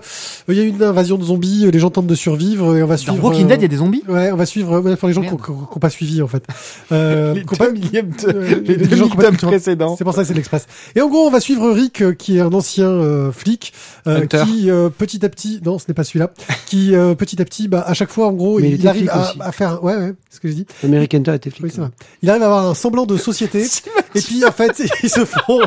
[0.48, 2.82] il y a eu une invasion de zombies, euh, les gens tentent de survivre et
[2.82, 3.24] on va Dans suivre.
[3.24, 4.02] Walking euh, Dead, il y a des zombies?
[4.08, 6.44] Ouais, on va suivre ouais, pour les gens qui n'ont pas suivi en fait.
[6.92, 9.96] Euh, Les deux millièmes de- euh, les les deux gens millièmes précédents.
[9.96, 10.66] C'est pour ça que c'est l'Express.
[10.94, 13.72] Et en gros, on va suivre Rick, euh, qui est un ancien euh, flic,
[14.06, 16.30] euh, qui euh, petit à petit, non, ce n'est pas celui-là,
[16.66, 19.82] qui euh, petit à petit, bah, à chaque fois, en gros, il arrive à, faire,
[19.84, 20.66] ouais, ouais, c'est ce que je dis.
[20.84, 21.64] American Hunter était flic.
[21.64, 21.90] Oui, c'est vrai.
[22.22, 23.64] Il arrive à avoir un semblant de société.
[24.14, 25.60] et puis, en fait, ils se font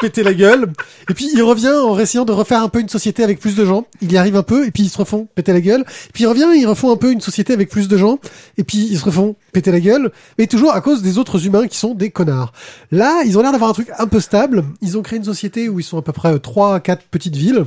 [0.00, 0.72] péter la gueule.
[1.10, 3.64] Et puis, il revient en essayant de refaire un peu une société avec plus de
[3.64, 3.86] gens.
[4.02, 5.84] Il y arrive un peu, et puis ils se refont péter la gueule.
[6.12, 8.18] Puis il revient, ils refont un peu une société avec plus de gens.
[8.58, 10.10] Et puis, ils se refont péter la gueule.
[10.38, 12.52] Mais toujours à cause des autres humains qui sont des connards.
[12.90, 14.64] Là, ils ont l'air d'avoir un truc un peu stable.
[14.82, 17.36] Ils ont créé une société où ils sont à peu près 3 à 4 petites
[17.36, 17.64] villes.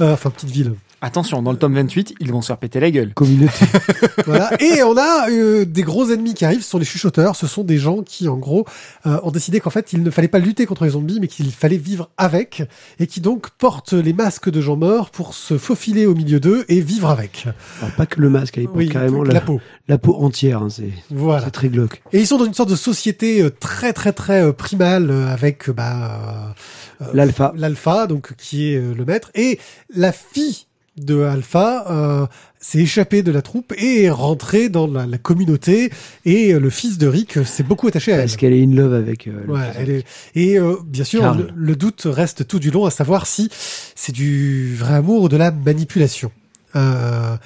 [0.00, 0.74] Euh, enfin, petites villes.
[1.02, 3.14] Attention, dans le tome 28, ils vont se faire péter la gueule.
[3.14, 3.64] Communauté.
[4.26, 4.50] Voilà.
[4.62, 7.34] Et on a euh, des gros ennemis qui arrivent, ce sont les chuchoteurs.
[7.36, 8.66] Ce sont des gens qui, en gros,
[9.06, 11.50] euh, ont décidé qu'en fait, il ne fallait pas lutter contre les zombies, mais qu'il
[11.52, 12.62] fallait vivre avec,
[12.98, 16.64] et qui donc portent les masques de gens morts pour se faufiler au milieu d'eux
[16.68, 17.46] et vivre avec.
[17.80, 19.58] Alors, pas que le masque, il porte carrément la, la, peau.
[19.88, 20.62] la peau entière.
[20.62, 21.46] hein, c'est Voilà.
[21.46, 22.02] c'est très glauque.
[22.12, 25.28] Et ils sont dans une sorte de société euh, très très très euh, primale euh,
[25.32, 26.54] avec bah,
[27.00, 27.54] euh, L'alpha.
[27.56, 29.58] l'alpha, donc qui est le maître, et
[29.94, 30.66] la fille
[31.04, 32.26] de Alpha euh,
[32.60, 35.90] s'est échappée de la troupe et est rentrée dans la, la communauté,
[36.24, 38.22] et euh, le fils de Rick s'est beaucoup attaché à elle.
[38.22, 39.26] Parce qu'elle est in love avec.
[39.26, 40.04] euh, le Ouais, elle est...
[40.34, 43.48] Et euh, bien sûr, le, le doute reste tout du long à savoir si
[43.94, 46.30] c'est du vrai amour ou de la manipulation.
[46.76, 47.36] Euh...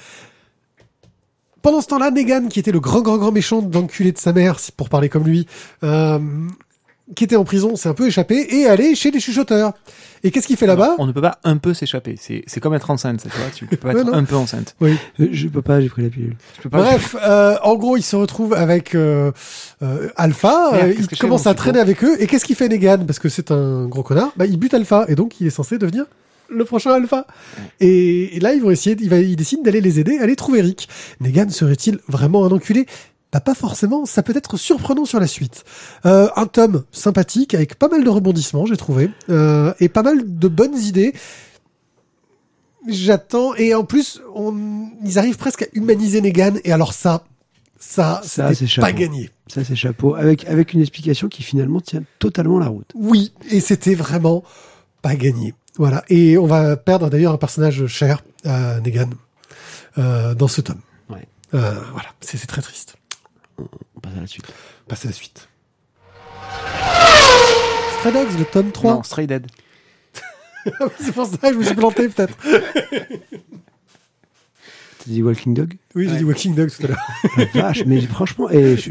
[1.61, 4.59] Pendant ce temps-là, Negan, qui était le grand, grand, grand méchant d'enculé de sa mère,
[4.59, 5.47] si- pour parler comme lui,
[5.83, 6.19] euh,
[7.13, 9.73] qui était en prison, s'est un peu échappé et est allé chez les chuchoteurs.
[10.23, 12.15] Et qu'est-ce qu'il fait là-bas On ne peut pas un peu s'échapper.
[12.19, 13.49] C'est c'est comme être enceinte, ça, tu vois.
[13.53, 14.75] Tu peux pas être un peu enceinte.
[14.81, 16.35] Euh, Je peux pas, j'ai pris la pilule.
[16.55, 16.79] Tu peux pas.
[16.79, 19.31] Bref, euh, en gros, il se retrouve avec euh,
[19.83, 20.71] euh, Alpha.
[20.71, 22.15] Merde, euh, il je commence à traîner avec eux.
[22.19, 23.05] Et qu'est-ce qu'il fait Negan?
[23.05, 24.31] Parce que c'est un gros connard.
[24.35, 26.05] Bah, il bute Alpha et donc il est censé devenir
[26.49, 27.27] le prochain Alpha.
[27.79, 28.95] Et, et là, ils vont essayer.
[28.99, 30.89] Il va, il décide d'aller les aider, aller trouver Rick.
[31.19, 32.87] Negan serait-il vraiment un enculé?
[33.35, 35.65] Bah, pas forcément, ça peut être surprenant sur la suite.
[36.05, 40.39] Euh, un tome sympathique avec pas mal de rebondissements, j'ai trouvé, euh, et pas mal
[40.39, 41.13] de bonnes idées.
[42.87, 47.25] J'attends et en plus, on, ils arrivent presque à humaniser Negan et alors ça,
[47.77, 49.31] ça, Ça, c'est pas gagné.
[49.47, 50.15] Ça, c'est chapeau.
[50.15, 52.89] Avec, avec une explication qui finalement tient totalement la route.
[52.95, 54.45] Oui, et c'était vraiment
[55.01, 55.53] pas gagné.
[55.75, 59.09] Voilà, et on va perdre d'ailleurs un personnage cher, euh, Negan,
[59.97, 60.79] euh, dans ce tome.
[61.09, 61.27] Ouais.
[61.51, 62.95] Voilà, c'est très triste.
[63.57, 64.45] On passe à la suite.
[64.87, 65.49] Passez à la suite.
[67.99, 68.93] Stray Dogs, le tome 3.
[68.93, 69.47] Non, Stray Dead.
[70.99, 72.37] c'est pour ça que je me suis planté peut-être.
[75.05, 76.17] T'as dit Walking Dog Oui, j'ai Ouais.
[76.17, 76.97] dit Walking Dogs tout à l'heure.
[77.37, 78.89] La Vache, mais franchement, eh, je,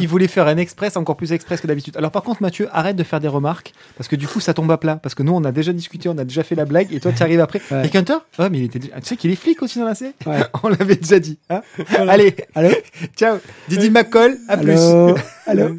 [0.00, 1.96] il voulait, faire un express encore plus express que d'habitude.
[1.96, 4.70] Alors par contre, Mathieu, arrête de faire des remarques parce que du coup, ça tombe
[4.70, 4.96] à plat.
[4.96, 7.10] Parce que nous, on a déjà discuté, on a déjà fait la blague, et toi,
[7.12, 7.60] tu arrives après.
[7.70, 7.88] Ouais.
[7.92, 8.78] Et Hunter Ouais, mais il était.
[8.78, 10.38] déjà- Tu sais qu'il est flic aussi dans la série Ouais.
[10.62, 11.38] On l'avait déjà dit.
[11.50, 11.62] hein
[11.98, 12.70] Allez, Allô
[13.16, 13.38] ciao.
[13.68, 14.78] Didi McCall, à plus.
[15.46, 15.78] Allô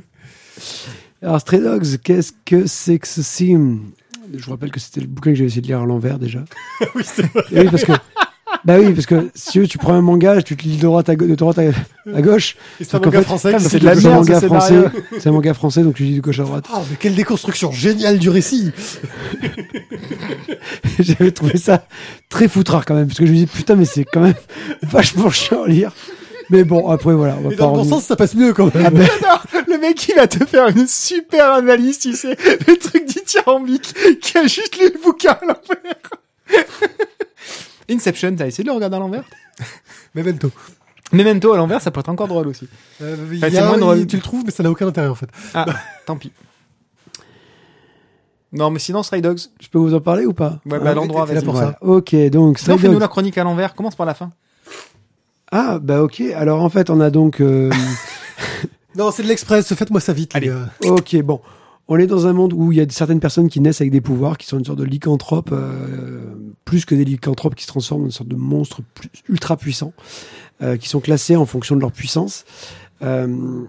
[1.22, 3.56] Alors, Stray Dogs, qu'est-ce que c'est que ceci
[4.36, 6.44] Je vous rappelle que c'était le bouquin que j'avais essayé de lire à l'envers déjà.
[6.96, 7.44] oui, c'est vrai.
[7.54, 7.94] Et oui, parce que.
[8.64, 11.16] Bah oui, parce que si tu prends un manga, tu te lis de droite à,
[11.16, 12.56] de droite à, à gauche.
[12.80, 13.60] C'est un manga fait, français.
[13.60, 14.84] c'est de la ce manga français.
[15.18, 16.66] C'est un manga français, donc tu lis de gauche à droite.
[16.72, 18.72] Ah, mais quelle déconstruction géniale du récit
[21.00, 21.86] J'avais trouvé ça
[22.30, 24.36] très foutrard quand même, parce que je me dis putain, mais c'est quand même
[24.84, 25.92] vachement chiant à lire.
[26.52, 28.54] Mais bon, après voilà, on va Mais pas dans le bon sens, ça passe mieux
[28.54, 28.86] quand même.
[28.86, 29.08] Ah ben,
[29.68, 32.38] Le mec, il va te faire une super analyse, tu sais.
[32.68, 36.12] Le truc dithyrambique qui a juste lu le bouquin à l'envers.
[37.92, 39.24] Inception, t'as essayé de le regarder à l'envers
[40.16, 40.50] Memento.
[41.12, 42.68] Memento à l'envers, ça peut être encore drôle aussi.
[43.02, 44.08] Euh, il Enfin, y a- moins drôle.
[44.08, 45.30] Tu le trouves, mais ça n'a aucun intérêt en fait.
[45.54, 45.66] Ah,
[46.06, 46.32] tant pis.
[48.54, 49.40] Non, mais sinon, Stray Dogs.
[49.62, 50.60] je peux vous en parler ou pas?
[50.66, 51.44] Ouais, bah, à l'endroit, vas-y.
[51.44, 51.78] pour Voilà.
[51.82, 53.02] Ok, donc Sinon, Stray fais-nous Dogs.
[53.02, 53.74] la chronique à l'envers.
[53.76, 54.32] Commence par la fin.
[55.54, 56.22] Ah bah ok.
[56.36, 57.40] Alors en fait, on a donc.
[57.42, 57.70] euh,
[58.98, 60.36] Non, c'est de l'express, faites-moi ça vite.
[60.36, 60.48] Allez.
[60.48, 60.94] les gars.
[60.94, 61.40] ok, bon.
[61.88, 64.00] On est dans un monde où il y a certaines personnes qui naissent avec des
[64.02, 66.22] pouvoirs, qui sont une sorte de lycanthropes, euh,
[66.72, 68.80] plus que des lycanthropes qui se transforment en une sorte de monstres
[69.28, 69.92] ultra puissants,
[70.62, 72.46] euh, qui sont classés en fonction de leur puissance.
[73.02, 73.66] Euh,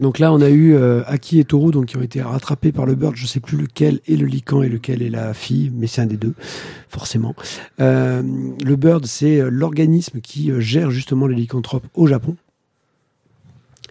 [0.00, 2.84] donc là, on a eu euh, Aki et Toru, donc qui ont été rattrapés par
[2.84, 3.16] le Bird.
[3.16, 6.06] Je sais plus lequel est le lican et lequel est la fille, mais c'est un
[6.06, 6.34] des deux,
[6.90, 7.34] forcément.
[7.80, 8.22] Euh,
[8.62, 12.36] le Bird, c'est l'organisme qui gère justement les lycanthropes au Japon.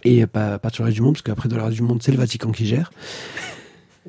[0.03, 2.03] Et pas, pas sur le reste du monde, parce qu'après, dans le reste du monde,
[2.03, 2.91] c'est le Vatican qui gère.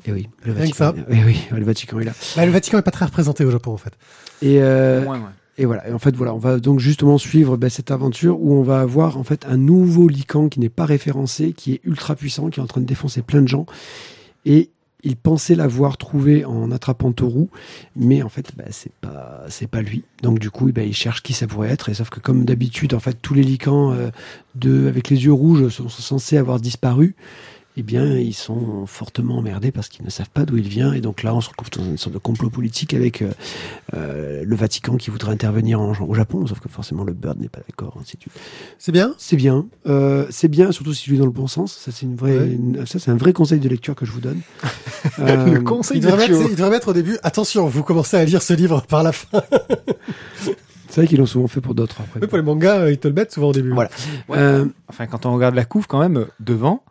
[0.05, 0.93] Et oui, le Rien que Vatican.
[1.07, 1.15] ça.
[1.15, 2.13] Et oui, le Vatican est là.
[2.35, 3.93] Bah, le Vatican est pas très représenté au Japon en fait.
[4.41, 5.25] Et, euh, Moins, ouais.
[5.57, 5.87] Et voilà.
[5.87, 8.81] Et en fait, voilà, on va donc justement suivre ben, cette aventure où on va
[8.81, 12.59] avoir en fait un nouveau Lycan qui n'est pas référencé, qui est ultra puissant, qui
[12.59, 13.65] est en train de défoncer plein de gens.
[14.45, 14.69] Et
[15.03, 17.47] il pensait l'avoir trouvé en attrapant Toru,
[17.95, 20.03] mais en fait, ben, c'est pas, c'est pas lui.
[20.21, 21.89] Donc du coup, ben, il cherche qui ça pourrait être.
[21.89, 24.09] Et sauf que comme d'habitude, en fait, tous les Lycans euh,
[24.55, 27.15] de, avec les yeux rouges sont, sont censés avoir disparu.
[27.79, 30.93] Eh bien, ils sont fortement emmerdés parce qu'ils ne savent pas d'où il vient.
[30.93, 33.29] Et donc là, on se retrouve dans une sorte de complot politique avec euh,
[33.93, 37.49] euh, le Vatican qui voudrait intervenir en- au Japon, sauf que forcément le Bird n'est
[37.49, 37.95] pas d'accord.
[38.01, 38.33] ainsi de suite.
[38.79, 39.13] C'est bien?
[39.19, 41.71] C'est bien, euh, c'est bien, surtout si tu lis dans le bon sens.
[41.77, 42.47] Ça, c'est une vraie, Ouais.
[42.51, 44.39] une- ça, c'est un vrai conseil de lecture que je vous donne.
[45.19, 46.49] Euh, Le conseil il de devrait, mettre, Thio.
[46.49, 49.41] il devrait mettre au début, attention, vous commencez à lire ce livre par la fin.
[50.89, 52.01] c'est vrai qu'ils l'ont souvent fait pour d'autres.
[52.01, 52.19] Après.
[52.21, 53.71] Oui, pour les mangas, ils te le mettent souvent au début.
[53.71, 53.89] Voilà.
[54.29, 54.37] Ouais.
[54.37, 56.83] Euh, Enfin, quand on regarde la couve, quand même, devant,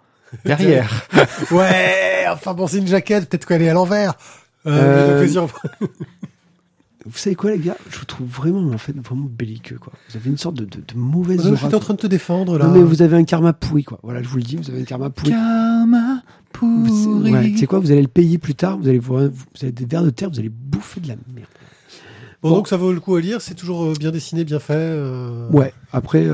[0.44, 1.06] derrière.
[1.50, 4.14] Ouais, enfin bon, c'est une jaquette, peut-être qu'elle est à l'envers.
[4.66, 5.46] Euh, Euh,
[7.06, 7.76] vous savez quoi, les gars?
[7.88, 9.78] Je vous trouve vraiment, en fait, vraiment belliqueux.
[9.78, 9.92] Quoi.
[10.10, 11.56] Vous avez une sorte de, de, de mauvaise Je aura.
[11.68, 12.66] suis en train de te défendre là.
[12.66, 14.00] Non, mais vous avez un karma pourri, quoi.
[14.02, 15.30] Voilà, je vous le dis, vous avez un karma pourri.
[15.30, 16.22] Karma
[16.60, 16.84] Vous-
[17.22, 17.32] pourri.
[17.32, 19.84] ouais, sais quoi, vous allez le payer plus tard, vous allez, voir, vous avez des
[19.86, 21.46] vers de terre, vous allez bouffer de la merde.
[22.42, 22.56] Bon, Bon.
[22.56, 24.74] donc ça vaut le coup à lire, c'est toujours euh, bien dessiné, bien fait.
[24.76, 25.48] euh.
[25.50, 26.24] Ouais, après,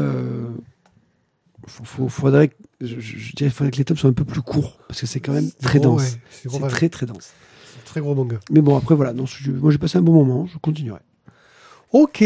[1.67, 4.79] faut, faudrait, que- je, je- dirais, faudrait que les tomes soient un peu plus courts,
[4.89, 6.03] parce que c'est quand même très gros, dense.
[6.15, 7.33] ouais, c'est gros, très très dense.
[7.73, 8.39] C'est un très gros manga.
[8.51, 11.01] Mais bon, après, voilà, non, je- moi j'ai passé un bon moment, je continuerai.
[11.93, 12.25] Ok.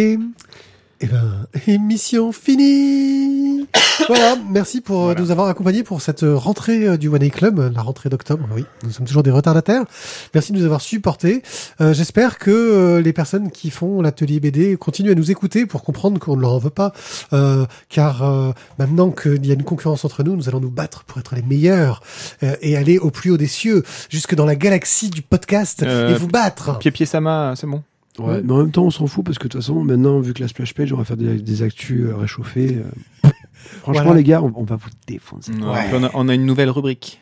[1.02, 3.66] Eh ben, émission finie.
[4.09, 5.20] voilà, merci pour euh, Voilà.
[5.20, 8.48] nous avoir accompagnés pour cette euh, rentrée euh, du One A Club, la rentrée d'octobre.
[8.55, 9.85] Oui, nous sommes toujours des retardataires.
[10.32, 11.43] Merci de nous avoir supportés.
[11.82, 15.85] Euh, J'espère que euh, les personnes qui font l'atelier BD continuent à nous écouter pour
[15.85, 16.93] comprendre qu'on ne leur en veut pas,
[17.35, 21.05] euh, car euh, maintenant qu'il y a une concurrence entre nous, nous allons nous battre
[21.05, 22.01] pour être les meilleurs
[22.43, 26.14] euh, et aller au plus haut des cieux, jusque dans la galaxie du podcast et
[26.14, 26.78] vous battre.
[26.78, 27.82] Pied pied Sama, c'est bon.
[28.18, 30.32] Ouais, mais en même temps, on s'en fout, parce que de toute façon, maintenant, vu
[30.32, 32.78] que la splash page, on va faire des, des actus euh, réchauffées.
[33.24, 33.28] euh,
[33.82, 34.18] Franchement, Voilà.
[34.18, 35.52] les gars, on, on va vous défoncer.
[35.52, 35.84] Ouais.
[35.94, 37.20] On, a, on a une nouvelle rubrique.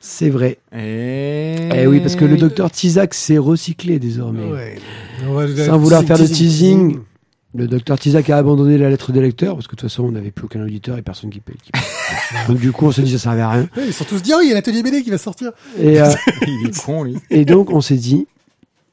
[0.00, 0.58] C'est vrai.
[0.76, 1.56] Et...
[1.74, 4.44] Eh oui, parce que le docteur Tizak s'est recyclé désormais.
[4.44, 4.78] Ouais.
[5.26, 6.98] On va- Sans vouloir faire de teasing.
[7.54, 10.12] Le docteur Tizak a abandonné la lettre des lecteurs parce que de toute façon on
[10.12, 11.56] n'avait plus aucun auditeur et personne qui paye.
[11.62, 11.82] qui paye.
[12.48, 13.68] donc du coup on s'est dit ça servait à rien.
[13.76, 15.50] Ouais, ils sont tous dit, oh, il y a l'atelier BD qui va sortir.
[15.80, 16.08] Et, euh,
[16.46, 17.16] Il est con, lui.
[17.30, 18.28] et donc on s'est dit,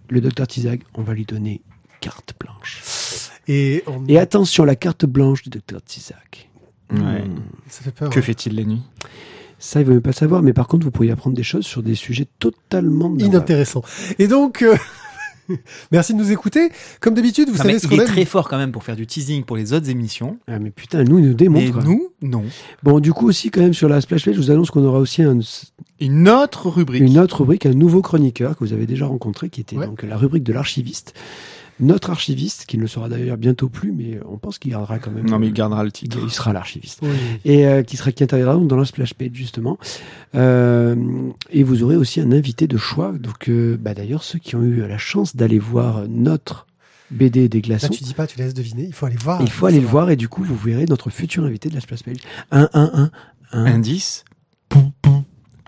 [0.09, 1.61] le docteur Tizak, on va lui donner
[2.01, 2.81] carte blanche.
[3.47, 4.05] Et, on...
[4.07, 6.49] Et attention, la carte blanche du docteur Tizak.
[6.91, 6.97] Ouais.
[6.99, 7.39] Hmm.
[7.67, 8.09] ça fait peur.
[8.09, 8.21] Que hein.
[8.21, 8.81] fait-il la nuit?
[9.57, 11.81] Ça, il veut même pas savoir, mais par contre vous pourriez apprendre des choses sur
[11.81, 13.27] des sujets totalement navals.
[13.27, 13.81] Inintéressant.
[14.19, 14.75] Et donc, euh,
[15.91, 16.69] merci de nous écouter.
[16.99, 18.07] Comme d'habitude, vous Non, savez ce il qu'on est aime.
[18.07, 20.37] très fort quand même pour faire du teasing pour les autres émissions.
[20.47, 21.83] Ah mais putain, nous il nous Et démontre.
[21.83, 22.43] nous, non.
[22.83, 24.99] Bon, du coup aussi quand même sur la splash page, je vous annonce qu'on aura
[24.99, 25.39] aussi un,
[25.99, 27.01] Une autre rubrique.
[27.01, 29.85] une autre rubrique, un nouveau chroniqueur que vous avez déjà rencontré, qui était Ouais.
[29.87, 31.13] donc la rubrique de l'archiviste.
[31.81, 35.11] Notre archiviste, qui ne le sera d'ailleurs bientôt plus, mais on pense qu'il gardera quand
[35.11, 35.29] même.
[35.29, 36.17] Non, mais il gardera le titre.
[36.23, 36.99] Il sera l'archiviste.
[37.01, 37.09] Oui.
[37.43, 39.77] Et euh, qui sera qui interviendra donc dans la splash page justement.
[40.35, 40.95] Euh,
[41.49, 43.11] et vous aurez aussi un invité de choix.
[43.11, 46.65] Donc, euh, bah, d'ailleurs, ceux qui ont eu la chance d'aller voir notre
[47.11, 47.89] BD des Là, glaçons.
[47.89, 48.83] tu dis pas, tu laisses deviner.
[48.85, 49.41] Il faut aller voir.
[49.41, 51.81] il faut aller le voir et du coup, vous verrez notre futur invité de la
[51.81, 52.17] splash page.
[52.51, 53.11] Un, un, un,
[53.51, 53.65] un.
[53.65, 54.23] Indice.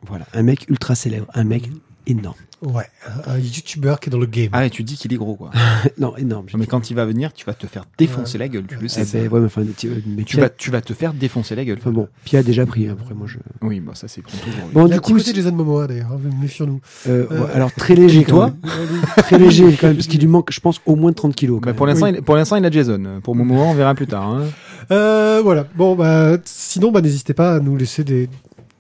[0.08, 1.70] Voilà, un mec ultra célèbre, un mec
[2.06, 2.36] énorme.
[2.64, 2.86] Ouais,
[3.28, 4.50] un, youtubeur qui est dans le game.
[4.52, 5.52] Ah, et tu dis qu'il est gros, quoi.
[6.00, 6.48] non, énorme.
[6.52, 8.86] Non, mais quand il va venir, tu vas te faire défoncer la gueule, tu le
[8.86, 9.06] Eh sais.
[9.06, 11.78] ben, ouais, mais enfin, tu- mais Tu vas, tu vas te faire défoncer la gueule.
[11.80, 12.88] Enfin bon, Pia a déjà pris.
[12.88, 13.38] hein, Après, moi, je.
[13.62, 14.52] Oui, bah ça c'est oui.
[14.74, 16.12] Bon, du coup, côté Jason Momoa d'ailleurs.
[16.14, 16.82] hein, Méfions-nous.
[17.08, 18.24] euh, Euh, ouais, alors très léger.
[18.24, 18.52] toi.
[19.18, 21.58] Très léger quand même, parce qu'il lui manque, je pense, au moins 30 kilos.
[21.60, 21.76] quand Bah, même.
[21.76, 23.20] pour l'instant, il, pour l'instant, il a Jason.
[23.24, 24.28] Pour Momo, on verra plus tard.
[24.28, 24.46] hein.
[24.92, 25.68] Euh, voilà.
[25.76, 28.30] Bon, bah, sinon, bah, n'hésitez pas à nous laisser des,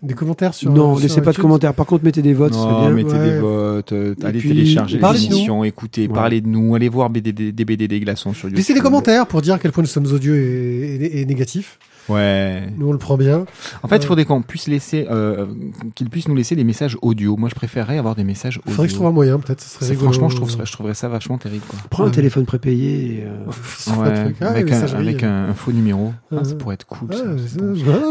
[0.03, 0.71] des commentaires sur.
[0.71, 1.73] non, sur laissez pas de commentaires.
[1.73, 2.89] Par contre, mettez des votes, Non, bien.
[2.91, 3.29] mettez Ouais.
[3.31, 5.37] des votes, euh, allez puis, télécharger parlez les de nous.
[5.37, 6.13] émissions, écoutez, Ouais.
[6.13, 8.57] parlez de nous, allez voir BD, des, des BD des glaçons sur YouTube.
[8.57, 11.79] Laissez des commentaires pour dire à quel point nous sommes odieux et, et- et négatifs.
[12.09, 12.63] Ouais.
[12.77, 13.45] Nous, on le prend bien.
[13.83, 14.07] En fait, il Euh.
[14.07, 15.45] faudrait qu'on puisse laisser, euh,
[15.95, 17.35] qu'ils puissent nous laisser des messages audio.
[17.37, 18.71] Moi, je préférerais avoir des messages Il audio.
[18.71, 19.61] faudrait que je trouve un moyen, peut-être.
[19.61, 20.05] Serait rigolo.
[20.11, 21.63] franchement, je, trouve, ça- je trouverais ça vachement terrible.
[21.67, 21.79] Quoi.
[21.89, 22.11] Prends un Ouais.
[22.13, 23.19] téléphone prépayé.
[23.19, 23.45] Et, euh,
[23.99, 26.13] Ouais, Ah, avec, un, avec un, un faux numéro.
[26.31, 27.13] Ah, ça pourrait être cool.
[27.13, 27.23] Ça.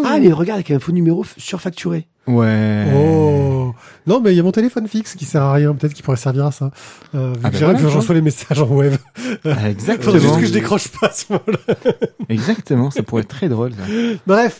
[0.04, 2.06] Ah, mais regarde, avec un faux numéro surfacturé.
[2.26, 2.86] Ouais.
[2.94, 3.72] Oh
[4.06, 5.74] Non, mais il y a mon téléphone fixe qui sert à rien.
[5.74, 6.70] Peut-être qu'il pourrait servir à ça.
[7.14, 8.94] Euh, vu Ah que ben voilà, que je reçois les messages en web.
[9.16, 10.18] Ah, Faudrait Exactement.
[10.18, 11.26] juste que je décroche pas ce.
[12.28, 13.72] Exactement, ça pourrait être très drôle.
[13.72, 13.82] Ça.
[14.26, 14.58] Bref.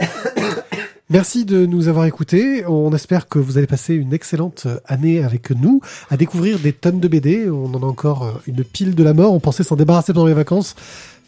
[1.09, 2.65] Merci de nous avoir écoutés.
[2.67, 5.81] On espère que vous allez passer une excellente année avec nous,
[6.11, 7.49] à découvrir des tonnes de BD.
[7.49, 9.33] On en a encore euh, une pile de la mort.
[9.33, 10.75] On pensait s'en débarrasser pendant les vacances,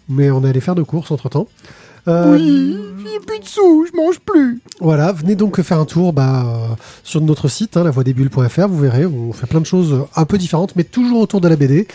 [0.08, 1.46] mais on est allé faire nos courses entre temps.
[2.06, 2.76] Euh, Oui,
[3.16, 4.60] a plus de sous, je mange plus.
[4.80, 9.06] Voilà, venez donc faire un tour bah, euh, sur notre site, hein, lavoidesbulles.fr, vous verrez,
[9.06, 11.88] on fait plein de choses un peu différentes, mais toujours autour de la BD.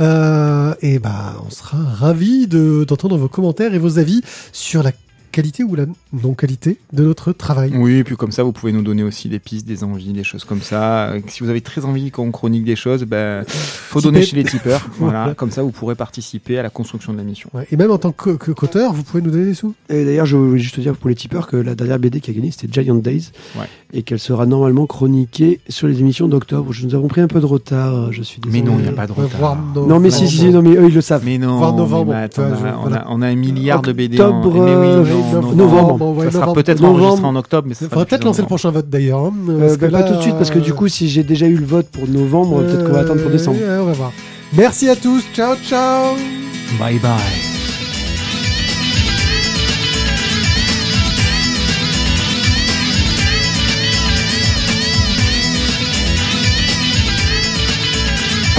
[0.00, 4.22] Euh, et bah, on sera ravis de- d'entendre vos commentaires et vos avis
[4.52, 4.92] sur la
[5.30, 7.72] qualité ou la non-qualité de notre travail?
[7.76, 10.24] Oui, et puis comme ça, vous pouvez nous donner aussi des pistes, des envies, des
[10.24, 11.08] choses comme ça.
[11.10, 14.44] Euh, Si vous avez très envie qu'on chronique des choses, ben, faut donner chez les
[14.44, 14.86] tipeurs.
[14.98, 17.48] voilà, comme ça, vous pourrez participer à la construction de la mission.
[17.54, 19.74] Ouais, et même en tant que- que- qu'auteur, vous pouvez nous donner des sous?
[19.88, 22.30] Et d'ailleurs, je voulais juste te dire pour les tipeurs que la dernière BD qui
[22.30, 23.30] a gagné, c'était Giant Days.
[23.56, 23.66] Ouais.
[23.92, 26.70] Et qu'elle sera normalement chroniquée sur les émissions d'octobre.
[26.84, 28.62] Nous avons pris un peu de retard, je suis désolé.
[28.62, 29.58] Mais non, il n'y a pas de retard.
[29.74, 31.22] Non, mais si, si, si, non, mais eux, ils le savent.
[31.24, 32.96] Mais non, Voir novembre, mais attends, on, a, je- on, voilà.
[32.98, 35.19] a, on a un milliard de BD en Octobre, mais oui, euh, non,
[35.54, 36.24] novembre.
[36.24, 38.88] Ça sera peut-être enregistré en octobre, mais ça faudrait peut-être en lancer le prochain vote
[38.88, 39.20] d'ailleurs.
[39.20, 41.22] hein, Euh, bah, pas là, tout de suite, parce que du euh, coup, si j'ai
[41.22, 43.58] déjà eu le vote pour novembre, peut-être qu'on va attendre pour décembre.
[43.62, 44.12] euh, on va voir.
[44.56, 45.22] Merci à tous.
[45.34, 46.14] Ciao, ciao.
[46.78, 47.10] Bye bye.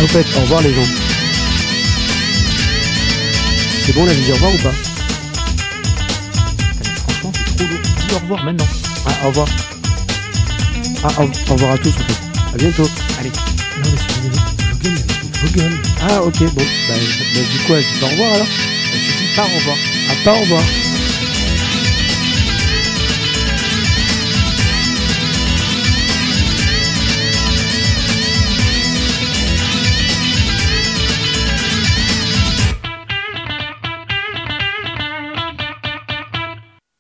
[0.04, 0.82] Au fait, au revoir les gens.
[3.86, 4.91] C'est bon, je dis au revoir ou pas?
[7.68, 8.66] Dis au revoir maintenant.
[9.06, 9.48] Ah, au revoir.
[11.04, 12.54] Ah, au, revoir à tous, en fait.
[12.54, 12.90] À bientôt.
[13.20, 13.30] Allez.
[13.30, 13.92] Non,
[14.24, 15.62] mais.
[16.02, 16.64] Ah, ok, bon.
[16.88, 19.78] Bah, bah, du coup, je dis au revoir alors dis pas au revoir.
[20.10, 20.62] Ah, pas au revoir.